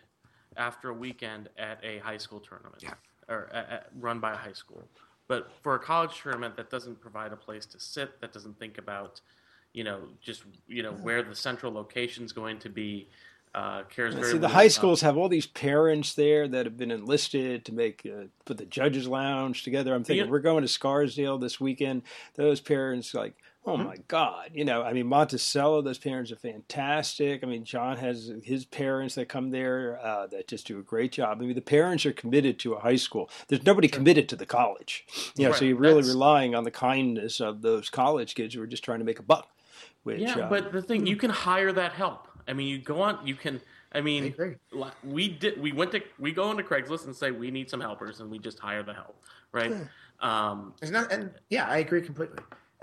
after 0.56 0.88
a 0.88 0.94
weekend 0.94 1.48
at 1.56 1.78
a 1.84 1.98
high 1.98 2.16
school 2.16 2.40
tournament 2.40 2.82
Yeah. 2.82 2.94
or 3.28 3.44
a, 3.52 3.58
a, 3.58 3.82
run 4.00 4.18
by 4.20 4.32
a 4.32 4.36
high 4.36 4.54
school. 4.54 4.88
But 5.28 5.52
for 5.62 5.74
a 5.74 5.78
college 5.78 6.18
tournament 6.20 6.56
that 6.56 6.70
doesn't 6.70 7.00
provide 7.00 7.32
a 7.32 7.36
place 7.36 7.66
to 7.66 7.78
sit, 7.80 8.20
that 8.20 8.32
doesn't 8.32 8.58
think 8.58 8.78
about, 8.78 9.20
you 9.76 9.84
know, 9.84 9.98
just 10.22 10.42
you 10.66 10.82
know 10.82 10.92
where 11.06 11.22
the 11.22 11.34
central 11.36 11.70
location 11.72 12.24
is 12.24 12.32
going 12.32 12.58
to 12.60 12.68
be. 12.70 13.08
uh, 13.54 13.84
cares 13.84 14.12
And 14.14 14.20
very 14.22 14.32
See, 14.34 14.38
the 14.38 14.48
high 14.48 14.64
about- 14.64 14.72
schools 14.72 15.00
have 15.00 15.16
all 15.16 15.30
these 15.30 15.46
parents 15.46 16.12
there 16.14 16.46
that 16.48 16.66
have 16.66 16.76
been 16.76 16.90
enlisted 16.90 17.64
to 17.66 17.72
make 17.72 18.04
uh, 18.04 18.24
put 18.44 18.58
the 18.58 18.66
judges' 18.66 19.06
lounge 19.08 19.62
together. 19.62 19.94
I'm 19.94 20.04
thinking 20.04 20.26
Yeah. 20.26 20.30
we're 20.30 20.40
going 20.50 20.60
to 20.62 20.68
Scarsdale 20.68 21.38
this 21.38 21.58
weekend. 21.58 22.02
Those 22.34 22.60
parents 22.60 23.14
like, 23.14 23.34
oh 23.64 23.76
Mm-hmm. 23.76 23.84
my 23.86 23.96
god, 24.08 24.50
you 24.52 24.64
know. 24.66 24.82
I 24.82 24.92
mean, 24.92 25.06
Monticello, 25.06 25.80
those 25.82 25.96
parents 25.98 26.30
are 26.32 26.36
fantastic. 26.36 27.42
I 27.42 27.46
mean, 27.46 27.64
John 27.64 27.96
has 27.96 28.30
his 28.44 28.64
parents 28.66 29.14
that 29.14 29.28
come 29.30 29.50
there 29.50 29.98
uh, 30.02 30.26
that 30.28 30.48
just 30.48 30.66
do 30.66 30.78
a 30.78 30.82
great 30.82 31.12
job. 31.12 31.38
I 31.40 31.44
mean, 31.46 31.54
the 31.54 31.60
parents 31.78 32.04
are 32.04 32.12
committed 32.12 32.58
to 32.60 32.74
a 32.74 32.80
high 32.80 32.96
school. 33.06 33.30
There's 33.48 33.64
nobody 33.64 33.88
committed 33.88 34.28
to 34.28 34.36
the 34.36 34.46
college, 34.46 35.06
you 35.36 35.46
know. 35.46 35.52
So 35.52 35.64
you're 35.64 35.76
really 35.78 35.94
That's- 36.02 36.14
relying 36.14 36.54
on 36.54 36.64
the 36.64 36.70
kindness 36.70 37.40
of 37.40 37.62
those 37.62 37.88
college 37.88 38.34
kids 38.34 38.54
who 38.54 38.60
are 38.62 38.66
just 38.66 38.84
trying 38.84 38.98
to 38.98 39.04
make 39.06 39.18
a 39.18 39.22
buck. 39.34 39.48
Which, 40.06 40.20
Yeah, 40.20 40.36
uh, 40.36 40.48
but 40.48 40.70
the 40.70 40.80
thing 40.80 41.04
you 41.04 41.16
can 41.16 41.30
hire 41.30 41.72
that 41.72 41.90
help. 41.90 42.28
I 42.46 42.52
mean, 42.52 42.68
you 42.68 42.78
go 42.78 43.02
on. 43.02 43.26
You 43.26 43.34
can. 43.34 43.60
I 43.92 43.98
I 43.98 44.00
mean, 44.02 44.32
li- 44.70 44.90
we 45.02 45.28
did. 45.28 45.60
We 45.60 45.72
went 45.72 45.90
to. 45.92 46.00
We 46.20 46.30
go 46.30 46.48
into 46.52 46.62
Craigslist 46.62 47.06
and 47.06 47.16
say 47.16 47.32
we 47.32 47.50
need 47.50 47.68
some 47.68 47.80
helpers, 47.80 48.20
and 48.20 48.30
we 48.30 48.38
just 48.38 48.60
hire 48.60 48.84
the 48.84 48.94
help, 48.94 49.20
right? 49.50 49.74
Um, 50.20 50.74
There's 50.78 50.92
not, 50.92 51.10
and 51.10 51.32
yeah, 51.50 51.66
I 51.66 51.78
agree 51.78 52.02
completely. 52.02 52.38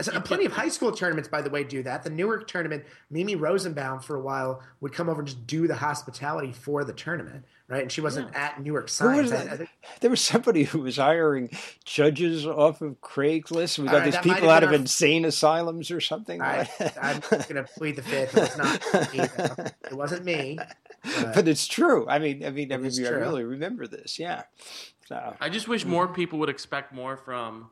As- 0.08 0.22
plenty 0.24 0.46
of 0.46 0.52
high 0.52 0.70
school 0.70 0.92
tournaments, 0.92 1.30
by 1.30 1.42
the 1.42 1.50
way, 1.50 1.64
do 1.64 1.84
that. 1.84 2.04
The 2.04 2.10
Newark 2.10 2.48
tournament, 2.48 2.86
Mimi 3.10 3.36
Rosenbaum 3.36 4.00
for 4.00 4.16
a 4.16 4.22
while 4.22 4.62
would 4.82 4.94
come 4.94 5.10
over 5.10 5.22
and 5.22 5.28
just 5.28 5.46
do 5.48 5.68
the 5.68 5.76
hospitality 5.76 6.52
for 6.52 6.84
the 6.84 6.94
tournament, 6.94 7.46
right? 7.68 7.82
And 7.82 7.92
she 7.92 8.02
wasn't 8.02 8.34
at 8.36 8.62
Newark 8.62 8.90
Who 8.90 9.08
was 9.18 9.32
I- 9.32 9.46
that? 9.46 9.62
I 9.62 9.68
There 10.02 10.10
was 10.10 10.22
somebody 10.22 10.64
who 10.64 10.80
was 10.80 10.98
hiring 10.98 11.50
judges 11.86 12.46
off 12.46 12.82
of 12.82 13.00
Craigslist. 13.02 13.80
We 13.80 13.86
got 13.86 13.94
right, 13.96 14.06
these 14.06 14.18
people 14.18 14.50
out 14.50 14.64
of 14.64 14.70
our- 14.70 14.76
insane 14.76 15.26
asylums 15.26 15.92
or 15.92 16.02
something. 16.02 16.42
I, 16.42 16.70
I'm 17.02 17.20
going 17.30 17.56
to 17.56 17.66
plead 17.78 17.96
the 17.96 18.02
fifth. 18.04 18.38
It 18.38 18.42
was 18.42 18.58
not 18.58 19.14
me. 19.14 19.20
though. 19.38 19.66
It 19.90 19.94
wasn't 19.94 20.26
me. 20.26 20.58
but- 20.58 20.76
but 21.36 21.48
it's 21.48 21.68
true. 21.68 22.08
I 22.08 22.20
mean, 22.20 22.46
I 22.46 22.50
mean, 22.50 22.72
I, 22.72 22.78
mean, 22.78 23.06
I 23.06 23.10
really 23.10 23.44
remember 23.44 23.88
this. 23.88 24.18
Yeah. 24.20 24.44
So 25.08 25.36
I 25.40 25.50
just 25.50 25.68
wish 25.68 25.84
hmm. 25.84 25.90
more 25.90 26.08
people 26.08 26.40
would 26.40 26.50
expect 26.50 26.94
more 26.94 27.18
from, 27.18 27.70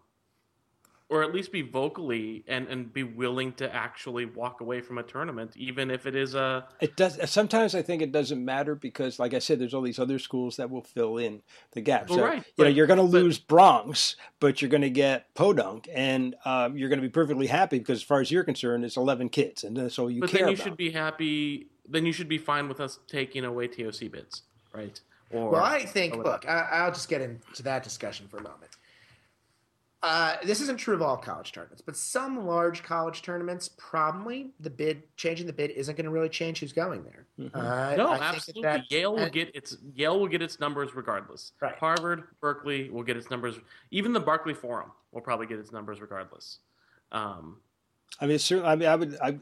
or 1.12 1.21
at 1.24 1.34
least 1.34 1.52
be 1.52 1.62
vocally 1.62 2.41
and 2.47 2.67
and 2.69 2.91
be 2.93 3.04
willing 3.04 3.52
to 3.52 3.71
actually 3.76 4.26
walk 4.26 4.62
away 4.62 4.80
from 4.80 4.97
a 4.97 5.04
tournament, 5.04 5.52
even 5.58 5.91
if 5.91 6.06
it 6.08 6.15
is 6.15 6.34
a. 6.36 6.65
it 6.80 6.95
does. 6.95 7.19
Sometimes 7.30 7.76
I 7.76 7.82
think 7.82 8.02
it 8.02 8.13
doesn't 8.13 8.43
matter 8.43 8.74
because, 8.76 9.19
like 9.19 9.34
I 9.34 9.39
said, 9.39 9.60
there's 9.60 9.74
all 9.74 9.82
these 9.82 10.00
other 10.00 10.17
schools 10.19 10.56
that 10.56 10.69
will 10.71 10.82
fill 10.84 11.17
in 11.17 11.41
the 11.74 11.82
gap 11.82 12.10
Well, 12.10 12.19
so, 12.19 12.24
right, 12.24 12.43
you 12.58 12.63
know, 12.63 12.69
you're 12.69 12.88
going 12.88 12.97
to 12.97 13.04
but- 13.04 13.12
lose 13.12 13.38
Bronx, 13.38 14.15
but 14.39 14.62
you're 14.62 14.69
going 14.71 14.82
to 14.84 14.89
get 14.89 15.32
Podunk, 15.36 15.89
and 15.93 16.34
um, 16.45 16.78
you're 16.78 16.88
going 16.89 17.02
to 17.02 17.08
be 17.08 17.12
perfectly 17.12 17.47
happy 17.47 17.78
because, 17.80 18.00
as 18.00 18.04
far 18.04 18.21
as 18.21 18.32
you're 18.32 18.45
concerned, 18.45 18.86
it's 18.86 18.95
11 18.95 19.30
kids, 19.30 19.65
and 19.65 19.76
that's 19.76 20.00
all 20.00 20.10
you 20.10 20.21
But 20.21 20.30
care 20.30 20.39
then 20.39 20.47
you 20.50 20.54
about. 20.56 20.63
should 20.63 20.78
be 20.78 20.91
happy. 20.91 21.67
Then 21.89 22.06
you 22.06 22.13
should 22.13 22.30
be 22.30 22.38
fine 22.38 22.69
with 22.69 22.80
us 22.80 23.00
taking 23.08 23.43
away 23.43 23.67
TOC 23.67 24.10
bids, 24.10 24.43
right? 24.74 24.97
Or 25.30 25.50
Well, 25.52 25.63
I 25.63 25.80
think, 25.86 26.15
look, 26.15 26.45
I, 26.47 26.67
I'll 26.71 26.91
just 26.91 27.10
get 27.10 27.21
into 27.21 27.63
that 27.63 27.84
discussion 27.84 28.28
for 28.30 28.38
a 28.38 28.43
moment. 28.43 28.70
Uh, 30.04 30.36
this 30.44 30.62
isn't 30.62 30.78
true 30.78 30.96
of 30.96 31.02
all 31.02 31.16
college 31.16 31.52
tournaments, 31.52 31.82
but 31.86 31.96
some 31.96 32.48
large 32.48 32.82
college 32.82 33.22
tournaments, 33.22 33.70
probably 33.78 34.52
the 34.60 34.70
bid 34.70 35.04
changing 35.16 35.46
the 35.46 35.54
bid 35.54 35.70
isn't 35.72 35.96
going 35.96 36.06
to 36.06 36.10
really 36.12 36.28
change 36.30 36.60
who's 36.60 36.74
going 36.74 37.04
there. 37.04 37.28
Mhm. 37.40 37.52
Uh, 37.56 37.96
No, 37.96 38.08
I 38.10 38.18
think 38.18 38.24
absolutely. 38.34 38.62
that- 38.64 38.92
Yale 38.92 39.12
will 39.14 39.20
and- 39.24 39.32
get 39.32 39.56
its 39.56 39.78
Yale 39.94 40.20
will 40.20 40.28
get 40.28 40.42
its 40.42 40.60
numbers 40.60 40.96
regardless. 40.96 41.52
Right. 41.62 41.76
Harvard, 41.76 42.24
Berkeley 42.42 42.90
will 42.90 43.04
get 43.04 43.16
its 43.16 43.30
numbers. 43.30 43.60
Even 43.92 44.12
the 44.12 44.20
Barkley 44.20 44.56
Forum 44.56 44.92
will 45.12 45.22
probably 45.22 45.46
get 45.46 45.60
its 45.60 45.72
numbers 45.72 46.02
regardless. 46.02 46.60
Um, 47.12 47.62
I 48.19 48.28
mean, 48.28 48.39
certainly. 48.39 48.69
I 48.69 48.76
mean, 48.76 48.88
I 48.89 48.95
would. 48.95 49.17
I 49.21 49.39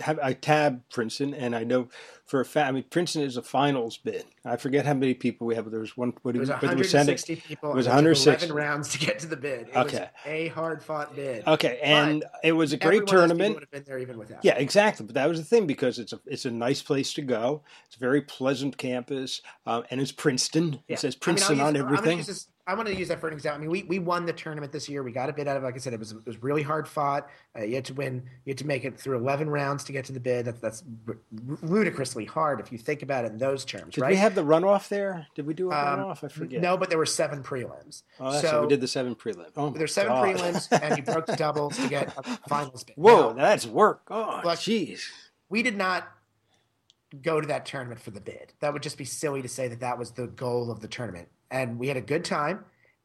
have. 0.00 0.18
I 0.22 0.32
tab 0.32 0.82
Princeton, 0.90 1.34
and 1.34 1.54
I 1.54 1.64
know 1.64 1.88
for 2.24 2.40
a 2.40 2.44
fact. 2.44 2.68
I 2.68 2.72
mean, 2.72 2.84
Princeton 2.90 3.22
is 3.22 3.36
a 3.36 3.42
finals 3.42 3.96
bid. 3.98 4.24
I 4.44 4.56
forget 4.56 4.84
how 4.86 4.94
many 4.94 5.14
people 5.14 5.46
we 5.46 5.54
have. 5.54 5.64
but 5.64 5.70
There 5.70 5.80
was 5.80 5.96
one. 5.96 6.12
What 6.22 6.34
It 6.34 6.38
was 6.40 6.48
but 6.48 6.62
it 6.62 6.66
160 6.66 7.36
people. 7.36 7.70
it 7.72 7.76
was 7.76 7.86
and 7.86 7.92
took 7.92 7.96
160. 7.98 8.46
11 8.46 8.56
rounds 8.56 8.88
to 8.90 8.98
get 8.98 9.18
to 9.20 9.26
the 9.26 9.36
bid. 9.36 9.68
It 9.68 9.76
Okay. 9.76 9.98
was 9.98 10.08
a 10.26 10.48
hard 10.48 10.82
fought 10.82 11.14
bid. 11.14 11.46
Okay, 11.46 11.78
and 11.82 12.24
it 12.42 12.52
was 12.52 12.72
a 12.72 12.76
great 12.76 12.86
Every 12.86 12.98
one 12.98 13.02
of 13.02 13.06
those 13.06 13.12
people 13.12 13.28
tournament. 13.28 13.54
would 13.54 13.62
have 13.62 13.70
been 13.70 13.84
there 13.84 13.98
even 13.98 14.18
without. 14.18 14.44
Yeah, 14.44 14.54
exactly. 14.56 15.06
But 15.06 15.14
that 15.14 15.28
was 15.28 15.38
the 15.38 15.44
thing 15.44 15.66
because 15.66 15.98
it's 15.98 16.12
a 16.12 16.20
it's 16.26 16.44
a 16.46 16.50
nice 16.50 16.82
place 16.82 17.12
to 17.14 17.22
go. 17.22 17.62
It's 17.86 17.96
a 17.96 18.00
very 18.00 18.22
pleasant 18.22 18.76
campus, 18.78 19.40
um, 19.66 19.84
and 19.90 20.00
it's 20.00 20.12
Princeton. 20.12 20.80
Yeah. 20.88 20.94
It 20.94 20.98
says 21.00 21.14
I 21.14 21.16
mean, 21.16 21.20
Princeton 21.20 21.56
use- 21.58 21.64
on 21.66 21.76
everything. 21.76 22.24
I 22.68 22.74
want 22.74 22.88
to 22.88 22.94
use 22.96 23.06
that 23.08 23.20
for 23.20 23.28
an 23.28 23.32
example. 23.32 23.58
I 23.58 23.60
mean, 23.60 23.70
we, 23.70 23.84
we 23.84 23.98
won 24.00 24.26
the 24.26 24.32
tournament 24.32 24.72
this 24.72 24.88
year. 24.88 25.04
We 25.04 25.12
got 25.12 25.28
a 25.28 25.32
bid 25.32 25.46
out 25.46 25.56
of, 25.56 25.62
like 25.62 25.76
I 25.76 25.78
said, 25.78 25.92
it 25.92 26.00
was 26.00 26.10
it 26.12 26.26
was 26.26 26.42
really 26.42 26.62
hard 26.62 26.88
fought. 26.88 27.28
Uh, 27.56 27.62
you 27.62 27.76
had 27.76 27.84
to 27.84 27.94
win. 27.94 28.24
You 28.44 28.50
had 28.50 28.58
to 28.58 28.66
make 28.66 28.84
it 28.84 28.98
through 28.98 29.16
eleven 29.18 29.48
rounds 29.48 29.84
to 29.84 29.92
get 29.92 30.04
to 30.06 30.12
the 30.12 30.18
bid. 30.18 30.46
That's 30.46 30.58
that's 30.60 30.82
r- 31.06 31.16
ludicrously 31.62 32.24
hard 32.24 32.58
if 32.58 32.72
you 32.72 32.78
think 32.78 33.02
about 33.02 33.24
it 33.24 33.30
in 33.32 33.38
those 33.38 33.64
terms, 33.64 33.94
Did 33.94 34.00
right? 34.00 34.10
we 34.10 34.16
have 34.16 34.34
the 34.34 34.42
runoff 34.42 34.88
there? 34.88 35.26
Did 35.36 35.46
we 35.46 35.54
do 35.54 35.70
a 35.70 35.74
Um, 35.74 36.00
runoff? 36.00 36.24
I 36.24 36.28
forget. 36.28 36.60
No, 36.60 36.76
but 36.76 36.88
there 36.88 36.98
were 36.98 37.06
seven 37.06 37.42
prelims. 37.42 38.02
Oh, 38.18 38.32
that's 38.32 38.42
so 38.42 38.52
right. 38.54 38.62
We 38.62 38.68
did 38.68 38.80
the 38.80 38.88
seven 38.88 39.14
prelims. 39.14 39.52
Oh, 39.56 39.70
there's 39.70 39.94
seven 39.94 40.12
God. 40.12 40.36
prelims, 40.36 40.68
and 40.82 40.96
you 40.96 41.04
broke 41.04 41.26
the 41.26 41.36
doubles 41.36 41.76
to 41.76 41.88
get 41.88 42.12
a 42.16 42.22
finals 42.48 42.82
bid. 42.82 42.96
Whoa, 42.96 43.28
Now, 43.32 43.42
that's 43.44 43.66
work. 43.66 44.02
Oh, 44.10 44.40
jeez. 44.44 45.02
we 45.48 45.62
did 45.62 45.76
not 45.76 46.08
go 47.22 47.40
to 47.40 47.46
that 47.46 47.64
tournament 47.64 48.00
for 48.00 48.10
the 48.10 48.20
bid. 48.20 48.52
That 48.60 48.72
would 48.72 48.82
just 48.82 48.98
be 48.98 49.04
silly 49.04 49.40
to 49.42 49.48
say 49.48 49.68
that 49.68 49.80
that 49.80 49.98
was 49.98 50.10
the 50.10 50.26
goal 50.26 50.70
of 50.70 50.80
the 50.80 50.88
tournament. 50.88 51.28
And 51.50 51.78
we 51.78 51.88
had 51.88 51.96
a 51.96 52.00
good 52.02 52.24
time. 52.24 52.64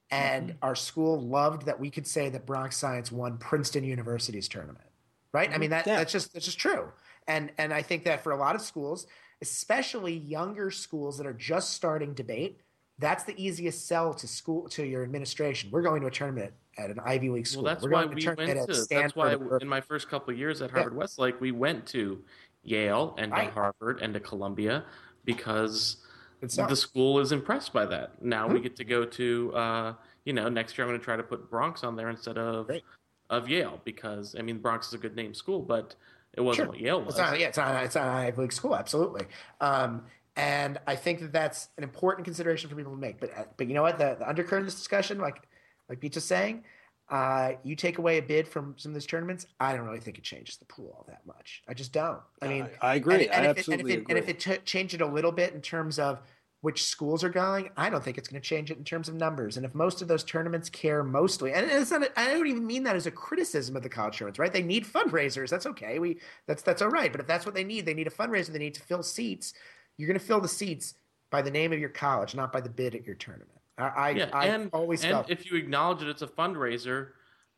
And 0.09 0.49
Mm-hmm. 0.49 0.57
our 0.63 0.75
school 0.75 1.21
loved 1.21 1.65
that 1.67 1.79
we 1.79 1.89
could 1.89 2.05
say 2.05 2.27
that 2.29 2.45
Bronx 2.45 2.75
Science 2.77 3.11
won 3.11 3.37
Princeton 3.37 3.83
University's 3.85 4.47
tournament. 4.49 4.85
Right? 5.33 5.49
I 5.53 5.57
mean 5.57 5.69
that 5.69 5.87
Yeah. 5.87 5.97
that's 5.97 6.11
just 6.11 6.33
that's 6.33 6.45
just 6.45 6.59
true. 6.59 6.91
And 7.27 7.51
and 7.57 7.73
I 7.73 7.81
think 7.81 8.03
that 8.03 8.21
for 8.21 8.31
a 8.33 8.35
lot 8.35 8.55
of 8.55 8.61
schools, 8.61 9.07
especially 9.41 10.13
younger 10.17 10.69
schools 10.69 11.17
that 11.17 11.25
are 11.25 11.33
just 11.33 11.71
starting 11.73 12.13
debate, 12.13 12.59
that's 12.99 13.23
the 13.23 13.33
easiest 13.41 13.87
sell 13.87 14.13
to 14.15 14.27
school 14.27 14.67
to 14.69 14.85
your 14.85 15.03
administration. 15.03 15.69
We're 15.71 15.81
going 15.81 16.01
to 16.01 16.07
a 16.07 16.11
tournament 16.11 16.53
at 16.77 16.89
an 16.89 16.99
Ivy 16.99 17.29
League 17.29 17.47
school. 17.47 17.63
well, 17.63 17.73
that's 17.73 17.83
why 17.85 18.03
going 18.03 18.17
to 18.17 18.31
a 18.31 18.35
we 18.35 18.45
went 18.45 18.69
to. 18.69 18.85
That's 18.89 19.15
why 19.15 19.35
in 19.61 19.67
my 19.67 19.79
first 19.81 20.09
couple 20.09 20.33
of 20.33 20.37
years 20.37 20.61
at 20.61 20.69
Yeah. 20.71 20.75
Harvard 20.75 20.95
Westlake, 20.97 21.39
we 21.39 21.51
went 21.53 21.85
to 21.87 22.21
Yale 22.63 23.15
and 23.17 23.31
to 23.31 23.37
Right. 23.37 23.49
Harvard 23.51 24.01
and 24.01 24.13
to 24.13 24.19
Columbia 24.19 24.83
because 25.23 25.97
The 26.41 26.75
school 26.75 27.19
is 27.19 27.31
impressed 27.31 27.71
by 27.73 27.85
that. 27.85 28.21
Now 28.21 28.47
Hmm. 28.47 28.53
we 28.55 28.59
get 28.59 28.75
to 28.77 28.83
go 28.83 29.05
to, 29.05 29.53
uh, 29.55 29.93
you 30.25 30.33
know, 30.33 30.49
next 30.49 30.77
year 30.77 30.85
I'm 30.85 30.89
going 30.89 30.99
to 30.99 31.03
try 31.05 31.15
to 31.15 31.23
put 31.23 31.49
Bronx 31.49 31.83
on 31.83 31.95
there 31.95 32.09
instead 32.09 32.37
of 32.37 32.67
Great. 32.67 32.83
of 33.29 33.47
Yale 33.47 33.79
because 33.85 34.35
I 34.37 34.41
mean 34.41 34.57
Bronx 34.59 34.87
is 34.87 34.93
a 34.93 34.97
good 34.97 35.15
name 35.15 35.33
school, 35.33 35.61
but 35.61 35.95
it 36.33 36.41
wasn't 36.41 36.65
Sure. 36.65 36.71
what 36.71 36.79
Yale 36.79 36.99
was. 37.01 37.15
It's 37.15 37.17
not, 37.19 37.39
yeah, 37.39 37.47
it's 37.47 37.57
not, 37.57 37.83
it's 37.83 37.95
not 37.95 38.07
an 38.07 38.13
Ivy 38.15 38.41
League 38.41 38.53
school, 38.53 38.75
absolutely. 38.75 39.25
Um, 39.59 40.05
and 40.37 40.79
I 40.87 40.95
think 40.95 41.19
that 41.19 41.33
that's 41.33 41.67
an 41.77 41.83
important 41.83 42.23
consideration 42.25 42.69
for 42.69 42.75
people 42.75 42.93
to 42.93 42.97
make. 42.97 43.19
But, 43.19 43.37
uh, 43.37 43.43
but 43.57 43.67
you 43.67 43.73
know 43.73 43.81
what? 43.81 43.97
The, 43.97 44.15
the 44.17 44.27
undercurrent 44.29 44.61
of 44.63 44.67
this 44.67 44.75
discussion, 44.75 45.19
like, 45.19 45.41
like 45.89 45.99
Bietz 45.99 46.15
is 46.15 46.23
saying, 46.23 46.63
uh, 47.11 47.51
you 47.63 47.75
take 47.75 47.97
away 47.97 48.17
a 48.17 48.21
bid 48.21 48.47
from 48.47 48.73
some 48.77 48.91
of 48.91 48.93
these 48.93 49.05
tournaments, 49.05 49.45
I 49.59 49.75
don't 49.75 49.85
really 49.85 49.99
think 49.99 50.17
it 50.17 50.23
changes 50.23 50.55
the 50.55 50.65
pool 50.65 50.95
all 50.97 51.05
that 51.09 51.25
much. 51.27 51.61
I 51.67 51.73
just 51.73 51.91
don't. 51.91 52.21
I 52.41 52.47
mean, 52.47 52.69
I, 52.81 52.93
I 52.93 52.95
agree. 52.95 53.25
and, 53.25 53.33
and 53.33 53.33
I 53.33 53.35
if 53.35 53.35
it, 53.35 53.49
and 53.49 53.57
absolutely 53.57 53.93
it, 53.93 53.99
agree. 53.99 54.15
and 54.15 54.17
if 54.17 54.29
it 54.29 54.39
ch- 54.39 54.65
changed 54.65 54.93
it 54.93 55.01
a 55.01 55.05
little 55.05 55.33
bit 55.33 55.53
in 55.53 55.59
terms 55.61 55.99
of 55.99 56.21
which 56.61 56.85
schools 56.85 57.23
are 57.23 57.29
going, 57.29 57.69
I 57.75 57.89
don't 57.89 58.03
think 58.03 58.17
it's 58.17 58.29
going 58.29 58.41
to 58.41 58.47
change 58.47 58.71
it 58.71 58.77
in 58.77 58.83
terms 58.83 59.09
of 59.09 59.15
numbers. 59.15 59.57
And 59.57 59.65
if 59.65 59.75
most 59.75 60.01
of 60.01 60.07
those 60.07 60.23
tournaments 60.23 60.69
care 60.69 61.03
mostly, 61.03 61.51
and 61.51 61.69
it's 61.69 61.91
not, 61.91 62.07
I 62.15 62.31
don't 62.31 62.47
even 62.47 62.65
mean 62.65 62.83
that 62.83 62.95
as 62.95 63.07
a 63.07 63.11
criticism 63.11 63.75
of 63.75 63.83
the 63.83 63.89
college 63.89 64.17
tournaments, 64.17 64.39
right? 64.39 64.53
They 64.53 64.63
need 64.63 64.85
fundraisers. 64.85 65.49
That's 65.49 65.65
okay. 65.65 65.99
We 65.99 66.19
that's 66.47 66.61
that's 66.61 66.81
all 66.81 66.89
right. 66.89 67.11
But 67.11 67.19
if 67.19 67.27
that's 67.27 67.45
what 67.45 67.55
they 67.55 67.63
need, 67.63 67.85
they 67.85 67.93
need 67.93 68.07
a 68.07 68.11
fundraiser. 68.11 68.53
They 68.53 68.59
need 68.59 68.75
to 68.75 68.81
fill 68.81 69.03
seats. 69.03 69.53
You're 69.97 70.07
going 70.07 70.19
to 70.19 70.25
fill 70.25 70.39
the 70.39 70.47
seats 70.47 70.93
by 71.29 71.41
the 71.41 71.51
name 71.51 71.73
of 71.73 71.79
your 71.79 71.89
college, 71.89 72.35
not 72.35 72.53
by 72.53 72.61
the 72.61 72.69
bid 72.69 72.95
at 72.95 73.05
your 73.05 73.15
tournament. 73.15 73.60
I, 73.81 73.87
I, 73.87 74.09
yeah, 74.11 74.29
I 74.33 74.47
and 74.47 74.69
always 74.73 75.03
and 75.03 75.11
felt 75.11 75.29
if 75.29 75.49
you 75.49 75.57
acknowledge 75.57 75.99
that 75.99 76.09
it's 76.09 76.21
a 76.21 76.27
fundraiser, 76.27 77.09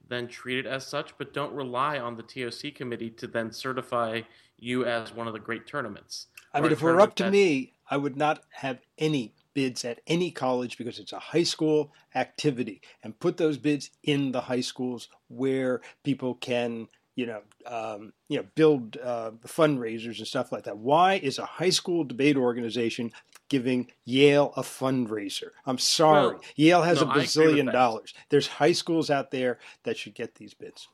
then 0.08 0.28
treat 0.28 0.60
it 0.60 0.66
as 0.66 0.86
such, 0.86 1.18
but 1.18 1.34
don't 1.34 1.54
rely 1.54 2.00
on 2.00 2.16
the 2.16 2.24
TOC 2.24 2.76
committee 2.76 3.10
to 3.12 3.28
then 3.28 3.52
certify 3.52 4.22
you 4.58 4.86
as 4.86 5.14
one 5.14 5.28
of 5.28 5.34
the 5.34 5.40
great 5.40 5.68
tournaments. 5.68 6.28
I 6.54 6.60
or 6.60 6.64
mean, 6.64 6.72
if 6.72 6.80
it 6.80 6.86
were 6.86 7.02
up 7.02 7.16
to 7.16 7.24
that- 7.24 7.32
me, 7.32 7.74
I 7.90 7.98
would 7.98 8.16
not 8.16 8.44
have 8.52 8.80
any 8.98 9.34
bids 9.54 9.86
at 9.86 10.00
any 10.08 10.32
college 10.32 10.78
because 10.78 11.00
it's 11.00 11.14
a 11.14 11.20
high 11.20 11.44
school 11.44 11.92
activity 12.16 12.82
and 13.04 13.20
put 13.20 13.38
those 13.38 13.58
bids 13.58 13.92
in 14.04 14.32
the 14.32 14.42
high 14.42 14.62
schools 14.62 15.10
where 15.28 15.82
people 16.04 16.34
can, 16.36 16.88
you 17.16 17.26
know, 17.28 17.42
um, 17.68 18.14
you 18.30 18.38
know, 18.38 18.46
build 18.56 18.98
uh, 18.98 19.32
fundraisers 19.46 20.18
and 20.18 20.28
stuff 20.28 20.52
like 20.52 20.64
that. 20.64 20.78
Why 20.78 21.16
is 21.16 21.38
a 21.38 21.46
high 21.46 21.70
school 21.70 22.04
debate 22.04 22.36
organization 22.36 23.12
giving 23.54 23.92
Yale 24.06 24.52
a 24.58 24.64
fundraiser? 24.64 25.52
I'm 25.68 25.78
sorry, 25.78 26.34
Well, 26.34 26.42
Yale 26.56 26.82
has 26.82 27.02
no, 27.02 27.04
a 27.04 27.06
I 27.06 27.12
agree 27.12 27.22
with 27.22 27.30
bazillion 27.30 27.72
dollars. 27.72 28.16
There's 28.30 28.48
high 28.48 28.72
schools 28.72 29.12
out 29.12 29.30
there 29.30 29.60
that 29.84 29.96
should 29.96 30.16
get 30.16 30.34
these 30.34 30.56
bids. 30.56 30.88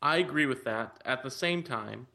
I 0.00 0.16
agree 0.16 0.46
with 0.46 0.64
that. 0.64 1.02
At 1.04 1.22
the 1.22 1.30
same 1.30 1.62
time, 1.62 2.06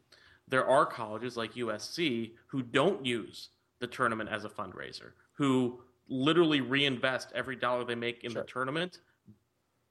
there 0.48 0.66
are 0.66 0.84
colleges 0.84 1.36
like 1.36 1.54
USC 1.54 2.32
who 2.48 2.62
don't 2.64 3.06
use 3.06 3.50
the 3.78 3.86
tournament 3.86 4.28
as 4.28 4.44
a 4.44 4.48
fundraiser, 4.48 5.12
who 5.34 5.80
literally 6.08 6.60
reinvest 6.60 7.30
every 7.32 7.54
dollar 7.54 7.84
they 7.84 7.94
make 7.94 8.24
in 8.24 8.32
Sure. 8.32 8.42
the 8.42 8.48
tournament 8.48 8.98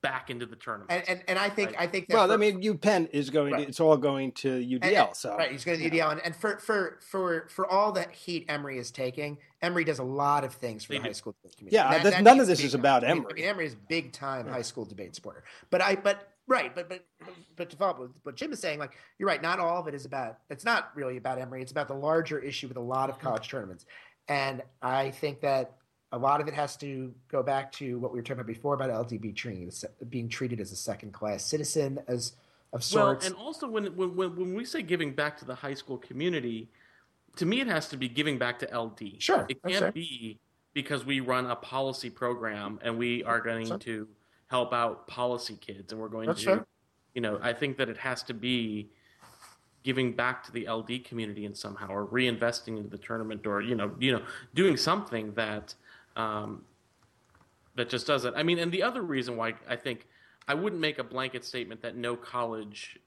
back 0.02 0.30
into 0.30 0.46
the 0.46 0.56
tournament. 0.56 0.92
And 0.92 1.08
and, 1.08 1.24
and 1.28 1.40
I 1.40 1.50
think 1.50 1.72
Right. 1.72 1.82
I 1.82 1.88
think 1.88 2.08
that 2.08 2.16
Well, 2.16 2.28
for- 2.28 2.34
I 2.34 2.38
mean, 2.38 2.62
UPenn 2.62 3.10
is 3.12 3.30
going. 3.30 3.54
Right. 3.54 3.64
To, 3.64 3.70
it's 3.70 3.80
all 3.80 3.98
going 3.98 4.32
to 4.34 4.50
UDL. 4.50 5.08
and- 5.08 5.16
so 5.16 5.38
right, 5.38 5.52
he's 5.52 5.64
going 5.64 5.80
to 5.80 5.90
UDL, 5.90 6.12
and, 6.12 6.22
and 6.22 6.36
for 6.36 6.58
for 6.60 7.00
for 7.02 7.48
for 7.50 7.68
all 7.68 7.92
that 7.94 8.12
heat 8.12 8.46
Emory 8.50 8.78
is 8.78 8.92
taking, 8.92 9.38
Emory 9.62 9.84
does 9.84 10.00
a 10.00 10.04
lot 10.04 10.44
of 10.44 10.54
things 10.54 10.84
for 10.84 10.94
They 10.94 10.98
the 10.98 11.04
do. 11.04 11.10
high 11.10 11.14
school 11.14 11.36
debate 11.42 11.58
community. 11.58 11.76
Yeah, 11.76 11.94
And 11.94 12.06
that- 12.06 12.24
none 12.24 12.40
of 12.40 12.48
this 12.48 12.64
is 12.64 12.74
about 12.74 13.04
I 13.04 13.10
Emory. 13.10 13.26
I 13.32 13.34
mean, 13.36 13.46
Emory 13.46 13.66
is 13.68 13.76
big 13.76 14.12
time 14.12 14.48
high 14.48 14.62
school 14.62 14.86
debate 14.86 15.16
supporter, 15.16 15.44
but 15.70 15.82
I 15.82 15.96
but 15.96 16.30
right, 16.48 16.74
but 16.74 16.90
but 16.90 17.06
but 17.56 17.70
to 17.70 17.78
follow 17.78 17.92
up 17.92 18.00
with 18.00 18.12
what 18.24 18.36
Jim 18.36 18.52
is 18.52 18.60
saying, 18.60 18.80
like 18.80 18.98
you're 19.20 19.28
right, 19.28 19.42
not 19.42 19.60
all 19.60 19.80
of 19.80 19.88
it 19.88 19.94
is 19.94 20.06
about. 20.06 20.40
It's 20.50 20.66
not 20.66 20.92
really 20.96 21.18
about 21.18 21.40
Emory. 21.40 21.62
It's 21.62 21.72
about 21.72 21.88
the 21.88 21.94
larger 21.96 22.40
issue 22.40 22.68
with 22.68 22.78
a 22.78 22.82
lot 22.82 23.10
of 23.10 23.18
mm-hmm. 23.18 23.28
college 23.28 23.50
tournaments, 23.50 23.86
and 24.28 24.64
I 24.82 25.12
think 25.12 25.42
that. 25.42 25.78
A 26.14 26.18
lot 26.18 26.42
of 26.42 26.48
it 26.48 26.54
has 26.54 26.76
to 26.78 27.14
go 27.30 27.42
back 27.42 27.72
to 27.74 27.98
what 28.00 28.12
we 28.12 28.20
were 28.20 28.24
talking 28.24 28.42
about 28.42 28.48
before 28.48 28.74
about 28.74 28.90
LDB 28.90 29.36
treating, 29.36 29.72
being 30.10 30.28
treated 30.28 30.60
as 30.60 30.72
a 30.72 30.76
second 30.76 31.14
class 31.14 31.46
citizen, 31.46 32.00
as 32.08 32.34
of 32.74 32.84
sorts. 32.84 33.26
well, 33.26 33.34
and 33.34 33.42
also 33.42 33.68
when, 33.68 33.86
when 33.96 34.16
when 34.16 34.54
we 34.54 34.66
say 34.66 34.82
giving 34.82 35.14
back 35.14 35.38
to 35.40 35.46
the 35.46 35.56
high 35.56 35.74
school 35.74 35.98
community, 35.98 36.70
to 37.38 37.46
me 37.46 37.62
it 37.62 37.68
has 37.68 37.88
to 37.90 37.98
be 37.98 38.10
giving 38.10 38.38
back 38.38 38.60
to 38.60 38.78
LD. 38.78 39.16
Sure, 39.20 39.46
it 39.50 39.62
can't 39.64 39.80
fair. 39.80 39.92
be 39.92 40.40
because 40.74 41.06
we 41.06 41.20
run 41.20 41.46
a 41.46 41.56
policy 41.56 42.10
program 42.10 42.80
and 42.82 42.98
we 42.98 43.24
are 43.24 43.42
going 43.42 43.80
to 43.80 44.08
help 44.48 44.74
out 44.74 45.08
policy 45.08 45.56
kids 45.56 45.92
and 45.92 46.02
we're 46.02 46.08
going 46.08 46.34
to, 46.34 46.36
fair. 46.36 46.66
you 47.14 47.22
know, 47.22 47.40
I 47.42 47.54
think 47.54 47.78
that 47.78 47.90
it 47.90 47.98
has 47.98 48.24
to 48.24 48.34
be 48.34 48.90
giving 49.84 50.14
back 50.14 50.44
to 50.44 50.52
the 50.52 50.70
LD 50.70 51.04
community 51.04 51.46
in 51.46 51.56
somehow 51.56 51.90
or 51.90 52.06
reinvesting 52.06 52.78
into 52.78 52.90
the 52.90 52.98
tournament 52.98 53.46
or 53.48 53.62
you 53.62 53.76
know 53.76 53.92
you 54.00 54.12
know 54.12 54.22
doing 54.54 54.78
something 54.78 55.34
that 55.34 55.74
um, 56.16 56.64
that 57.76 57.90
just 57.90 58.08
doesn't. 58.08 58.36
I 58.36 58.44
mean, 58.44 58.60
and 58.60 58.72
the 58.72 58.84
other 58.84 59.02
reason 59.02 59.38
why 59.38 59.54
I 59.68 59.76
think 59.76 60.08
I 60.48 60.54
wouldn't 60.54 60.82
make 60.82 61.00
a 61.00 61.04
blanket 61.04 61.46
statement 61.46 61.82
that 61.82 61.96
no 61.96 62.16
college 62.16 63.00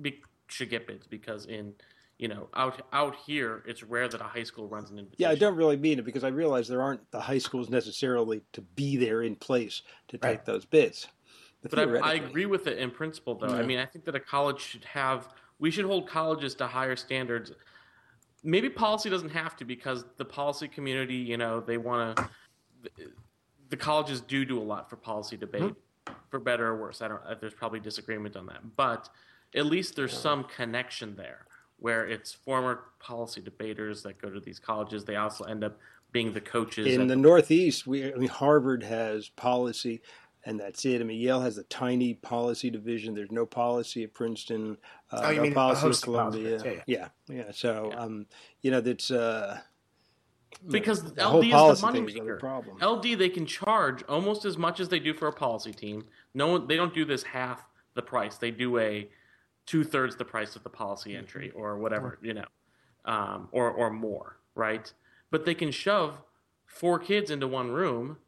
be, 0.00 0.22
should 0.46 0.70
get 0.70 0.86
bids 0.86 1.06
because 1.06 1.46
in 1.46 1.72
you 2.18 2.28
know 2.28 2.48
out 2.54 2.82
out 2.92 3.16
here 3.26 3.62
it's 3.66 3.82
rare 3.82 4.08
that 4.08 4.20
a 4.20 4.24
high 4.24 4.42
school 4.44 4.68
runs 4.68 4.90
an 4.90 4.98
invitation. 4.98 5.22
yeah, 5.22 5.30
I 5.30 5.34
don't 5.34 5.56
really 5.56 5.76
mean 5.76 5.98
it 5.98 6.04
because 6.04 6.22
I 6.24 6.28
realize 6.28 6.68
there 6.68 6.82
aren't 6.82 7.10
the 7.10 7.20
high 7.20 7.38
schools 7.38 7.68
necessarily 7.70 8.42
to 8.52 8.60
be 8.60 8.96
there 8.96 9.22
in 9.22 9.34
place 9.36 9.82
to 10.08 10.18
take 10.18 10.24
Right. 10.24 10.44
those 10.44 10.64
bids. 10.64 11.08
But 11.68 11.78
I, 11.78 12.10
I 12.10 12.14
agree 12.14 12.44
with 12.46 12.66
it 12.66 12.76
in 12.76 12.90
principle, 12.90 13.34
though. 13.36 13.48
I 13.48 13.62
mean, 13.62 13.78
I 13.78 13.86
think 13.86 14.04
that 14.04 14.14
a 14.14 14.20
college 14.20 14.60
should 14.60 14.84
have. 14.84 15.30
We 15.58 15.70
should 15.70 15.86
hold 15.86 16.06
colleges 16.06 16.54
to 16.56 16.66
higher 16.66 16.94
standards. 16.94 17.52
Maybe 18.44 18.68
policy 18.68 19.08
doesn't 19.08 19.30
have 19.30 19.56
to 19.56 19.64
because 19.64 20.04
the 20.18 20.24
policy 20.24 20.68
community, 20.68 21.14
you 21.16 21.36
know, 21.38 21.60
they 21.60 21.78
want 21.78 22.16
to. 22.18 22.28
The 23.70 23.76
colleges 23.76 24.20
do 24.20 24.44
do 24.44 24.58
a 24.60 24.62
lot 24.62 24.88
for 24.90 24.96
policy 24.96 25.36
debate, 25.36 25.62
Mm-hmm. 25.62 26.12
for 26.30 26.38
better 26.38 26.66
or 26.68 26.76
worse. 26.80 27.00
I 27.00 27.08
don't. 27.08 27.22
uh, 27.26 27.34
There's 27.40 27.54
probably 27.54 27.80
disagreement 27.80 28.36
on 28.36 28.44
that, 28.46 28.76
but 28.76 29.08
at 29.54 29.64
least 29.66 29.96
there's 29.96 30.12
some 30.16 30.44
connection 30.44 31.16
there 31.16 31.46
where 31.78 32.06
it's 32.06 32.32
former 32.32 32.84
policy 33.00 33.40
debaters 33.40 34.02
that 34.02 34.20
go 34.20 34.28
to 34.30 34.40
these 34.40 34.58
colleges. 34.58 35.04
They 35.04 35.16
also 35.16 35.44
end 35.44 35.64
up 35.64 35.78
being 36.12 36.32
the 36.32 36.40
coaches. 36.40 36.86
in 36.94 37.06
the 37.08 37.16
Northeast, 37.16 37.86
we 37.86 38.12
I 38.12 38.16
mean 38.16 38.28
Harvard 38.28 38.82
has 38.82 39.30
policy, 39.30 40.02
and 40.46 40.58
that's 40.60 40.84
it. 40.84 41.00
I 41.00 41.04
mean 41.04 41.20
Yale 41.20 41.40
has 41.40 41.58
a 41.58 41.62
tiny 41.64 42.14
policy 42.14 42.70
division. 42.70 43.14
There's 43.14 43.30
no 43.32 43.46
policy 43.46 44.04
at 44.04 44.14
Princeton. 44.14 44.76
Uh, 45.10 45.20
Oh, 45.24 45.30
you 45.30 45.36
no 45.36 45.42
mean 45.42 45.52
a 45.52 45.54
policy 45.54 45.78
at 45.78 45.82
host 45.82 46.06
of 46.06 46.14
policy 46.14 46.38
Columbia. 46.42 46.58
grades. 46.62 46.82
yeah, 46.86 47.08
yeah. 47.28 47.50
So 47.52 47.88
Yeah. 47.92 47.98
um, 48.00 48.26
you 48.62 48.70
know 48.70 48.80
that's 48.80 49.10
uh, 49.10 49.60
because 50.70 51.02
the 51.14 51.22
LD 51.28 51.50
whole 51.50 51.70
is 51.72 51.80
the 51.80 51.86
money 51.86 51.98
thing 52.00 52.08
is 52.08 52.14
another 52.14 52.30
maker. 52.34 52.40
problem. 52.40 52.76
LD 52.82 53.18
they 53.18 53.28
can 53.28 53.46
charge 53.46 54.02
almost 54.04 54.44
as 54.44 54.56
much 54.56 54.80
as 54.80 54.88
they 54.88 54.98
do 55.00 55.12
for 55.14 55.28
a 55.28 55.32
policy 55.32 55.72
team. 55.72 56.04
No 56.34 56.46
one 56.48 56.66
they 56.66 56.76
don't 56.76 56.94
do 56.94 57.04
this 57.04 57.22
half 57.22 57.64
the 57.94 58.02
price. 58.02 58.36
They 58.38 58.50
do 58.50 58.78
a 58.78 59.08
two 59.66 59.82
thirds 59.84 60.16
the 60.16 60.24
price 60.24 60.56
of 60.56 60.62
the 60.62 60.70
policy 60.70 61.16
entry 61.16 61.50
or 61.52 61.78
whatever 61.78 62.18
you 62.22 62.34
know, 62.34 62.44
um, 63.04 63.48
or 63.52 63.70
or 63.70 63.90
more, 63.90 64.38
right? 64.54 64.92
But 65.30 65.44
they 65.44 65.54
can 65.54 65.70
shove 65.70 66.22
four 66.66 66.98
kids 66.98 67.30
into 67.30 67.48
one 67.48 67.70
room, 67.70 68.18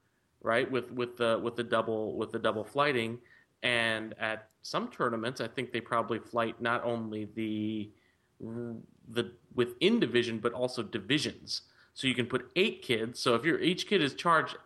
right? 0.46 0.70
With 0.70 0.92
with 0.92 1.16
the 1.16 1.40
with 1.42 1.56
the 1.56 1.64
double 1.64 2.16
with 2.16 2.30
the 2.30 2.38
double 2.38 2.64
flighting, 2.64 3.18
and 3.62 4.14
at 4.18 4.48
some 4.62 4.88
tournaments, 4.88 5.40
I 5.40 5.48
think 5.48 5.72
they 5.72 5.80
probably 5.80 6.20
flight 6.20 6.62
not 6.62 6.84
only 6.84 7.28
the 7.34 7.90
the 9.08 9.32
within 9.54 9.98
division 9.98 10.38
but 10.38 10.52
also 10.52 10.82
divisions. 10.82 11.62
So 11.94 12.06
you 12.06 12.14
can 12.14 12.26
put 12.26 12.50
eight 12.56 12.82
kids. 12.82 13.18
So 13.18 13.34
if 13.34 13.44
you're 13.44 13.58
each 13.58 13.88
kid 13.88 14.02
is 14.02 14.14
charged 14.14 14.56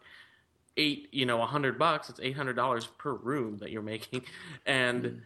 eight, 0.76 1.08
you 1.12 1.24
know, 1.24 1.40
a 1.40 1.46
hundred 1.46 1.78
bucks, 1.78 2.10
it's 2.10 2.20
eight 2.20 2.36
hundred 2.36 2.56
dollars 2.56 2.86
per 2.98 3.14
room 3.14 3.58
that 3.58 3.70
you're 3.70 3.82
making. 3.82 4.22
And 4.66 5.04
hmm. 5.04 5.16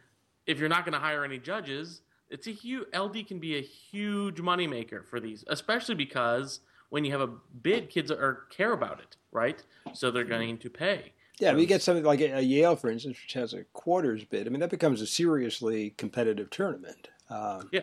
if 0.47 0.61
you're 0.61 0.69
not 0.69 0.85
going 0.85 0.93
to 0.93 1.01
hire 1.01 1.25
any 1.25 1.39
judges, 1.39 2.03
it's 2.31 2.47
a 2.47 2.53
huge 2.53 2.87
LD 2.97 3.27
can 3.27 3.41
be 3.41 3.57
a 3.57 3.61
huge 3.61 4.37
moneymaker 4.37 5.05
for 5.05 5.19
these, 5.19 5.45
especially 5.49 5.97
because 5.97 6.61
when 6.95 7.05
you 7.05 7.11
have 7.11 7.21
a 7.23 7.27
bid, 7.61 7.91
kids 7.91 8.13
are 8.13 8.45
care 8.51 8.73
about 8.73 9.01
it, 9.01 9.17
right? 9.33 9.61
So 9.95 10.13
they're 10.13 10.23
going 10.23 10.59
to 10.59 10.71
pay. 10.71 11.13
Yeah, 11.41 11.53
we 11.53 11.67
get 11.67 11.83
something 11.83 12.05
like 12.05 12.21
a, 12.21 12.41
Yale, 12.41 12.77
for 12.77 12.89
instance, 12.89 13.19
which 13.21 13.33
has 13.33 13.53
a 13.53 13.65
quarters 13.73 14.23
bid. 14.23 14.47
I 14.47 14.51
mean, 14.51 14.61
that 14.61 14.71
becomes 14.71 15.01
a 15.03 15.07
seriously 15.09 15.91
competitive 15.99 16.51
tournament. 16.51 17.09
Um, 17.29 17.69
Yeah. 17.73 17.81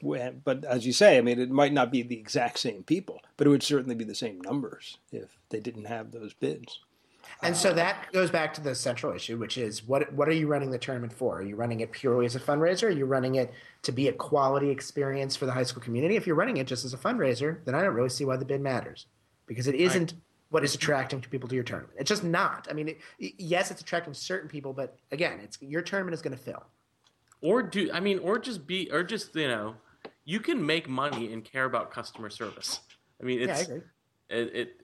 when- 0.00 0.40
But 0.44 0.64
as 0.64 0.86
you 0.86 0.92
say, 0.92 1.18
I 1.18 1.20
mean, 1.20 1.40
it 1.40 1.50
might 1.50 1.72
not 1.72 1.90
be 1.90 2.02
the 2.02 2.16
exact 2.16 2.60
same 2.60 2.84
people, 2.84 3.20
but 3.36 3.48
it 3.48 3.50
would 3.50 3.64
certainly 3.64 3.96
be 3.96 4.04
the 4.04 4.14
same 4.14 4.40
numbers 4.40 4.98
if 5.10 5.36
they 5.48 5.58
didn't 5.58 5.86
have 5.86 6.12
those 6.12 6.32
bids. 6.32 6.78
And 7.42 7.56
so 7.56 7.72
that 7.74 8.10
goes 8.12 8.30
back 8.30 8.54
to 8.54 8.60
the 8.60 8.74
central 8.74 9.14
issue, 9.14 9.36
which 9.36 9.58
is 9.58 9.86
what 9.86 10.12
what 10.12 10.28
are 10.28 10.32
you 10.32 10.46
running 10.46 10.70
the 10.70 10.78
tournament 10.78 11.12
for? 11.12 11.38
Are 11.38 11.42
you 11.42 11.56
running 11.56 11.80
it 11.80 11.92
purely 11.92 12.26
as 12.26 12.36
a 12.36 12.40
fundraiser? 12.40 12.84
Are 12.84 12.90
you 12.90 13.06
running 13.06 13.34
it 13.34 13.52
to 13.82 13.92
be 13.92 14.08
a 14.08 14.12
quality 14.12 14.70
experience 14.70 15.36
for 15.36 15.46
the 15.46 15.52
high 15.52 15.62
school 15.62 15.82
community? 15.82 16.16
If 16.16 16.26
you're 16.26 16.36
running 16.36 16.56
it 16.56 16.66
just 16.66 16.84
as 16.84 16.94
a 16.94 16.98
fundraiser, 16.98 17.64
then 17.64 17.74
I 17.74 17.82
don't 17.82 17.94
really 17.94 18.08
see 18.08 18.24
why 18.24 18.36
the 18.36 18.44
bid 18.44 18.60
matters, 18.60 19.06
because 19.46 19.66
it 19.66 19.74
isn't 19.74 20.14
what 20.50 20.62
is 20.64 20.74
attracting 20.74 21.20
to 21.20 21.28
people 21.28 21.48
to 21.48 21.54
your 21.54 21.64
tournament. 21.64 21.94
It's 21.98 22.08
just 22.08 22.22
not. 22.24 22.68
I 22.70 22.74
mean, 22.74 22.88
it, 22.88 22.98
yes, 23.18 23.70
it's 23.70 23.80
attracting 23.80 24.14
certain 24.14 24.48
people, 24.48 24.72
but 24.72 24.96
again, 25.10 25.40
it's 25.42 25.58
your 25.60 25.82
tournament 25.82 26.14
is 26.14 26.22
going 26.22 26.36
to 26.36 26.42
fill. 26.42 26.64
Or 27.42 27.62
do 27.62 27.90
I 27.92 28.00
mean, 28.00 28.20
or 28.20 28.38
just 28.38 28.66
be, 28.66 28.90
or 28.90 29.02
just 29.02 29.34
you 29.34 29.48
know, 29.48 29.74
you 30.24 30.40
can 30.40 30.64
make 30.64 30.88
money 30.88 31.32
and 31.32 31.44
care 31.44 31.64
about 31.64 31.90
customer 31.90 32.30
service. 32.30 32.80
I 33.20 33.24
mean, 33.24 33.40
Yeah, 33.40 33.46
I 33.48 33.50
it's 33.58 33.62
agree. 33.68 33.80
it, 34.30 34.54
it 34.54 34.83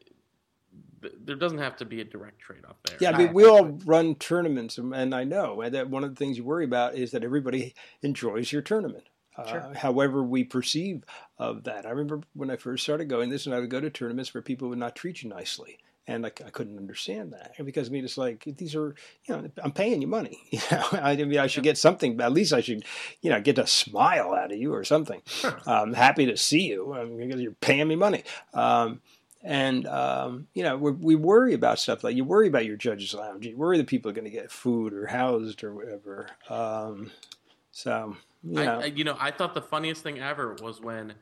there 1.00 1.36
doesn't 1.36 1.58
have 1.58 1.76
to 1.78 1.84
be 1.84 2.00
a 2.00 2.04
direct 2.04 2.40
trade 2.40 2.64
off 2.68 2.76
there. 2.84 2.96
Yeah, 3.00 3.10
I 3.10 3.14
I- 3.14 3.18
mean, 3.18 3.32
we 3.32 3.44
all 3.46 3.66
run 3.84 4.14
tournaments, 4.16 4.78
and- 4.78 4.94
and 4.94 5.14
I 5.14 5.24
know 5.24 5.68
that 5.68 5.88
one 5.90 6.04
of 6.04 6.10
the 6.10 6.16
things 6.16 6.36
you 6.36 6.44
worry 6.44 6.64
about 6.64 6.94
is 6.94 7.10
that 7.12 7.24
everybody 7.24 7.74
enjoys 8.02 8.52
your 8.52 8.62
tournament. 8.62 9.04
Uh, 9.36 9.72
however, 9.74 10.22
we 10.22 10.44
perceive 10.44 11.02
of 11.38 11.64
that. 11.64 11.86
I 11.86 11.90
remember 11.90 12.20
when 12.34 12.50
I 12.50 12.56
first 12.56 12.82
started 12.82 13.08
going 13.08 13.30
this, 13.30 13.46
and 13.46 13.54
I 13.54 13.60
would 13.60 13.70
go 13.70 13.80
to 13.80 13.88
tournaments 13.88 14.34
where 14.34 14.42
people 14.42 14.68
would 14.68 14.78
not 14.78 14.94
treat 14.96 15.22
you 15.22 15.30
nicely, 15.30 15.78
and 16.06 16.26
I, 16.26 16.32
I 16.44 16.50
couldn't 16.50 16.76
understand 16.76 17.32
that 17.32 17.52
because 17.64 17.88
I 17.88 17.92
mean, 17.92 18.04
it's 18.04 18.18
like 18.18 18.44
these 18.58 18.74
are, 18.74 18.94
you 19.24 19.34
know, 19.36 19.48
I'm 19.62 19.72
paying 19.72 20.02
you 20.02 20.08
money. 20.08 20.38
You 20.50 20.60
know, 20.70 20.84
I 20.92 21.16
mean, 21.16 21.38
I 21.38 21.46
should 21.46 21.62
get 21.62 21.78
something. 21.78 22.20
At 22.20 22.32
least 22.32 22.52
I 22.52 22.60
should, 22.60 22.84
you 23.22 23.30
know, 23.30 23.40
get 23.40 23.56
a 23.58 23.66
smile 23.66 24.34
out 24.34 24.52
of 24.52 24.58
you 24.58 24.74
or 24.74 24.84
something. 24.84 25.22
I'm 25.66 25.94
happy 25.94 26.26
to 26.26 26.36
see 26.36 26.66
you 26.68 26.92
um, 26.94 27.16
because 27.16 27.40
you're 27.40 27.52
paying 27.52 27.88
me 27.88 27.96
money. 27.96 28.24
Um, 28.52 29.00
and 29.42 29.86
um, 29.86 30.46
you 30.54 30.62
know 30.62 30.76
we 30.76 30.92
we 30.92 31.14
worry 31.14 31.54
about 31.54 31.78
stuff 31.78 32.04
like 32.04 32.14
you 32.14 32.24
worry 32.24 32.48
about 32.48 32.66
your 32.66 32.76
judges 32.76 33.14
lounge 33.14 33.46
you 33.46 33.56
worry 33.56 33.78
that 33.78 33.86
people 33.86 34.10
are 34.10 34.14
going 34.14 34.24
to 34.24 34.30
get 34.30 34.50
food 34.50 34.92
or 34.92 35.06
housed 35.06 35.64
or 35.64 35.74
whatever 35.74 36.28
um, 36.48 37.10
so 37.72 38.16
you 38.42 38.64
know 38.64 38.80
I, 38.80 38.86
you 38.86 39.04
know, 39.04 39.16
I 39.18 39.30
thought 39.30 39.54
the 39.54 39.62
funniest 39.62 40.02
thing 40.02 40.18
ever 40.18 40.56
was 40.62 40.80
when 40.80 41.14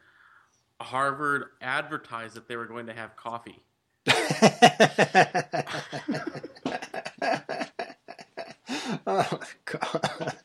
Harvard 0.80 1.46
advertised 1.60 2.34
that 2.34 2.48
they 2.48 2.56
were 2.56 2.66
going 2.66 2.86
to 2.86 2.94
have 2.94 3.16
coffee. 3.16 3.60
oh 9.06 9.40
god 9.64 10.36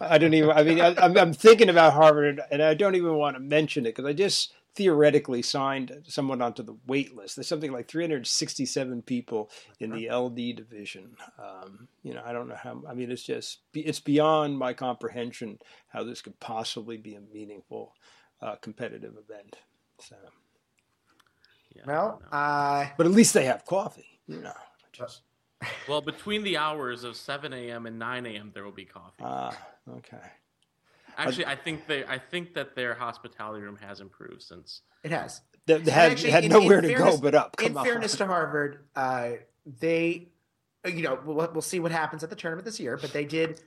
I 0.00 0.18
don't 0.18 0.34
even. 0.34 0.50
I 0.50 0.62
mean, 0.62 0.80
I, 0.80 0.94
I'm, 0.96 1.16
I'm 1.16 1.32
thinking 1.32 1.68
about 1.68 1.92
Harvard, 1.92 2.40
and 2.50 2.62
I 2.62 2.74
don't 2.74 2.94
even 2.94 3.14
want 3.14 3.36
to 3.36 3.40
mention 3.40 3.86
it 3.86 3.94
because 3.94 4.04
I 4.04 4.12
just 4.12 4.52
theoretically 4.76 5.42
signed 5.42 5.92
someone 6.06 6.40
onto 6.40 6.62
the 6.62 6.76
wait 6.86 7.14
list. 7.16 7.36
There's 7.36 7.48
something 7.48 7.72
like 7.72 7.88
367 7.88 9.02
people 9.02 9.50
in 9.80 9.90
the 9.90 10.08
LD 10.10 10.56
division. 10.56 11.16
Um, 11.38 11.88
you 12.02 12.14
know, 12.14 12.22
I 12.24 12.32
don't 12.32 12.48
know 12.48 12.56
how. 12.56 12.82
I 12.88 12.94
mean, 12.94 13.10
it's 13.10 13.22
just 13.22 13.60
it's 13.74 14.00
beyond 14.00 14.58
my 14.58 14.72
comprehension 14.72 15.58
how 15.88 16.04
this 16.04 16.22
could 16.22 16.38
possibly 16.40 16.96
be 16.96 17.14
a 17.16 17.20
meaningful 17.20 17.94
uh, 18.40 18.56
competitive 18.56 19.14
event. 19.18 19.56
So, 19.98 20.16
Yeah, 21.74 21.82
Well, 21.86 22.22
no. 22.32 22.38
uh, 22.38 22.88
but 22.96 23.06
at 23.06 23.12
least 23.12 23.34
they 23.34 23.44
have 23.46 23.64
coffee. 23.66 24.20
You 24.26 24.40
know. 24.40 24.52
Just, 24.92 25.22
well, 25.88 26.00
between 26.00 26.42
the 26.42 26.56
hours 26.56 27.04
of 27.04 27.16
7 27.16 27.52
a.m. 27.52 27.86
and 27.86 27.98
9 27.98 28.26
a.m., 28.26 28.50
there 28.54 28.64
will 28.64 28.72
be 28.72 28.84
coffee. 28.84 29.22
ah, 29.24 29.56
okay. 29.98 30.18
Actually, 31.28 31.46
I 31.46 31.56
think 31.56 31.86
they, 31.86 32.04
I 32.04 32.18
think 32.18 32.54
that 32.54 32.74
their 32.74 32.94
hospitality 32.94 33.62
room 33.62 33.78
has 33.80 34.00
improved 34.00 34.42
since. 34.42 34.82
it 35.02 35.10
has. 35.10 35.40
They, 35.66 35.78
they 35.78 35.90
had, 35.90 36.12
actually, 36.12 36.30
had 36.30 36.44
in- 36.44 36.50
nowhere 36.52 36.78
in 36.78 36.84
to 36.84 36.88
fairness- 36.96 37.16
go 37.16 37.20
but 37.22 37.34
up. 37.34 37.56
Come 37.56 37.72
in 37.72 37.76
on. 37.76 37.84
fairness 37.84 38.16
to 38.16 38.26
Harvard, 38.26 38.84
uh, 38.96 39.32
they 39.80 40.28
you 40.86 41.02
know, 41.02 41.18
we'll, 41.24 41.36
we'll 41.52 41.62
see 41.62 41.80
what 41.80 41.92
happens 41.92 42.24
at 42.24 42.30
the 42.30 42.36
tournament 42.36 42.64
this 42.64 42.80
year, 42.80 42.96
but 42.96 43.12
they 43.12 43.24
did 43.24 43.60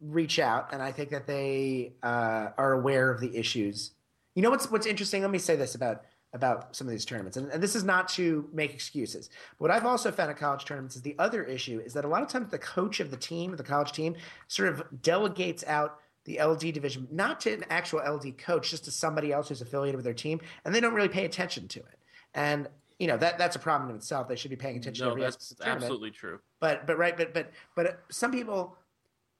reach 0.00 0.38
out, 0.38 0.72
and 0.72 0.82
I 0.82 0.92
think 0.92 1.10
that 1.10 1.26
they 1.26 1.92
uh, 2.02 2.48
are 2.56 2.72
aware 2.72 3.10
of 3.10 3.20
the 3.20 3.36
issues. 3.36 3.92
You 4.34 4.42
know 4.42 4.50
what's 4.50 4.70
what's 4.70 4.86
interesting? 4.86 5.22
Let 5.22 5.30
me 5.30 5.38
say 5.38 5.56
this 5.56 5.74
about 5.74 6.04
about 6.32 6.74
some 6.76 6.86
of 6.86 6.92
these 6.92 7.04
tournaments, 7.04 7.36
and, 7.36 7.50
and 7.50 7.62
this 7.62 7.74
is 7.74 7.84
not 7.84 8.08
to 8.10 8.48
make 8.52 8.72
excuses. 8.72 9.28
But 9.58 9.68
what 9.68 9.70
I've 9.70 9.84
also 9.84 10.10
found 10.10 10.30
at 10.30 10.38
college 10.38 10.64
tournaments 10.64 10.96
is 10.96 11.02
the 11.02 11.16
other 11.18 11.44
issue 11.44 11.82
is 11.84 11.92
that 11.94 12.04
a 12.04 12.08
lot 12.08 12.22
of 12.22 12.28
times 12.28 12.50
the 12.50 12.58
coach 12.58 13.00
of 13.00 13.10
the 13.10 13.16
team, 13.16 13.56
the 13.56 13.62
college 13.62 13.92
team, 13.92 14.16
sort 14.48 14.68
of 14.68 15.02
delegates 15.02 15.64
out 15.66 15.98
the 16.24 16.40
LD 16.42 16.72
division, 16.72 17.08
not 17.10 17.40
to 17.40 17.52
an 17.54 17.64
actual 17.70 18.00
LD 18.00 18.38
coach, 18.38 18.70
just 18.70 18.84
to 18.84 18.90
somebody 18.90 19.32
else 19.32 19.48
who's 19.48 19.62
affiliated 19.62 19.96
with 19.96 20.04
their 20.04 20.14
team, 20.14 20.40
and 20.64 20.74
they 20.74 20.80
don't 20.80 20.94
really 20.94 21.08
pay 21.08 21.24
attention 21.24 21.68
to 21.68 21.80
it. 21.80 21.98
And 22.34 22.68
you 22.98 23.06
know 23.06 23.16
that 23.16 23.38
that's 23.38 23.56
a 23.56 23.58
problem 23.58 23.90
in 23.90 23.96
itself. 23.96 24.28
They 24.28 24.36
should 24.36 24.50
be 24.50 24.56
paying 24.56 24.76
attention. 24.76 25.04
No, 25.04 25.10
to 25.10 25.12
every 25.12 25.22
that's 25.22 25.54
absolutely 25.64 26.10
true. 26.10 26.38
But 26.60 26.86
but 26.86 26.98
right, 26.98 27.16
but 27.16 27.32
but 27.32 27.50
but 27.74 28.02
some 28.10 28.30
people, 28.30 28.76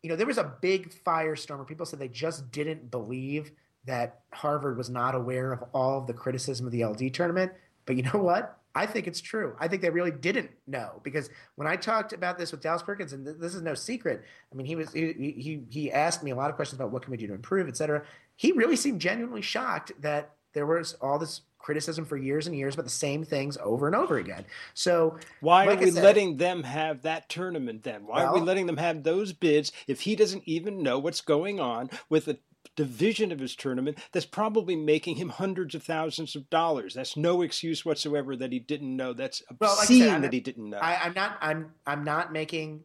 you 0.03 0.09
know, 0.09 0.17
there 0.17 0.27
was 0.27 0.39
a 0.39 0.53
big 0.61 0.91
firestorm 1.05 1.59
where 1.59 1.67
people 1.67 1.85
said 1.85 1.99
they 1.99 2.09
just 2.09 2.51
didn't 2.51 2.91
believe 2.91 3.53
that 3.85 4.21
Harvard 4.33 4.77
was 4.77 4.91
not 4.91 5.15
aware 5.15 5.53
of 5.53 5.63
all 5.73 5.99
of 5.99 6.07
the 6.07 6.15
criticism 6.15 6.67
of 6.67 6.73
the 6.73 6.85
LD 6.85 7.13
tournament. 7.13 7.53
But 7.87 7.97
you 7.97 8.03
know 8.03 8.21
what? 8.21 8.60
I 8.75 8.87
think 8.87 9.07
it's 9.07 9.21
true. 9.21 9.57
I 9.59 9.67
think 9.69 9.83
they 9.83 9.91
really 9.91 10.13
didn't 10.13 10.51
know 10.67 11.01
because 11.03 11.29
when 11.57 11.67
I 11.67 11.77
talked 11.77 12.13
about 12.13 12.39
this 12.39 12.53
with 12.53 12.63
Dallas 12.63 12.83
Perkins, 12.83 13.13
and 13.13 13.27
this 13.27 13.55
is 13.55 13.63
no 13.63 13.75
secret. 13.75 14.23
I 14.53 14.55
mean, 14.55 14.67
he 14.67 14.77
was 14.77 14.93
he 14.93 15.13
he, 15.13 15.63
he 15.69 15.93
asked 15.93 16.23
me 16.23 16.31
a 16.31 16.37
lot 16.37 16.51
of 16.51 16.57
questions 16.57 16.79
about 16.79 16.93
what 16.93 17.03
can 17.03 17.11
we 17.11 17.17
do 17.17 17.27
to 17.27 17.35
improve, 17.35 17.69
et 17.69 17.77
cetera. 17.77 18.05
He 18.37 18.53
really 18.53 18.77
seemed 18.77 19.01
genuinely 19.01 19.43
shocked 19.43 19.93
that 20.01 20.35
there 20.53 20.67
was 20.67 20.95
all 20.95 21.19
this 21.19 21.43
criticism 21.59 22.05
for 22.05 22.17
years 22.17 22.47
and 22.47 22.57
years 22.57 22.75
about 22.75 22.85
the 22.85 22.91
same 22.91 23.25
things 23.25 23.59
over 23.63 23.87
and 23.87 23.95
over 23.95 24.19
again. 24.19 24.45
So 24.75 25.19
why 25.41 25.67
like 25.67 25.79
are 25.79 25.85
we 25.85 25.91
said, 25.91 26.03
letting 26.03 26.37
them 26.39 26.63
have 26.63 27.03
that 27.03 27.29
tournament 27.29 27.83
then? 27.83 28.07
Why 28.07 28.23
well, 28.23 28.35
are 28.35 28.35
we 28.35 28.41
letting 28.41 28.67
them 28.67 28.79
have 28.79 29.03
those 29.03 29.33
bids 29.33 29.71
if 29.87 30.01
he 30.01 30.17
doesn't 30.17 30.45
even 30.47 30.83
know 30.83 30.99
what's 30.99 31.21
going 31.21 31.61
on 31.61 31.91
with 32.09 32.25
the 32.25 32.39
division 32.77 33.33
of 33.33 33.39
his 33.39 33.55
tournament 33.55 33.99
that's 34.13 34.27
probably 34.27 34.77
making 34.77 35.17
him 35.17 35.29
hundreds 35.29 35.75
of 35.75 35.83
thousands 35.83 36.37
of 36.37 36.49
dollars. 36.51 36.95
That's 36.95 37.17
no 37.17 37.43
excuse 37.43 37.85
whatsoever 37.85 38.37
that 38.37 38.53
he 38.53 38.59
didn't 38.59 38.95
know. 38.95 39.13
That's 39.13 39.43
obscene 39.51 39.57
well, 39.61 39.77
like 39.77 39.89
said, 39.89 40.23
that 40.23 40.33
he 40.33 40.41
didn't 40.41 40.71
know. 40.71 40.79
I, 40.79 41.07
am 41.07 41.15
not. 41.15 41.39
I'm. 41.41 41.73
I'm 41.87 42.05
not 42.05 42.33
making 42.33 42.85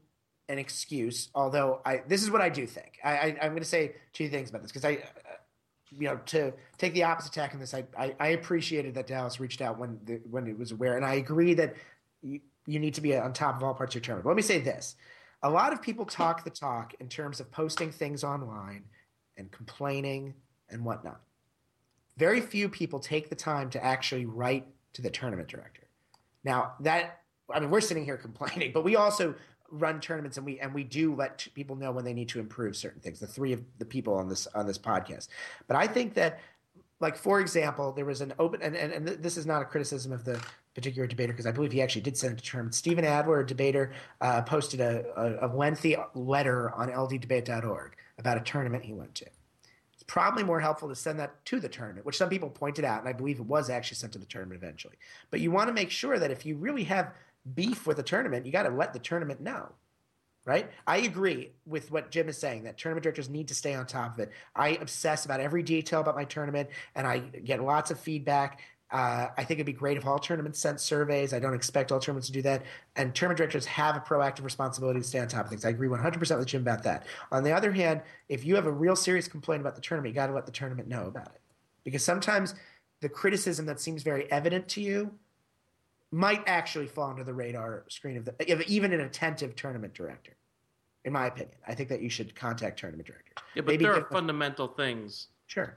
an 0.49 0.59
excuse. 0.59 1.29
Although 1.35 1.81
I, 1.85 2.01
this 2.07 2.23
is 2.23 2.31
what 2.31 2.41
I 2.41 2.49
do 2.49 2.67
think. 2.67 2.99
I, 3.03 3.37
I 3.41 3.45
am 3.45 3.51
going 3.51 3.59
to 3.59 3.65
say 3.65 3.95
two 4.13 4.29
things 4.29 4.49
about 4.49 4.61
this 4.61 4.71
because 4.71 4.85
I, 4.85 4.93
uh, 4.93 5.35
you 5.91 6.07
know, 6.07 6.19
to 6.27 6.53
take 6.77 6.93
the 6.93 7.03
opposite 7.03 7.33
tack 7.33 7.53
in 7.53 7.59
this, 7.59 7.73
I, 7.73 7.85
I, 7.97 8.15
I 8.19 8.27
appreciated 8.29 8.95
that 8.95 9.07
Dallas 9.07 9.39
reached 9.39 9.61
out 9.61 9.77
when 9.77 9.99
the, 10.03 10.19
when 10.29 10.47
it 10.47 10.57
was 10.57 10.71
aware, 10.71 10.95
and 10.97 11.05
I 11.05 11.15
agree 11.15 11.53
that 11.55 11.75
you, 12.21 12.41
you 12.65 12.79
need 12.79 12.95
to 12.95 13.01
be 13.01 13.15
on 13.15 13.33
top 13.33 13.55
of 13.55 13.63
all 13.63 13.73
parts 13.73 13.91
of 13.91 13.95
your 13.95 14.01
tournament. 14.01 14.25
But 14.25 14.29
let 14.31 14.37
me 14.37 14.41
say 14.41 14.59
this: 14.59 14.95
a 15.41 15.49
lot 15.49 15.73
of 15.73 15.81
people 15.81 16.05
talk 16.05 16.43
the 16.43 16.49
talk 16.49 16.93
in 16.99 17.07
terms 17.07 17.39
of 17.39 17.51
posting 17.51 17.91
things 17.91 18.23
online 18.23 18.83
and 19.37 19.51
complaining 19.51 20.33
and 20.69 20.83
whatnot. 20.83 21.21
Very 22.17 22.41
few 22.41 22.69
people 22.69 22.99
take 22.99 23.29
the 23.29 23.35
time 23.35 23.69
to 23.71 23.83
actually 23.83 24.25
write 24.25 24.65
to 24.93 25.01
the 25.01 25.09
tournament 25.09 25.49
director. 25.49 25.83
Now 26.43 26.73
that 26.81 27.21
I 27.53 27.59
mean, 27.59 27.69
we're 27.69 27.81
sitting 27.81 28.05
here 28.05 28.17
complaining, 28.29 28.71
but 28.73 28.83
we 28.83 28.95
also 28.95 29.35
run 29.71 29.99
tournaments 29.99 30.37
and 30.37 30.45
we 30.45 30.59
and 30.59 30.73
we 30.73 30.83
do 30.83 31.15
let 31.15 31.47
people 31.53 31.75
know 31.75 31.91
when 31.91 32.05
they 32.05 32.13
need 32.13 32.29
to 32.29 32.39
improve 32.39 32.75
certain 32.75 33.01
things 33.01 33.19
the 33.19 33.27
three 33.27 33.51
of 33.51 33.61
the 33.79 33.85
people 33.85 34.13
on 34.13 34.29
this 34.29 34.47
on 34.53 34.67
this 34.67 34.77
podcast 34.77 35.27
but 35.67 35.75
i 35.75 35.87
think 35.87 36.13
that 36.13 36.39
like 36.99 37.17
for 37.17 37.39
example 37.39 37.91
there 37.91 38.05
was 38.05 38.21
an 38.21 38.31
open 38.37 38.61
and, 38.61 38.75
and, 38.75 38.93
and 38.93 39.07
this 39.07 39.37
is 39.37 39.45
not 39.45 39.61
a 39.61 39.65
criticism 39.65 40.11
of 40.11 40.23
the 40.23 40.39
particular 40.75 41.07
debater 41.07 41.33
because 41.33 41.45
i 41.45 41.51
believe 41.51 41.71
he 41.71 41.81
actually 41.81 42.01
did 42.01 42.15
send 42.17 42.33
it 42.33 42.43
to 42.43 42.49
tournament 42.49 42.75
stephen 42.75 43.03
adler 43.03 43.39
a 43.39 43.45
debater 43.45 43.93
uh, 44.21 44.41
posted 44.41 44.79
a, 44.81 45.05
a, 45.15 45.47
a 45.47 45.55
lengthy 45.55 45.95
letter 46.13 46.71
on 46.71 46.89
lddebate.org 46.89 47.95
about 48.19 48.37
a 48.37 48.41
tournament 48.41 48.83
he 48.83 48.93
went 48.93 49.15
to 49.15 49.25
it's 49.93 50.03
probably 50.05 50.43
more 50.43 50.59
helpful 50.59 50.89
to 50.89 50.95
send 50.95 51.19
that 51.19 51.43
to 51.45 51.59
the 51.59 51.69
tournament 51.69 52.05
which 52.05 52.17
some 52.17 52.29
people 52.29 52.49
pointed 52.49 52.85
out 52.85 52.99
and 52.99 53.09
i 53.09 53.13
believe 53.13 53.39
it 53.39 53.45
was 53.45 53.69
actually 53.69 53.95
sent 53.95 54.13
to 54.13 54.19
the 54.19 54.25
tournament 54.25 54.61
eventually 54.61 54.95
but 55.31 55.39
you 55.39 55.49
want 55.49 55.67
to 55.67 55.73
make 55.73 55.89
sure 55.89 56.19
that 56.19 56.29
if 56.29 56.45
you 56.45 56.55
really 56.55 56.83
have 56.83 57.13
beef 57.53 57.85
with 57.85 57.99
a 57.99 58.03
tournament, 58.03 58.45
you 58.45 58.51
got 58.51 58.63
to 58.63 58.69
let 58.69 58.93
the 58.93 58.99
tournament 58.99 59.41
know. 59.41 59.69
Right? 60.45 60.69
I 60.85 60.97
agree 60.97 61.53
with 61.65 61.89
what 61.89 62.11
Jim 62.11 62.29
is 62.29 62.37
saying 62.37 62.65
that 62.65 62.77
tournament 62.77 63.01
directors 63.01 63.29
need 63.29 63.47
to 63.47 63.55
stay 63.55 63.73
on 63.73 63.87
top 63.87 64.13
of 64.13 64.19
it. 64.19 64.31
I 64.55 64.77
obsess 64.79 65.25
about 65.25 65.39
every 65.39 65.63
detail 65.63 66.01
about 66.01 66.15
my 66.15 66.25
tournament 66.25 66.69
and 66.93 67.07
I 67.07 67.17
get 67.17 67.63
lots 67.63 67.89
of 67.89 67.99
feedback. 67.99 68.61
Uh, 68.91 69.27
I 69.35 69.43
think 69.43 69.57
it'd 69.57 69.65
be 69.65 69.73
great 69.73 69.97
if 69.97 70.05
all 70.05 70.19
tournaments 70.19 70.59
sent 70.59 70.79
surveys. 70.79 71.33
I 71.33 71.39
don't 71.39 71.55
expect 71.55 71.91
all 71.91 71.99
tournaments 71.99 72.27
to 72.27 72.33
do 72.33 72.41
that. 72.43 72.63
And 72.95 73.15
tournament 73.15 73.39
directors 73.39 73.65
have 73.65 73.95
a 73.95 73.99
proactive 73.99 74.43
responsibility 74.43 74.99
to 74.99 75.05
stay 75.05 75.19
on 75.19 75.27
top 75.27 75.45
of 75.45 75.49
things. 75.49 75.65
I 75.65 75.69
agree 75.69 75.87
100% 75.87 76.37
with 76.37 76.47
Jim 76.47 76.61
about 76.61 76.83
that. 76.83 77.05
On 77.31 77.43
the 77.43 77.51
other 77.51 77.71
hand, 77.71 78.01
if 78.29 78.45
you 78.45 78.55
have 78.55 78.67
a 78.67 78.71
real 78.71 78.95
serious 78.95 79.27
complaint 79.27 79.61
about 79.61 79.75
the 79.75 79.81
tournament, 79.81 80.13
you 80.13 80.15
got 80.15 80.27
to 80.27 80.33
let 80.33 80.45
the 80.45 80.51
tournament 80.51 80.87
know 80.87 81.07
about 81.07 81.27
it. 81.27 81.41
Because 81.83 82.03
sometimes 82.03 82.53
the 83.01 83.09
criticism 83.09 83.65
that 83.65 83.79
seems 83.79 84.03
very 84.03 84.31
evident 84.31 84.67
to 84.69 84.81
you 84.81 85.11
might 86.11 86.43
actually 86.45 86.87
fall 86.87 87.09
under 87.09 87.23
the 87.23 87.33
radar 87.33 87.85
screen 87.89 88.17
of 88.17 88.25
the 88.25 88.63
even 88.67 88.93
an 88.93 89.01
attentive 89.01 89.55
tournament 89.55 89.93
director. 89.93 90.35
In 91.03 91.13
my 91.13 91.27
opinion, 91.27 91.55
I 91.67 91.75
think 91.75 91.89
that 91.89 92.01
you 92.01 92.09
should 92.09 92.35
contact 92.35 92.79
tournament 92.79 93.07
directors. 93.07 93.35
Yeah, 93.53 93.61
but 93.61 93.73
Maybe 93.73 93.83
there 93.83 93.95
are 93.95 94.07
fundamental 94.11 94.67
things. 94.67 95.27
Sure. 95.47 95.75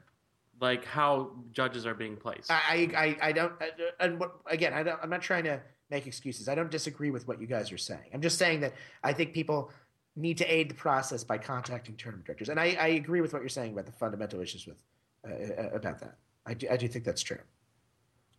Like 0.61 0.85
how 0.85 1.31
judges 1.53 1.87
are 1.87 1.95
being 1.95 2.17
placed. 2.17 2.51
I 2.51 2.91
I, 2.97 3.29
I 3.29 3.33
don't. 3.33 3.53
And 4.01 4.23
again, 4.47 4.73
I 4.73 4.83
don't, 4.83 4.99
I'm 5.03 5.11
not 5.11 5.23
trying 5.23 5.45
to 5.45 5.61
make 5.91 6.07
excuses. 6.07 6.49
I 6.49 6.55
don't 6.55 6.71
disagree 6.71 7.11
with 7.11 7.27
what 7.29 7.41
you 7.41 7.47
guys 7.47 7.73
are 7.73 7.79
saying. 7.79 8.11
I'm 8.13 8.21
just 8.21 8.39
saying 8.39 8.61
that 8.61 8.75
I 9.03 9.13
think 9.13 9.33
people 9.33 9.71
need 10.17 10.37
to 10.39 10.45
aid 10.53 10.69
the 10.69 10.75
process 10.75 11.23
by 11.25 11.39
contacting 11.39 11.97
tournament 11.97 12.27
directors. 12.27 12.49
And 12.49 12.59
I, 12.59 12.77
I 12.81 12.89
agree 12.89 13.21
with 13.21 13.33
what 13.33 13.41
you're 13.41 13.49
saying 13.49 13.73
about 13.73 13.87
the 13.87 13.93
fundamental 13.93 14.41
issues 14.41 14.67
with 14.67 14.83
uh, 15.25 15.63
uh 15.63 15.71
about 15.71 16.01
that. 16.01 16.17
I 16.45 16.55
do, 16.55 16.67
I 16.71 16.77
do 16.77 16.89
think 16.89 17.05
that's 17.05 17.23
true. 17.23 17.39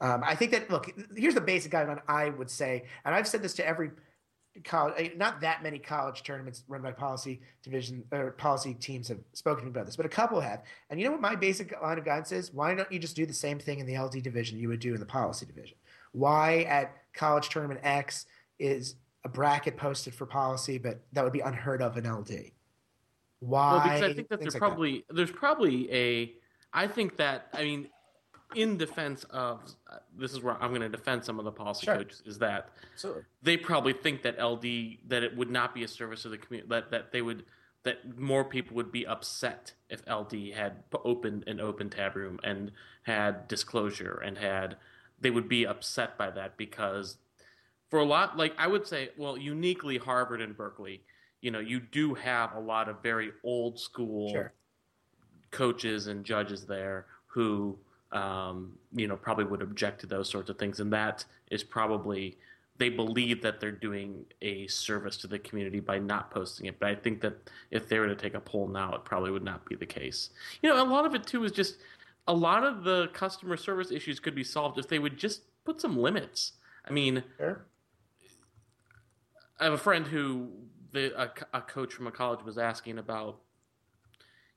Um, 0.01 0.23
I 0.25 0.35
think 0.35 0.51
that 0.51 0.69
look, 0.69 0.91
here's 1.15 1.35
the 1.35 1.41
basic 1.41 1.71
guideline 1.71 2.01
I 2.07 2.29
would 2.29 2.49
say, 2.49 2.85
and 3.05 3.15
I've 3.15 3.27
said 3.27 3.41
this 3.41 3.53
to 3.55 3.67
every 3.67 3.91
college, 4.63 4.93
eh, 4.97 5.09
not 5.15 5.41
that 5.41 5.63
many 5.63 5.79
college 5.79 6.23
tournaments 6.23 6.63
run 6.67 6.81
by 6.81 6.91
policy 6.91 7.41
division 7.63 8.03
or 8.11 8.31
policy 8.31 8.73
teams 8.73 9.07
have 9.07 9.19
spoken 9.33 9.67
about 9.67 9.85
this, 9.85 9.95
but 9.95 10.05
a 10.05 10.09
couple 10.09 10.39
have. 10.39 10.63
And 10.89 10.99
you 10.99 11.05
know 11.05 11.11
what 11.11 11.21
my 11.21 11.35
basic 11.35 11.79
line 11.81 11.97
of 11.97 12.05
guidance 12.05 12.31
is? 12.31 12.53
Why 12.53 12.73
don't 12.75 12.91
you 12.91 12.99
just 12.99 13.15
do 13.15 13.25
the 13.25 13.33
same 13.33 13.59
thing 13.59 13.79
in 13.79 13.85
the 13.85 13.97
LD 13.97 14.21
division 14.23 14.59
you 14.59 14.69
would 14.69 14.79
do 14.79 14.93
in 14.93 14.99
the 14.99 15.05
policy 15.05 15.45
division? 15.45 15.77
Why 16.11 16.63
at 16.63 16.95
college 17.13 17.49
tournament 17.49 17.81
X 17.83 18.25
is 18.57 18.95
a 19.23 19.29
bracket 19.29 19.77
posted 19.77 20.13
for 20.13 20.25
policy, 20.25 20.77
but 20.77 21.01
that 21.13 21.23
would 21.23 21.33
be 21.33 21.41
unheard 21.41 21.81
of 21.81 21.97
in 21.97 22.11
LD? 22.11 22.51
Why? 23.39 23.71
Well, 23.71 23.83
because 23.83 24.01
I 24.01 24.13
think 24.13 24.29
that 24.29 24.39
there's 24.39 24.53
like 24.53 24.59
probably 24.59 25.05
that. 25.07 25.15
there's 25.15 25.31
probably 25.31 25.93
a. 25.93 26.33
I 26.73 26.87
think 26.87 27.17
that 27.17 27.47
I 27.53 27.63
mean 27.63 27.87
in 28.55 28.77
defense 28.77 29.25
of 29.29 29.61
uh, 29.91 29.97
this 30.17 30.33
is 30.33 30.41
where 30.41 30.61
I'm 30.61 30.69
going 30.69 30.81
to 30.81 30.89
defend 30.89 31.23
some 31.23 31.39
of 31.39 31.45
the 31.45 31.51
policy 31.51 31.85
sure. 31.85 31.97
coaches 31.97 32.23
is 32.25 32.39
that 32.39 32.69
Absolutely. 32.93 33.23
they 33.43 33.57
probably 33.57 33.93
think 33.93 34.23
that 34.23 34.41
LD 34.43 34.63
that 35.07 35.23
it 35.23 35.35
would 35.37 35.51
not 35.51 35.75
be 35.75 35.83
a 35.83 35.87
service 35.87 36.23
to 36.23 36.29
the 36.29 36.37
community 36.37 36.69
that 36.69 36.91
that 36.91 37.11
they 37.11 37.21
would 37.21 37.43
that 37.83 38.17
more 38.17 38.43
people 38.43 38.75
would 38.75 38.91
be 38.91 39.05
upset 39.05 39.73
if 39.89 40.01
LD 40.07 40.53
had 40.55 40.83
opened 41.05 41.43
an 41.47 41.59
open 41.59 41.89
tab 41.89 42.15
room 42.15 42.39
and 42.43 42.71
had 43.03 43.47
disclosure 43.47 44.21
and 44.23 44.37
had 44.37 44.77
they 45.21 45.29
would 45.29 45.47
be 45.47 45.65
upset 45.65 46.17
by 46.17 46.29
that 46.31 46.57
because 46.57 47.17
for 47.89 47.99
a 47.99 48.05
lot 48.05 48.35
like 48.35 48.53
I 48.57 48.67
would 48.67 48.87
say 48.87 49.09
well 49.17 49.37
uniquely 49.37 49.97
Harvard 49.97 50.41
and 50.41 50.57
Berkeley 50.57 51.03
you 51.41 51.51
know 51.51 51.59
you 51.59 51.79
do 51.79 52.15
have 52.15 52.53
a 52.55 52.59
lot 52.59 52.89
of 52.89 53.03
very 53.03 53.31
old 53.43 53.79
school 53.79 54.31
sure. 54.31 54.53
coaches 55.51 56.07
and 56.07 56.25
judges 56.25 56.65
there 56.65 57.05
who 57.27 57.77
um, 58.11 58.73
you 58.93 59.07
know, 59.07 59.15
probably 59.15 59.45
would 59.45 59.61
object 59.61 60.01
to 60.01 60.07
those 60.07 60.29
sorts 60.29 60.49
of 60.49 60.57
things. 60.57 60.79
And 60.79 60.91
that 60.93 61.25
is 61.51 61.63
probably 61.63 62.37
they 62.77 62.89
believe 62.89 63.41
that 63.41 63.59
they're 63.59 63.71
doing 63.71 64.25
a 64.41 64.65
service 64.67 65.17
to 65.17 65.27
the 65.27 65.37
community 65.37 65.81
by 65.81 65.99
not 65.99 66.31
posting 66.31 66.65
it. 66.67 66.79
But 66.79 66.89
I 66.89 66.95
think 66.95 67.19
that 67.21 67.35
if 67.71 67.89
they 67.89 67.99
were 67.99 68.07
to 68.07 68.15
take 68.15 68.35
a 68.35 68.39
poll 68.39 68.67
now, 68.69 68.93
it 68.95 69.03
probably 69.03 69.31
would 69.31 69.43
not 69.43 69.65
be 69.65 69.75
the 69.75 69.85
case. 69.85 70.29
You 70.61 70.69
know, 70.69 70.81
a 70.81 70.87
lot 70.87 71.05
of 71.05 71.13
it 71.13 71.27
too 71.27 71.43
is 71.43 71.51
just 71.51 71.75
a 72.27 72.33
lot 72.33 72.63
of 72.63 72.83
the 72.83 73.07
customer 73.07 73.57
service 73.57 73.91
issues 73.91 74.19
could 74.19 74.33
be 74.33 74.45
solved 74.45 74.79
if 74.79 74.87
they 74.87 74.97
would 74.97 75.17
just 75.17 75.41
put 75.65 75.81
some 75.81 75.97
limits. 75.97 76.53
I 76.87 76.91
mean, 76.91 77.23
sure. 77.37 77.65
I 79.59 79.65
have 79.65 79.73
a 79.73 79.77
friend 79.77 80.07
who 80.07 80.49
the 80.91 81.21
a, 81.21 81.29
a 81.53 81.61
coach 81.61 81.93
from 81.93 82.07
a 82.07 82.11
college 82.11 82.43
was 82.45 82.57
asking 82.57 82.97
about 82.97 83.39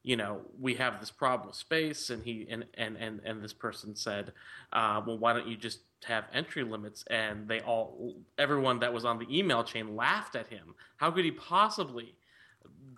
you 0.03 0.17
know, 0.17 0.41
we 0.61 0.75
have 0.75 1.01
this 1.01 1.11
problem 1.11 1.49
with 1.49 1.57
space, 1.57 2.11
and 2.11 2.23
he 2.25 2.47
and 2.51 2.65
and 2.75 2.97
and, 2.97 3.21
and 3.25 3.43
this 3.43 3.53
person 3.53 3.95
said, 3.95 4.33
uh, 4.73 5.01
well, 5.07 5.19
why 5.19 5.33
don't 5.33 5.47
you 5.47 5.57
just 5.57 5.81
have 6.05 6.25
entry 6.33 6.65
limits? 6.65 7.05
And 7.09 7.47
they 7.47 7.61
all, 7.61 8.17
everyone 8.39 8.81
that 8.81 8.93
was 8.93 9.05
on 9.05 9.19
the 9.19 9.27
email 9.31 9.63
chain 9.63 9.95
laughed 9.95 10.35
at 10.35 10.49
him. 10.49 10.75
How 10.97 11.11
could 11.11 11.25
he 11.25 11.31
possibly 11.31 12.17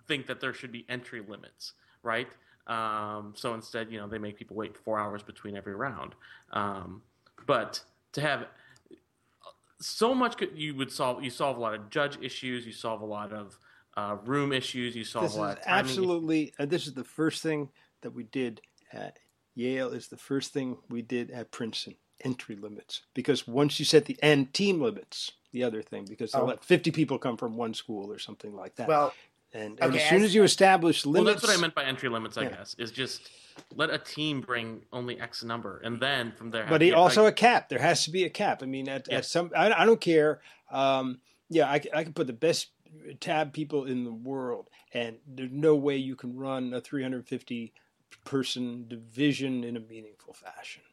think 0.07 0.25
that 0.27 0.39
there 0.39 0.53
should 0.53 0.71
be 0.71 0.85
entry 0.89 1.21
limits, 1.27 1.73
right? 2.01 2.29
Um, 2.67 3.33
so 3.35 3.53
instead, 3.53 3.91
you 3.91 3.99
know, 3.99 4.07
they 4.07 4.17
make 4.17 4.37
people 4.37 4.55
wait 4.55 4.75
four 4.75 4.99
hours 4.99 5.21
between 5.21 5.55
every 5.55 5.75
round. 5.75 6.15
Um, 6.51 7.03
but 7.45 7.83
to 8.13 8.21
have 8.21 8.47
so 9.79 10.15
much 10.15 10.41
you 10.55 10.73
would 10.75 10.91
solve. 10.91 11.23
You 11.23 11.29
solve 11.29 11.57
a 11.57 11.59
lot 11.59 11.73
of 11.73 11.89
judge 11.89 12.17
issues. 12.21 12.65
You 12.65 12.71
solve 12.71 13.01
a 13.01 13.05
lot 13.05 13.31
of 13.31 13.59
uh, 13.97 14.17
room 14.25 14.51
issues. 14.51 14.95
You 14.95 15.03
solve 15.03 15.25
This 15.25 15.35
a 15.35 15.39
lot 15.39 15.57
is 15.59 15.65
of 15.65 15.71
absolutely. 15.71 16.53
Uh, 16.59 16.65
this 16.65 16.87
is 16.87 16.93
the 16.93 17.03
first 17.03 17.41
thing 17.41 17.69
that 18.01 18.11
we 18.11 18.23
did 18.23 18.61
at 18.91 19.19
Yale. 19.55 19.89
Is 19.89 20.07
the 20.07 20.17
first 20.17 20.53
thing 20.53 20.77
we 20.89 21.01
did 21.01 21.31
at 21.31 21.51
Princeton. 21.51 21.95
Entry 22.23 22.55
limits, 22.55 23.01
because 23.13 23.45
once 23.45 23.77
you 23.77 23.83
set 23.83 24.05
the 24.05 24.17
end 24.23 24.53
team 24.53 24.79
limits, 24.81 25.33
the 25.51 25.65
other 25.65 25.81
thing, 25.81 26.05
because 26.05 26.31
they'll 26.31 26.43
Oh. 26.43 26.45
let 26.45 26.63
fifty 26.63 26.89
people 26.89 27.17
come 27.19 27.35
from 27.35 27.57
one 27.57 27.73
school 27.73 28.09
or 28.09 28.17
something 28.19 28.55
like 28.55 28.73
that. 28.75 28.87
Well, 28.87 29.13
and, 29.51 29.77
and 29.81 29.93
okay, 29.93 30.01
as 30.01 30.09
soon 30.09 30.19
as- 30.19 30.27
as 30.29 30.35
you 30.35 30.43
establish 30.43 31.05
Well, 31.05 31.11
limits, 31.23 31.41
that's 31.41 31.51
what 31.51 31.57
I 31.57 31.61
meant 31.61 31.75
by 31.75 31.83
entry 31.83 32.07
limits. 32.07 32.37
I 32.37 32.43
Yeah. 32.43 32.49
guess 32.51 32.73
is 32.79 32.91
just 32.91 33.29
let 33.75 33.89
a 33.89 33.97
team 33.97 34.39
bring 34.39 34.83
only 34.93 35.19
X 35.19 35.43
number, 35.43 35.81
and 35.83 35.99
then 35.99 36.31
from 36.31 36.51
there. 36.51 36.63
but 36.63 36.79
have- 36.79 36.81
he 36.81 36.93
also 36.93 37.23
like- 37.25 37.33
a 37.33 37.35
cap. 37.35 37.67
There 37.67 37.79
has 37.79 38.05
to 38.05 38.11
be 38.11 38.23
a 38.23 38.29
cap. 38.29 38.63
I 38.63 38.65
mean, 38.65 38.87
at, 38.87 39.07
Yeah. 39.09 39.17
at 39.17 39.25
some, 39.25 39.51
I, 39.53 39.73
I 39.73 39.85
don't 39.85 39.99
care. 39.99 40.39
Um, 40.71 41.19
yeah, 41.49 41.69
I 41.69 41.79
can 41.79 42.13
put 42.13 42.27
the 42.27 42.33
best 42.33 42.67
tab 43.19 43.53
people 43.53 43.85
in 43.85 44.03
the 44.03 44.11
world, 44.13 44.69
and 44.93 45.17
there's 45.27 45.51
no 45.51 45.75
way 45.75 45.97
you 45.97 46.15
can 46.15 46.35
run 46.35 46.73
a 46.73 46.81
350 46.81 47.73
person 48.23 48.85
division 48.87 49.63
in 49.63 49.75
a 49.77 49.79
meaningful 49.79 50.33
fashion. 50.33 50.83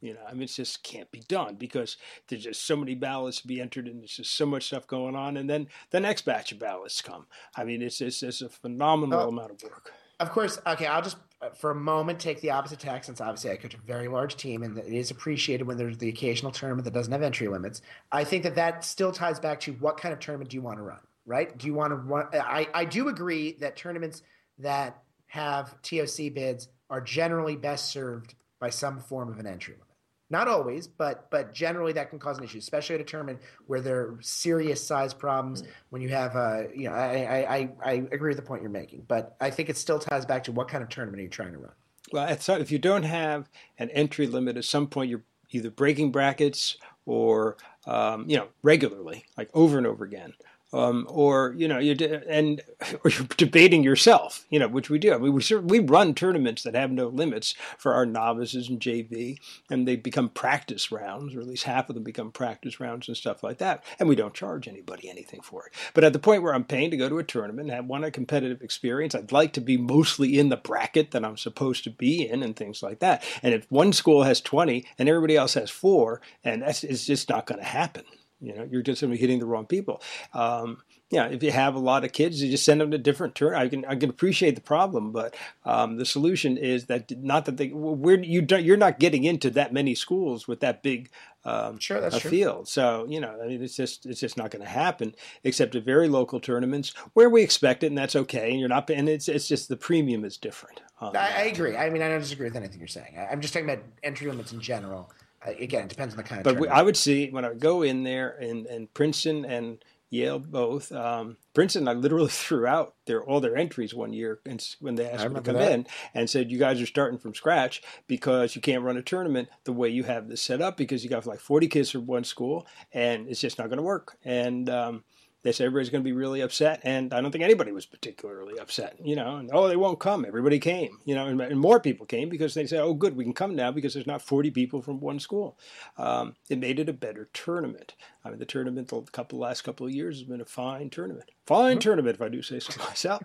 You 0.00 0.14
know, 0.14 0.20
I 0.28 0.32
mean, 0.32 0.42
it 0.42 0.46
just 0.48 0.82
can't 0.82 1.10
be 1.12 1.20
done 1.28 1.54
because 1.54 1.96
there's 2.28 2.42
just 2.42 2.64
so 2.64 2.74
many 2.76 2.96
ballots 2.96 3.40
to 3.42 3.46
be 3.46 3.60
entered, 3.60 3.86
and 3.86 4.00
there's 4.00 4.16
just 4.16 4.32
so 4.34 4.44
much 4.46 4.64
stuff 4.66 4.86
going 4.88 5.14
on. 5.14 5.36
And 5.36 5.48
then 5.48 5.68
the 5.90 6.00
next 6.00 6.22
batch 6.22 6.50
of 6.50 6.58
ballots 6.58 7.00
come. 7.00 7.26
I 7.56 7.62
mean, 7.64 7.82
it's 7.82 8.00
it's, 8.00 8.22
it's 8.22 8.42
a 8.42 8.48
phenomenal 8.48 9.20
Oh. 9.20 9.28
amount 9.28 9.52
of 9.52 9.62
work. 9.62 9.92
Of 10.18 10.30
course, 10.30 10.60
okay, 10.66 10.86
I'll 10.86 11.02
just 11.02 11.16
uh, 11.40 11.50
for 11.50 11.70
a 11.70 11.74
moment 11.74 12.20
take 12.20 12.40
the 12.40 12.50
opposite 12.50 12.78
tack 12.78 13.02
since 13.02 13.20
obviously 13.20 13.50
I 13.50 13.56
coach 13.56 13.74
a 13.74 13.78
very 13.78 14.06
large 14.06 14.36
team 14.36 14.62
and 14.62 14.78
it 14.78 14.86
is 14.86 15.10
appreciated 15.10 15.66
when 15.66 15.76
there's 15.76 15.98
the 15.98 16.08
occasional 16.08 16.52
tournament 16.52 16.84
that 16.84 16.94
doesn't 16.94 17.12
have 17.12 17.22
entry 17.22 17.48
limits. 17.48 17.82
I 18.12 18.22
think 18.22 18.44
that 18.44 18.54
that 18.54 18.84
still 18.84 19.10
ties 19.10 19.40
back 19.40 19.58
to 19.60 19.72
what 19.74 19.96
kind 19.96 20.12
of 20.12 20.20
tournament 20.20 20.50
do 20.50 20.56
you 20.56 20.62
want 20.62 20.78
to 20.78 20.82
run, 20.82 21.00
right? 21.26 21.56
Do 21.56 21.66
you 21.66 21.74
want 21.74 21.90
to 21.90 21.96
run? 21.96 22.26
I, 22.32 22.68
I 22.74 22.84
do 22.84 23.08
agree 23.08 23.56
that 23.60 23.76
tournaments 23.76 24.22
that 24.58 25.02
have 25.26 25.80
TOC 25.82 26.34
bids 26.34 26.68
are 26.90 27.00
generally 27.00 27.56
best 27.56 27.90
served 27.90 28.34
by 28.60 28.70
some 28.70 29.00
form 29.00 29.30
of 29.30 29.38
an 29.38 29.46
entry 29.46 29.74
limit. 29.74 29.86
Not 30.30 30.48
always, 30.48 30.86
but 30.86 31.30
but 31.30 31.52
generally 31.52 31.92
that 31.92 32.08
can 32.08 32.18
cause 32.18 32.38
an 32.38 32.44
issue, 32.44 32.56
especially 32.56 32.94
at 32.94 33.02
a 33.02 33.04
tournament 33.04 33.40
where 33.66 33.82
there 33.82 34.00
are 34.00 34.18
serious 34.22 34.82
size 34.82 35.12
problems. 35.12 35.62
When 35.90 36.00
you 36.00 36.08
have, 36.08 36.34
uh, 36.36 36.62
you 36.74 36.84
know, 36.84 36.94
I, 36.94 37.04
I 37.04 37.56
I 37.56 37.70
I 37.84 37.92
agree 38.12 38.28
with 38.28 38.38
the 38.38 38.42
point 38.42 38.62
you're 38.62 38.70
making, 38.70 39.04
but 39.08 39.36
I 39.42 39.50
think 39.50 39.68
it 39.68 39.76
still 39.76 39.98
ties 39.98 40.24
back 40.24 40.44
to 40.44 40.52
what 40.52 40.68
kind 40.68 40.82
of 40.82 40.88
tournament 40.88 41.20
are 41.20 41.24
you 41.24 41.28
trying 41.28 41.52
to 41.52 41.58
run. 41.58 41.72
Well, 42.12 42.26
at 42.26 42.48
if 42.48 42.72
you 42.72 42.78
don't 42.78 43.02
have 43.02 43.48
an 43.78 43.90
entry 43.90 44.26
limit, 44.26 44.56
at 44.56 44.64
some 44.64 44.86
point 44.86 45.10
you're 45.10 45.22
either 45.50 45.70
breaking 45.70 46.12
brackets 46.12 46.78
or 47.04 47.58
um, 47.86 48.24
you 48.26 48.36
know 48.38 48.48
regularly, 48.62 49.26
like 49.36 49.50
over 49.52 49.76
and 49.76 49.86
over 49.86 50.04
again, 50.04 50.32
um, 50.72 51.06
or 51.08 51.54
you 51.56 51.68
know 51.68 51.78
you 51.78 51.94
and 52.28 52.60
or 53.04 53.10
you're 53.10 53.26
debating 53.36 53.82
yourself, 53.82 54.46
you 54.50 54.58
know, 54.58 54.68
which 54.68 54.90
we 54.90 54.98
do. 54.98 55.12
I 55.14 55.18
mean, 55.18 55.32
we 55.32 55.42
cer- 55.42 55.60
we 55.60 55.78
run 55.80 56.14
tournaments 56.14 56.62
that 56.62 56.74
have 56.74 56.90
no 56.90 57.08
limits 57.08 57.54
for 57.78 57.94
our 57.94 58.06
novices 58.06 58.68
and 58.68 58.80
JV, 58.80 59.38
and 59.70 59.86
they 59.86 59.96
become 59.96 60.28
practice 60.28 60.90
rounds, 60.90 61.34
or 61.34 61.40
at 61.40 61.46
least 61.46 61.64
half 61.64 61.88
of 61.88 61.94
them 61.94 62.04
become 62.04 62.32
practice 62.32 62.80
rounds 62.80 63.08
and 63.08 63.16
stuff 63.16 63.42
like 63.42 63.58
that. 63.58 63.84
And 63.98 64.08
we 64.08 64.16
don't 64.16 64.34
charge 64.34 64.68
anybody 64.68 65.08
anything 65.08 65.40
for 65.40 65.66
it. 65.66 65.72
But 65.94 66.04
at 66.04 66.12
the 66.12 66.18
point 66.18 66.42
where 66.42 66.54
I'm 66.54 66.64
paying 66.64 66.90
to 66.90 66.96
go 66.96 67.08
to 67.08 67.18
a 67.18 67.24
tournament 67.24 67.68
and 67.68 67.76
have 67.76 67.86
one 67.86 68.04
a 68.04 68.10
competitive 68.10 68.62
experience, 68.62 69.14
I'd 69.14 69.32
like 69.32 69.52
to 69.54 69.60
be 69.60 69.76
mostly 69.76 70.38
in 70.38 70.48
the 70.48 70.56
bracket 70.56 71.10
that 71.12 71.24
I'm 71.24 71.36
supposed 71.36 71.84
to 71.84 71.90
be 71.90 72.28
in 72.28 72.42
and 72.42 72.56
things 72.56 72.82
like 72.82 73.00
that. 73.00 73.22
And 73.42 73.54
if 73.54 73.70
one 73.70 73.92
school 73.92 74.22
has 74.24 74.40
20 74.40 74.86
and 74.98 75.08
everybody 75.08 75.36
else 75.36 75.54
has 75.54 75.70
four, 75.70 76.20
and 76.44 76.62
that's 76.62 76.84
it's 76.84 77.06
just 77.06 77.28
not 77.28 77.46
going 77.46 77.60
to 77.60 77.66
happen. 77.66 78.04
You 78.42 78.54
know, 78.54 78.68
you're 78.70 78.82
just 78.82 79.00
going 79.00 79.10
to 79.10 79.16
be 79.16 79.20
hitting 79.20 79.38
the 79.38 79.46
wrong 79.46 79.66
people. 79.66 80.02
Um, 80.34 80.82
yeah, 81.10 81.26
if 81.26 81.42
you 81.42 81.52
have 81.52 81.74
a 81.74 81.78
lot 81.78 82.04
of 82.04 82.12
kids, 82.12 82.42
you 82.42 82.50
just 82.50 82.64
send 82.64 82.80
them 82.80 82.90
to 82.90 82.98
different 82.98 83.34
turn. 83.34 83.54
I 83.54 83.68
can 83.68 83.84
I 83.84 83.96
can 83.96 84.08
appreciate 84.08 84.54
the 84.54 84.62
problem, 84.62 85.12
but 85.12 85.36
um, 85.64 85.98
the 85.98 86.06
solution 86.06 86.56
is 86.56 86.86
that 86.86 87.10
not 87.22 87.44
that 87.44 87.58
they 87.58 87.68
we're 87.68 88.18
you 88.18 88.40
don't, 88.40 88.64
you're 88.64 88.78
not 88.78 88.98
getting 88.98 89.24
into 89.24 89.50
that 89.50 89.74
many 89.74 89.94
schools 89.94 90.48
with 90.48 90.60
that 90.60 90.82
big 90.82 91.10
um, 91.44 91.78
Sure, 91.78 92.00
that's 92.00 92.16
a 92.16 92.20
true. 92.20 92.30
field. 92.30 92.68
So 92.68 93.06
you 93.08 93.20
know, 93.20 93.38
I 93.42 93.48
mean, 93.48 93.62
it's 93.62 93.76
just 93.76 94.06
it's 94.06 94.20
just 94.20 94.36
not 94.36 94.50
going 94.50 94.64
to 94.64 94.70
happen 94.70 95.14
except 95.44 95.74
at 95.74 95.84
very 95.84 96.08
local 96.08 96.40
tournaments 96.40 96.94
where 97.12 97.28
we 97.28 97.42
expect 97.42 97.82
it, 97.82 97.88
and 97.88 97.98
that's 97.98 98.16
okay. 98.16 98.50
And 98.50 98.60
you're 98.60 98.68
not, 98.68 98.88
and 98.88 99.08
it's 99.08 99.28
it's 99.28 99.48
just 99.48 99.68
the 99.68 99.76
premium 99.76 100.24
is 100.24 100.36
different. 100.36 100.80
I, 101.00 101.08
I 101.10 101.42
agree. 101.42 101.76
I 101.76 101.90
mean, 101.90 102.00
I 102.00 102.08
don't 102.08 102.20
disagree 102.20 102.46
with 102.46 102.56
anything 102.56 102.78
you're 102.78 102.88
saying. 102.88 103.16
I, 103.18 103.26
I'm 103.26 103.40
just 103.40 103.52
talking 103.52 103.68
about 103.68 103.84
entry 104.02 104.28
limits 104.28 104.52
in 104.52 104.60
general. 104.60 105.10
Again, 105.46 105.84
it 105.84 105.88
depends 105.88 106.14
on 106.14 106.18
the 106.18 106.22
kind 106.22 106.40
of. 106.40 106.44
But 106.44 106.60
we. 106.60 106.68
I 106.68 106.82
would 106.82 106.96
see 106.96 107.30
when 107.30 107.44
I 107.44 107.48
would 107.48 107.60
go 107.60 107.82
in 107.82 108.04
there 108.04 108.30
and, 108.30 108.66
and 108.66 108.92
Princeton 108.94 109.44
and 109.44 109.84
Yale 110.12 110.38
both. 110.38 110.92
Um, 110.92 111.38
Princeton, 111.54 111.88
I 111.88 111.94
literally 111.94 112.28
threw 112.30 112.66
out 112.66 112.94
their 113.06 113.24
all 113.24 113.40
their 113.40 113.56
entries 113.56 113.94
one 113.94 114.12
year 114.12 114.40
and 114.46 114.64
when 114.78 114.94
they 114.94 115.08
asked 115.08 115.28
me 115.28 115.34
to 115.34 115.40
come 115.40 115.54
that. 115.54 115.72
in 115.72 115.86
and 116.14 116.28
said, 116.28 116.50
"You 116.50 116.58
guys 116.58 116.80
are 116.80 116.86
starting 116.86 117.18
from 117.18 117.34
scratch 117.34 117.82
because 118.06 118.54
you 118.54 118.60
can't 118.60 118.84
run 118.84 118.98
a 118.98 119.02
tournament 119.02 119.48
the 119.64 119.72
way 119.72 119.88
you 119.88 120.04
have 120.04 120.28
this 120.28 120.42
set 120.42 120.60
up 120.60 120.76
because 120.76 121.02
you 121.02 121.10
got 121.10 121.26
like 121.26 121.40
40 121.40 121.66
kids 121.68 121.90
from 121.90 122.06
one 122.06 122.24
school 122.24 122.66
and 122.92 123.26
it's 123.26 123.40
just 123.40 123.58
not 123.58 123.68
going 123.68 123.78
to 123.78 123.82
work." 123.82 124.18
And 124.24 124.68
um, 124.68 125.04
they 125.42 125.50
said 125.50 125.66
everybody's 125.66 125.90
going 125.90 126.02
to 126.04 126.08
be 126.08 126.12
really 126.12 126.40
upset, 126.40 126.80
and 126.84 127.12
I 127.12 127.20
don't 127.20 127.32
think 127.32 127.42
anybody 127.42 127.72
was 127.72 127.84
particularly 127.84 128.58
upset. 128.58 128.96
You 129.02 129.16
know, 129.16 129.36
and 129.36 129.50
oh, 129.52 129.66
they 129.68 129.76
won't 129.76 129.98
come. 129.98 130.24
Everybody 130.24 130.58
came. 130.58 130.98
You 131.04 131.14
know, 131.16 131.26
and, 131.26 131.40
and 131.40 131.58
more 131.58 131.80
people 131.80 132.06
came 132.06 132.28
because 132.28 132.54
they 132.54 132.66
said, 132.66 132.80
"Oh, 132.80 132.94
good, 132.94 133.16
we 133.16 133.24
can 133.24 133.32
come 133.32 133.56
now 133.56 133.72
because 133.72 133.94
there's 133.94 134.06
not 134.06 134.22
40 134.22 134.50
people 134.52 134.82
from 134.82 135.00
one 135.00 135.18
school." 135.18 135.58
Um, 135.98 136.36
it 136.48 136.58
made 136.58 136.78
it 136.78 136.88
a 136.88 136.92
better 136.92 137.28
tournament. 137.32 137.94
I 138.24 138.30
mean, 138.30 138.38
the 138.38 138.44
tournament 138.46 138.88
the 138.88 139.02
couple 139.10 139.38
last 139.40 139.62
couple 139.62 139.86
of 139.86 139.92
years 139.92 140.18
has 140.18 140.28
been 140.28 140.40
a 140.40 140.44
fine 140.44 140.90
tournament. 140.90 141.30
Fine 141.46 141.80
tournament, 141.80 142.14
if 142.16 142.22
I 142.22 142.28
do 142.28 142.40
say 142.40 142.60
so 142.60 142.80
myself. 142.84 143.22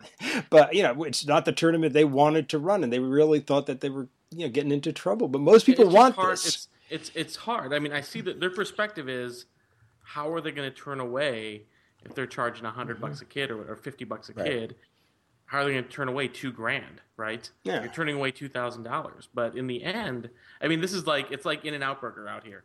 But 0.50 0.74
you 0.74 0.82
know, 0.84 1.04
it's 1.04 1.26
not 1.28 1.46
the 1.46 1.52
tournament 1.52 1.94
they 1.94 2.06
wanted 2.06 2.50
to 2.50 2.58
run, 2.60 2.84
and 2.84 2.92
they 2.92 3.00
really 3.00 3.40
thought 3.40 3.68
that 3.68 3.82
they 3.82 3.90
were 3.90 4.08
you 4.32 4.46
know 4.46 4.50
getting 4.52 4.72
into 4.72 4.92
trouble. 4.92 5.28
But 5.28 5.42
most 5.42 5.66
people 5.66 5.86
It's 5.86 5.94
want 5.94 6.16
hard. 6.16 6.34
this. 6.34 6.46
It's 6.46 6.68
it's 6.90 7.12
it's 7.14 7.36
hard. 7.36 7.74
I 7.74 7.80
mean, 7.80 7.94
I 7.94 8.02
see 8.02 8.22
that 8.22 8.40
their 8.40 8.50
perspective 8.50 9.08
is 9.08 9.46
how 10.04 10.34
are 10.34 10.42
they 10.42 10.52
going 10.52 10.70
to 10.70 10.76
turn 10.76 11.00
away 11.00 11.64
if 12.06 12.16
they're 12.16 12.28
charging 12.28 12.66
a 12.66 12.70
100 12.70 13.00
bucks 13.02 13.22
a 13.22 13.26
mm-hmm. 13.26 13.32
kid 13.32 13.52
or, 13.52 13.72
or 13.72 13.76
fifty 13.76 14.06
bucks 14.06 14.30
a 14.30 14.34
Right. 14.34 14.46
kid? 14.46 14.76
How 15.46 15.60
are 15.60 15.66
they 15.66 15.72
going 15.72 15.84
to 15.84 15.90
turn 15.90 16.10
away 16.10 16.28
two 16.28 16.52
grand? 16.52 17.02
Right? 17.16 17.50
Yeah. 17.64 17.82
You're 17.82 17.92
turning 17.92 18.16
away 18.16 18.32
two 18.32 18.50
thousand 18.50 18.84
dollars. 18.84 19.30
But 19.34 19.56
in 19.58 19.68
the 19.68 19.84
end, 19.84 20.30
I 20.62 20.68
mean, 20.68 20.82
this 20.82 20.94
is 20.94 21.08
like 21.08 21.32
it's 21.32 21.46
like 21.46 21.66
In-N-Out 21.66 22.02
Burger 22.02 22.28
out 22.28 22.46
here. 22.46 22.64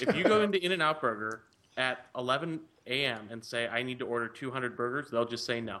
If 0.00 0.14
you 0.16 0.24
go 0.24 0.42
into 0.42 0.62
In-N-Out 0.62 1.00
Burger 1.00 1.42
at 1.76 2.06
11 2.16 2.60
a.m. 2.86 3.28
and 3.30 3.44
say 3.44 3.68
I 3.68 3.82
need 3.82 3.98
to 4.00 4.06
order 4.06 4.28
200 4.28 4.76
burgers, 4.76 5.10
they'll 5.10 5.24
just 5.26 5.46
say 5.46 5.60
no. 5.60 5.80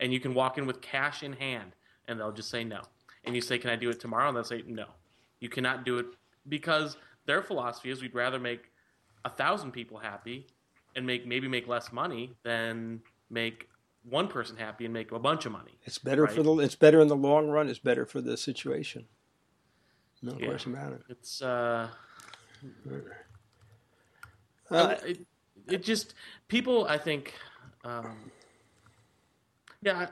And 0.00 0.12
you 0.12 0.20
can 0.20 0.34
walk 0.34 0.58
in 0.58 0.66
with 0.66 0.80
cash 0.80 1.22
in 1.22 1.32
hand, 1.34 1.72
and 2.08 2.18
they'll 2.18 2.32
just 2.32 2.50
say 2.50 2.64
no. 2.64 2.80
And 3.24 3.36
you 3.36 3.40
say, 3.40 3.58
"Can 3.58 3.70
I 3.70 3.76
do 3.76 3.90
it 3.90 4.00
tomorrow?" 4.00 4.28
And 4.28 4.36
they'll 4.36 4.44
say 4.44 4.64
no. 4.66 4.86
You 5.40 5.48
cannot 5.48 5.84
do 5.84 5.98
it 5.98 6.06
because 6.48 6.96
their 7.26 7.42
philosophy 7.42 7.90
is 7.90 8.02
we'd 8.02 8.14
rather 8.14 8.40
make 8.40 8.70
a 9.24 9.30
thousand 9.30 9.72
people 9.72 9.98
happy 9.98 10.46
and 10.96 11.06
make 11.06 11.26
maybe 11.26 11.48
make 11.48 11.66
less 11.68 11.92
money 11.92 12.32
than 12.42 13.00
make 13.30 13.68
one 14.04 14.28
person 14.28 14.56
happy 14.56 14.84
and 14.84 14.92
make 14.92 15.12
a 15.12 15.18
bunch 15.18 15.46
of 15.46 15.52
money. 15.52 15.78
It's 15.84 15.98
better 15.98 16.24
Right. 16.24 16.32
for 16.34 16.42
the. 16.42 16.54
It's 16.58 16.74
better 16.74 17.00
in 17.00 17.08
the 17.08 17.16
long 17.16 17.48
run. 17.48 17.68
It's 17.68 17.78
better 17.78 18.04
for 18.04 18.20
the 18.20 18.36
situation. 18.36 19.06
No 20.22 20.36
Yeah. 20.38 20.46
question 20.46 20.74
about 20.74 20.92
it. 20.92 21.02
It's 21.08 21.42
uh, 21.42 21.88
Uh, 24.70 24.94
it, 25.04 25.26
it 25.68 25.82
just 25.82 26.14
people. 26.48 26.86
I 26.86 26.96
think, 26.98 27.34
um, 27.84 28.30
yeah. 29.82 29.98
I, 29.98 30.08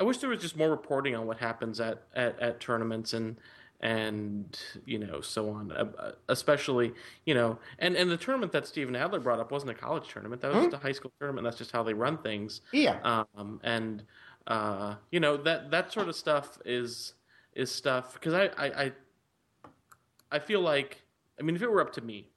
I 0.00 0.02
wish 0.02 0.18
there 0.18 0.28
was 0.30 0.40
just 0.42 0.56
more 0.56 0.70
reporting 0.70 1.14
on 1.14 1.26
what 1.26 1.38
happens 1.38 1.80
at, 1.80 2.02
at, 2.14 2.38
at 2.40 2.60
tournaments 2.60 3.12
and 3.14 3.36
and 3.84 4.58
you 4.86 4.98
know 4.98 5.20
so 5.20 5.50
on. 5.50 5.70
Uh, 5.70 6.12
Especially 6.28 6.92
you 7.26 7.34
know, 7.34 7.58
and 7.78 7.94
and 7.96 8.10
the 8.10 8.16
tournament 8.16 8.50
that 8.52 8.66
Steven 8.66 8.96
Adler 8.96 9.20
brought 9.20 9.38
up 9.38 9.52
wasn't 9.52 9.70
a 9.70 9.74
college 9.74 10.08
tournament. 10.08 10.40
That 10.40 10.52
was 10.54 10.64
just 10.64 10.74
a 10.74 10.78
high 10.78 10.92
school 10.92 11.12
tournament. 11.20 11.44
That's 11.44 11.58
just 11.58 11.70
how 11.70 11.82
they 11.82 11.92
run 11.92 12.18
things. 12.18 12.62
yeah, 12.72 12.98
um, 13.04 13.60
and 13.62 14.02
uh, 14.46 14.94
you 15.12 15.20
know 15.20 15.36
that 15.36 15.70
that 15.70 15.92
sort 15.92 16.08
of 16.08 16.16
stuff 16.16 16.58
is 16.64 17.12
is 17.54 17.70
stuff 17.70 18.14
because 18.14 18.32
I, 18.32 18.44
I 18.56 18.84
I 18.84 18.92
I 20.32 20.38
feel 20.38 20.60
like 20.60 21.02
I 21.38 21.42
mean 21.42 21.54
if 21.54 21.62
it 21.62 21.70
were 21.70 21.82
up 21.82 21.92
to 21.92 22.00
me, 22.00 22.30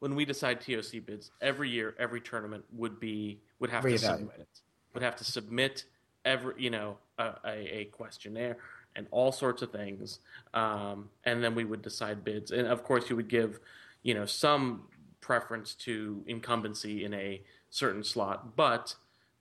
when 0.00 0.16
we 0.16 0.24
decide 0.24 0.60
TOC 0.60 1.06
bids 1.06 1.30
every 1.40 1.70
year, 1.70 1.94
every 1.96 2.20
tournament 2.20 2.64
would 2.72 2.98
be 2.98 3.40
would 3.60 3.70
have 3.70 3.84
to 3.84 3.96
submit 3.96 4.48
would 4.94 5.02
have 5.04 5.14
to 5.16 5.24
submit 5.24 5.84
every 6.24 6.54
you 6.58 6.70
know 6.70 6.98
a, 7.18 7.34
a, 7.44 7.76
a 7.78 7.84
questionnaire 7.86 8.56
and 8.94 9.06
all 9.10 9.32
sorts 9.32 9.62
of 9.62 9.72
things, 9.72 10.18
um, 10.54 11.08
and 11.24 11.42
then 11.42 11.54
we 11.54 11.64
would 11.64 11.82
decide 11.82 12.24
bids. 12.24 12.50
And 12.50 12.66
of 12.66 12.84
course, 12.84 13.08
you 13.10 13.16
would 13.16 13.28
give 13.28 13.60
you 14.02 14.14
know 14.14 14.26
some 14.26 14.88
preference 15.20 15.74
to 15.74 16.24
incumbency 16.26 17.04
in 17.04 17.14
a 17.14 17.42
certain 17.70 18.04
slot, 18.04 18.56
but 18.56 18.94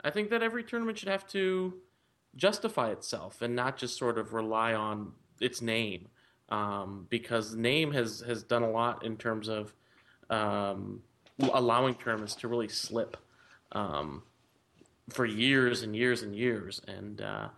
I 0.04 0.10
think 0.10 0.30
that 0.30 0.42
every 0.42 0.64
tournament 0.64 0.98
should 0.98 1.10
have 1.10 1.28
to 1.30 1.74
justify 2.36 2.92
itself 2.92 3.42
and 3.42 3.56
not 3.56 3.78
just 3.78 3.98
sort 3.98 4.18
of 4.18 4.34
rely 4.34 4.74
on 4.74 5.14
its 5.40 5.62
name, 5.62 6.08
um, 6.50 7.08
because 7.10 7.56
name 7.56 7.92
has 7.92 8.22
has 8.22 8.44
done 8.44 8.64
a 8.64 8.70
lot 8.70 9.04
in 9.04 9.18
terms 9.18 9.48
of 9.48 9.74
um, 10.30 11.02
allowing 11.54 11.96
tournaments 11.96 12.36
to 12.36 12.48
really 12.48 12.68
slip 12.68 13.18
um, 13.74 14.24
for 15.10 15.26
years 15.26 15.84
and 15.84 15.96
years 15.96 16.24
and 16.24 16.36
years, 16.36 16.82
and 16.88 17.22
uh, 17.22 17.50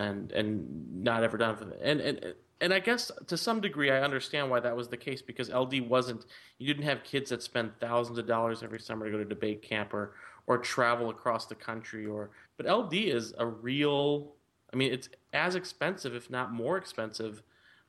and 0.00 0.32
and 0.32 1.04
not 1.04 1.22
ever 1.22 1.36
done 1.36 1.56
for 1.56 1.64
the 1.66 1.80
and 1.82 2.00
and. 2.00 2.34
And 2.62 2.74
I 2.74 2.78
guess 2.78 3.10
to 3.28 3.38
some 3.38 3.62
degree, 3.62 3.90
I 3.90 4.02
understand 4.02 4.50
why 4.50 4.60
that 4.60 4.76
was 4.76 4.88
the 4.88 4.96
case 4.98 5.22
because 5.22 5.48
LD 5.48 5.88
wasn't. 5.88 6.26
You 6.58 6.66
didn't 6.66 6.84
have 6.84 7.02
kids 7.04 7.30
that 7.30 7.42
spend 7.42 7.70
thousands 7.80 8.18
of 8.18 8.26
dollars 8.26 8.62
every 8.62 8.80
summer 8.80 9.06
to 9.06 9.10
go 9.10 9.16
to 9.16 9.24
debate 9.24 9.62
camp 9.62 9.94
or 9.94 10.12
or 10.46 10.58
travel 10.58 11.08
across 11.08 11.46
the 11.46 11.54
country. 11.54 12.04
Or 12.04 12.28
but 12.58 12.70
LD 12.70 12.92
is 12.92 13.32
a 13.38 13.46
real. 13.46 14.34
I 14.74 14.76
mean, 14.76 14.92
it's 14.92 15.08
as 15.32 15.54
expensive, 15.54 16.14
if 16.14 16.28
not 16.28 16.52
more 16.52 16.76
expensive, 16.76 17.42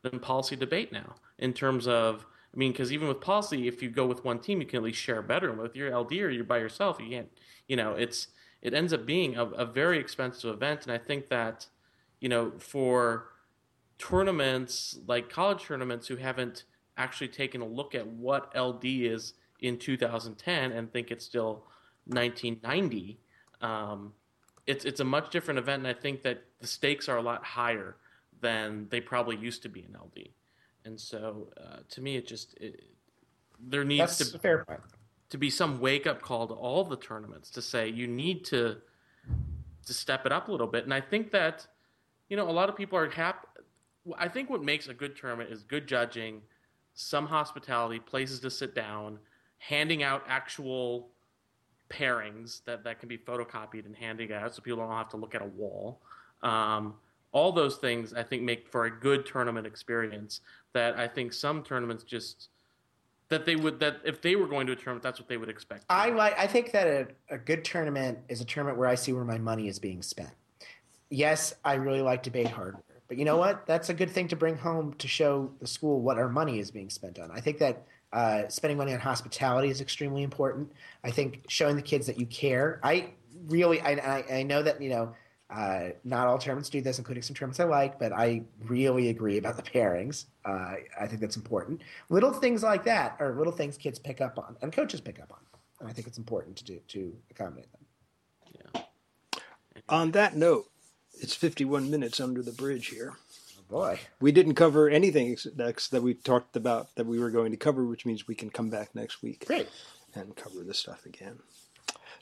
than 0.03 0.21
policy 0.21 0.55
debate 0.55 0.93
now 0.93 1.15
in 1.37 1.51
terms 1.51 1.85
of 1.85 2.25
I 2.53 2.57
mean, 2.57 2.71
because 2.71 2.91
even 2.91 3.07
with 3.07 3.21
policy, 3.21 3.67
if 3.67 3.81
you 3.81 3.89
go 3.89 4.05
with 4.05 4.25
one 4.25 4.39
team, 4.39 4.59
you 4.59 4.67
can 4.67 4.77
at 4.77 4.83
least 4.83 4.99
share 4.99 5.19
a 5.19 5.23
bedroom. 5.23 5.57
With 5.57 5.75
your 5.75 5.97
LD 5.97 6.13
or 6.13 6.29
you're 6.29 6.43
by 6.43 6.57
yourself, 6.57 6.97
you 6.99 7.09
can't. 7.09 7.29
You 7.67 7.77
know, 7.77 7.93
it's 7.93 8.27
it 8.61 8.73
ends 8.73 8.93
up 8.93 9.05
being 9.05 9.37
a, 9.37 9.45
a 9.45 9.65
very 9.65 9.99
expensive 9.99 10.53
event, 10.53 10.83
and 10.83 10.91
I 10.91 10.97
think 10.97 11.29
that 11.29 11.67
you 12.21 12.29
know 12.29 12.53
for 12.57 13.27
tournaments 13.97 14.97
like 15.05 15.29
college 15.29 15.63
tournaments 15.63 16.07
who 16.07 16.15
haven't 16.15 16.63
actually 16.97 17.27
taken 17.27 17.61
a 17.61 17.65
look 17.65 17.93
at 17.93 18.07
what 18.07 18.55
LD 18.57 18.85
is 18.85 19.33
in 19.59 19.77
2010 19.77 20.71
and 20.71 20.91
think 20.91 21.11
it's 21.11 21.25
still 21.25 21.65
1990. 22.05 23.19
Um, 23.61 24.13
it's 24.65 24.85
it's 24.85 24.99
a 24.99 25.05
much 25.05 25.29
different 25.29 25.59
event, 25.59 25.85
and 25.85 25.87
I 25.87 25.99
think 25.99 26.23
that 26.23 26.43
the 26.59 26.67
stakes 26.67 27.09
are 27.09 27.17
a 27.17 27.21
lot 27.21 27.43
higher 27.43 27.97
than 28.41 28.87
they 28.89 29.01
probably 29.01 29.37
used 29.37 29.61
to 29.63 29.69
be 29.69 29.81
in 29.81 29.93
LD. 29.93 30.29
And 30.85 30.99
so, 30.99 31.49
uh, 31.57 31.77
to 31.89 32.01
me, 32.01 32.15
it 32.15 32.27
just 32.27 32.55
it, 32.57 32.83
there 33.59 33.83
needs 33.83 34.17
That's 34.17 34.31
to 34.31 34.39
fair 34.39 34.65
point. 34.65 34.81
to 35.29 35.37
be 35.37 35.49
some 35.49 35.79
wake 35.79 36.07
up 36.07 36.21
call 36.21 36.47
to 36.47 36.53
all 36.53 36.83
the 36.83 36.95
tournaments 36.97 37.49
to 37.51 37.61
say 37.61 37.87
you 37.87 38.07
need 38.07 38.45
to 38.45 38.77
to 39.85 39.93
step 39.93 40.25
it 40.25 40.31
up 40.31 40.47
a 40.47 40.51
little 40.51 40.67
bit. 40.67 40.83
And 40.83 40.93
I 40.93 41.01
think 41.01 41.31
that 41.31 41.67
you 42.31 42.37
know 42.37 42.49
a 42.49 42.51
lot 42.51 42.69
of 42.69 42.77
people 42.77 42.97
are 42.97 43.09
happy. 43.09 43.45
I 44.17 44.29
think 44.29 44.49
what 44.49 44.63
makes 44.63 44.87
a 44.87 44.93
good 44.93 45.17
tournament 45.17 45.51
is 45.51 45.63
good 45.63 45.85
judging, 45.85 46.41
some 46.93 47.27
hospitality, 47.27 47.99
places 47.99 48.39
to 48.39 48.49
sit 48.49 48.73
down, 48.73 49.19
handing 49.57 50.01
out 50.01 50.23
actual 50.27 51.09
pairings 51.89 52.63
that, 52.63 52.85
that 52.85 52.99
can 53.01 53.09
be 53.09 53.17
photocopied 53.17 53.85
and 53.85 53.95
handed 53.95 54.31
out 54.31 54.55
so 54.55 54.61
people 54.61 54.79
don't 54.79 54.95
have 54.95 55.09
to 55.09 55.17
look 55.17 55.35
at 55.35 55.41
a 55.41 55.45
wall. 55.45 55.99
Um, 56.41 56.95
all 57.33 57.51
those 57.51 57.75
things 57.75 58.13
I 58.13 58.23
think 58.23 58.43
make 58.43 58.69
for 58.69 58.85
a 58.85 58.91
good 58.91 59.25
tournament 59.25 59.67
experience 59.67 60.39
that 60.71 60.97
I 60.97 61.09
think 61.09 61.33
some 61.33 61.63
tournaments 61.63 62.05
just 62.05 62.47
that 63.27 63.45
they 63.45 63.57
would 63.57 63.81
that 63.81 63.97
if 64.05 64.21
they 64.21 64.37
were 64.37 64.47
going 64.47 64.67
to 64.67 64.73
a 64.73 64.75
tournament 64.77 65.03
that's 65.03 65.19
what 65.19 65.27
they 65.27 65.37
would 65.37 65.49
expect. 65.49 65.83
I. 65.89 66.11
I 66.11 66.47
think 66.47 66.71
that 66.71 66.87
a, 66.87 67.07
a 67.29 67.37
good 67.37 67.65
tournament 67.65 68.19
is 68.29 68.39
a 68.39 68.45
tournament 68.45 68.77
where 68.77 68.87
I 68.87 68.95
see 68.95 69.11
where 69.11 69.25
my 69.25 69.37
money 69.37 69.67
is 69.67 69.79
being 69.79 70.01
spent. 70.01 70.31
Yes, 71.11 71.53
I 71.65 71.73
really 71.73 72.01
like 72.01 72.23
debate 72.23 72.47
hardware, 72.47 72.81
but 73.09 73.17
you 73.17 73.25
know 73.25 73.35
what? 73.35 73.65
That's 73.65 73.89
a 73.89 73.93
good 73.93 74.09
thing 74.09 74.29
to 74.29 74.37
bring 74.37 74.57
home 74.57 74.93
to 74.93 75.07
show 75.09 75.51
the 75.59 75.67
school 75.67 76.01
what 76.01 76.17
our 76.17 76.29
money 76.29 76.57
is 76.57 76.71
being 76.71 76.89
spent 76.89 77.19
on. 77.19 77.29
I 77.31 77.41
think 77.41 77.57
that 77.59 77.85
uh, 78.13 78.47
spending 78.47 78.77
money 78.77 78.93
on 78.93 78.99
hospitality 79.01 79.69
is 79.69 79.81
extremely 79.81 80.23
important. 80.23 80.71
I 81.03 81.11
think 81.11 81.43
showing 81.49 81.75
the 81.75 81.81
kids 81.81 82.07
that 82.07 82.17
you 82.17 82.25
care. 82.27 82.79
I 82.81 83.09
really, 83.47 83.81
I, 83.81 84.23
I, 84.31 84.43
know 84.43 84.63
that 84.63 84.81
you 84.81 84.89
know 84.89 85.13
uh, 85.49 85.89
not 86.05 86.27
all 86.27 86.37
tournaments 86.37 86.69
do 86.69 86.79
this, 86.79 86.97
including 86.97 87.23
some 87.23 87.35
tournaments 87.35 87.59
I 87.59 87.65
like, 87.65 87.99
but 87.99 88.13
I 88.13 88.43
really 88.63 89.09
agree 89.09 89.37
about 89.37 89.57
the 89.57 89.63
pairings. 89.63 90.27
Uh, 90.45 90.75
I 90.99 91.07
think 91.07 91.19
that's 91.19 91.35
important. 91.35 91.81
Little 92.09 92.31
things 92.31 92.63
like 92.63 92.85
that 92.85 93.17
are 93.19 93.33
little 93.33 93.51
things 93.51 93.77
kids 93.77 93.99
pick 93.99 94.21
up 94.21 94.39
on 94.39 94.55
and 94.61 94.71
coaches 94.71 95.01
pick 95.01 95.21
up 95.21 95.31
on, 95.33 95.39
and 95.81 95.89
I 95.89 95.91
think 95.91 96.07
it's 96.07 96.17
important 96.17 96.55
to 96.55 96.63
do 96.63 96.79
to 96.87 97.13
accommodate 97.29 97.67
them. 97.73 97.81
Yeah. 98.73 99.41
On 99.89 100.11
that 100.11 100.37
note, 100.37 100.67
it's 101.21 101.35
51 101.35 101.89
minutes 101.89 102.19
under 102.19 102.41
the 102.41 102.51
bridge 102.51 102.87
here. 102.87 103.13
Oh 103.57 103.61
boy, 103.69 103.99
We 104.19 104.31
didn't 104.31 104.55
cover 104.55 104.89
anything 104.89 105.31
ex- 105.31 105.47
ex- 105.59 105.87
that 105.89 106.01
we 106.03 106.13
talked 106.13 106.55
about 106.55 106.93
that 106.95 107.05
we 107.05 107.19
were 107.19 107.29
going 107.29 107.51
to 107.51 107.57
cover, 107.57 107.85
which 107.85 108.05
means 108.05 108.27
we 108.27 108.35
can 108.35 108.49
come 108.49 108.69
back 108.69 108.93
next 108.95 109.21
week 109.23 109.45
great! 109.47 109.69
and 110.13 110.35
cover 110.35 110.63
this 110.63 110.79
stuff 110.79 111.05
again. 111.05 111.39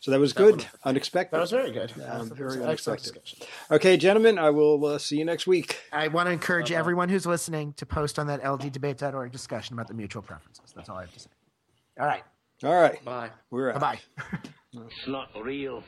So 0.02 0.12
that 0.12 0.20
was 0.20 0.34
That 0.34 0.44
good, 0.44 0.56
was- 0.58 0.66
unexpected. 0.86 1.36
That 1.36 1.42
was 1.42 1.52
very 1.52 1.72
good. 1.72 1.92
Um, 2.08 2.30
That 2.30 2.36
very 2.38 2.48
was 2.48 2.56
an 2.58 2.70
excellent 2.70 3.02
unexpected. 3.02 3.48
Okay, 3.72 3.98
gentlemen, 3.98 4.38
I 4.40 4.50
will 4.52 4.86
uh, 4.86 4.98
see 4.98 5.18
you 5.18 5.26
next 5.26 5.46
week. 5.48 5.80
I 5.92 6.08
want 6.08 6.28
to 6.28 6.32
encourage 6.32 6.72
everyone 6.72 7.10
who's 7.10 7.26
listening 7.26 7.74
to 7.74 7.86
post 7.86 8.18
on 8.20 8.28
that 8.28 8.42
lddebate.org 8.44 9.32
discussion 9.32 9.74
about 9.74 9.88
the 9.88 9.94
mutual 9.96 10.22
preferences. 10.22 10.72
That's 10.76 10.88
all 10.88 10.98
I 10.98 11.02
have 11.02 11.14
to 11.14 11.20
say. 11.20 11.30
All 12.00 12.06
right. 12.06 12.24
All 12.64 12.80
right, 12.80 13.04
Bye. 13.06 13.30
we're 13.50 13.72
out. 13.72 13.80
Bye 13.80 14.00
bye. 14.18 14.40
It's 14.74 15.08
not 15.08 15.30
real. 15.42 15.84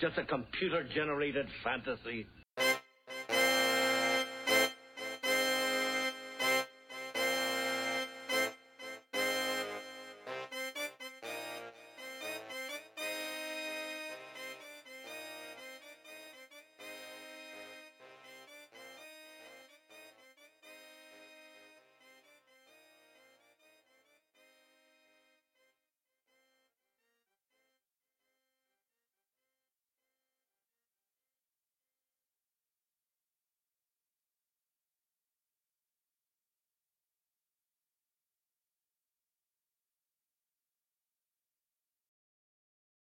Just 0.00 0.16
a 0.16 0.24
computer 0.24 0.86
generated 0.94 1.46
fantasy. 1.62 2.26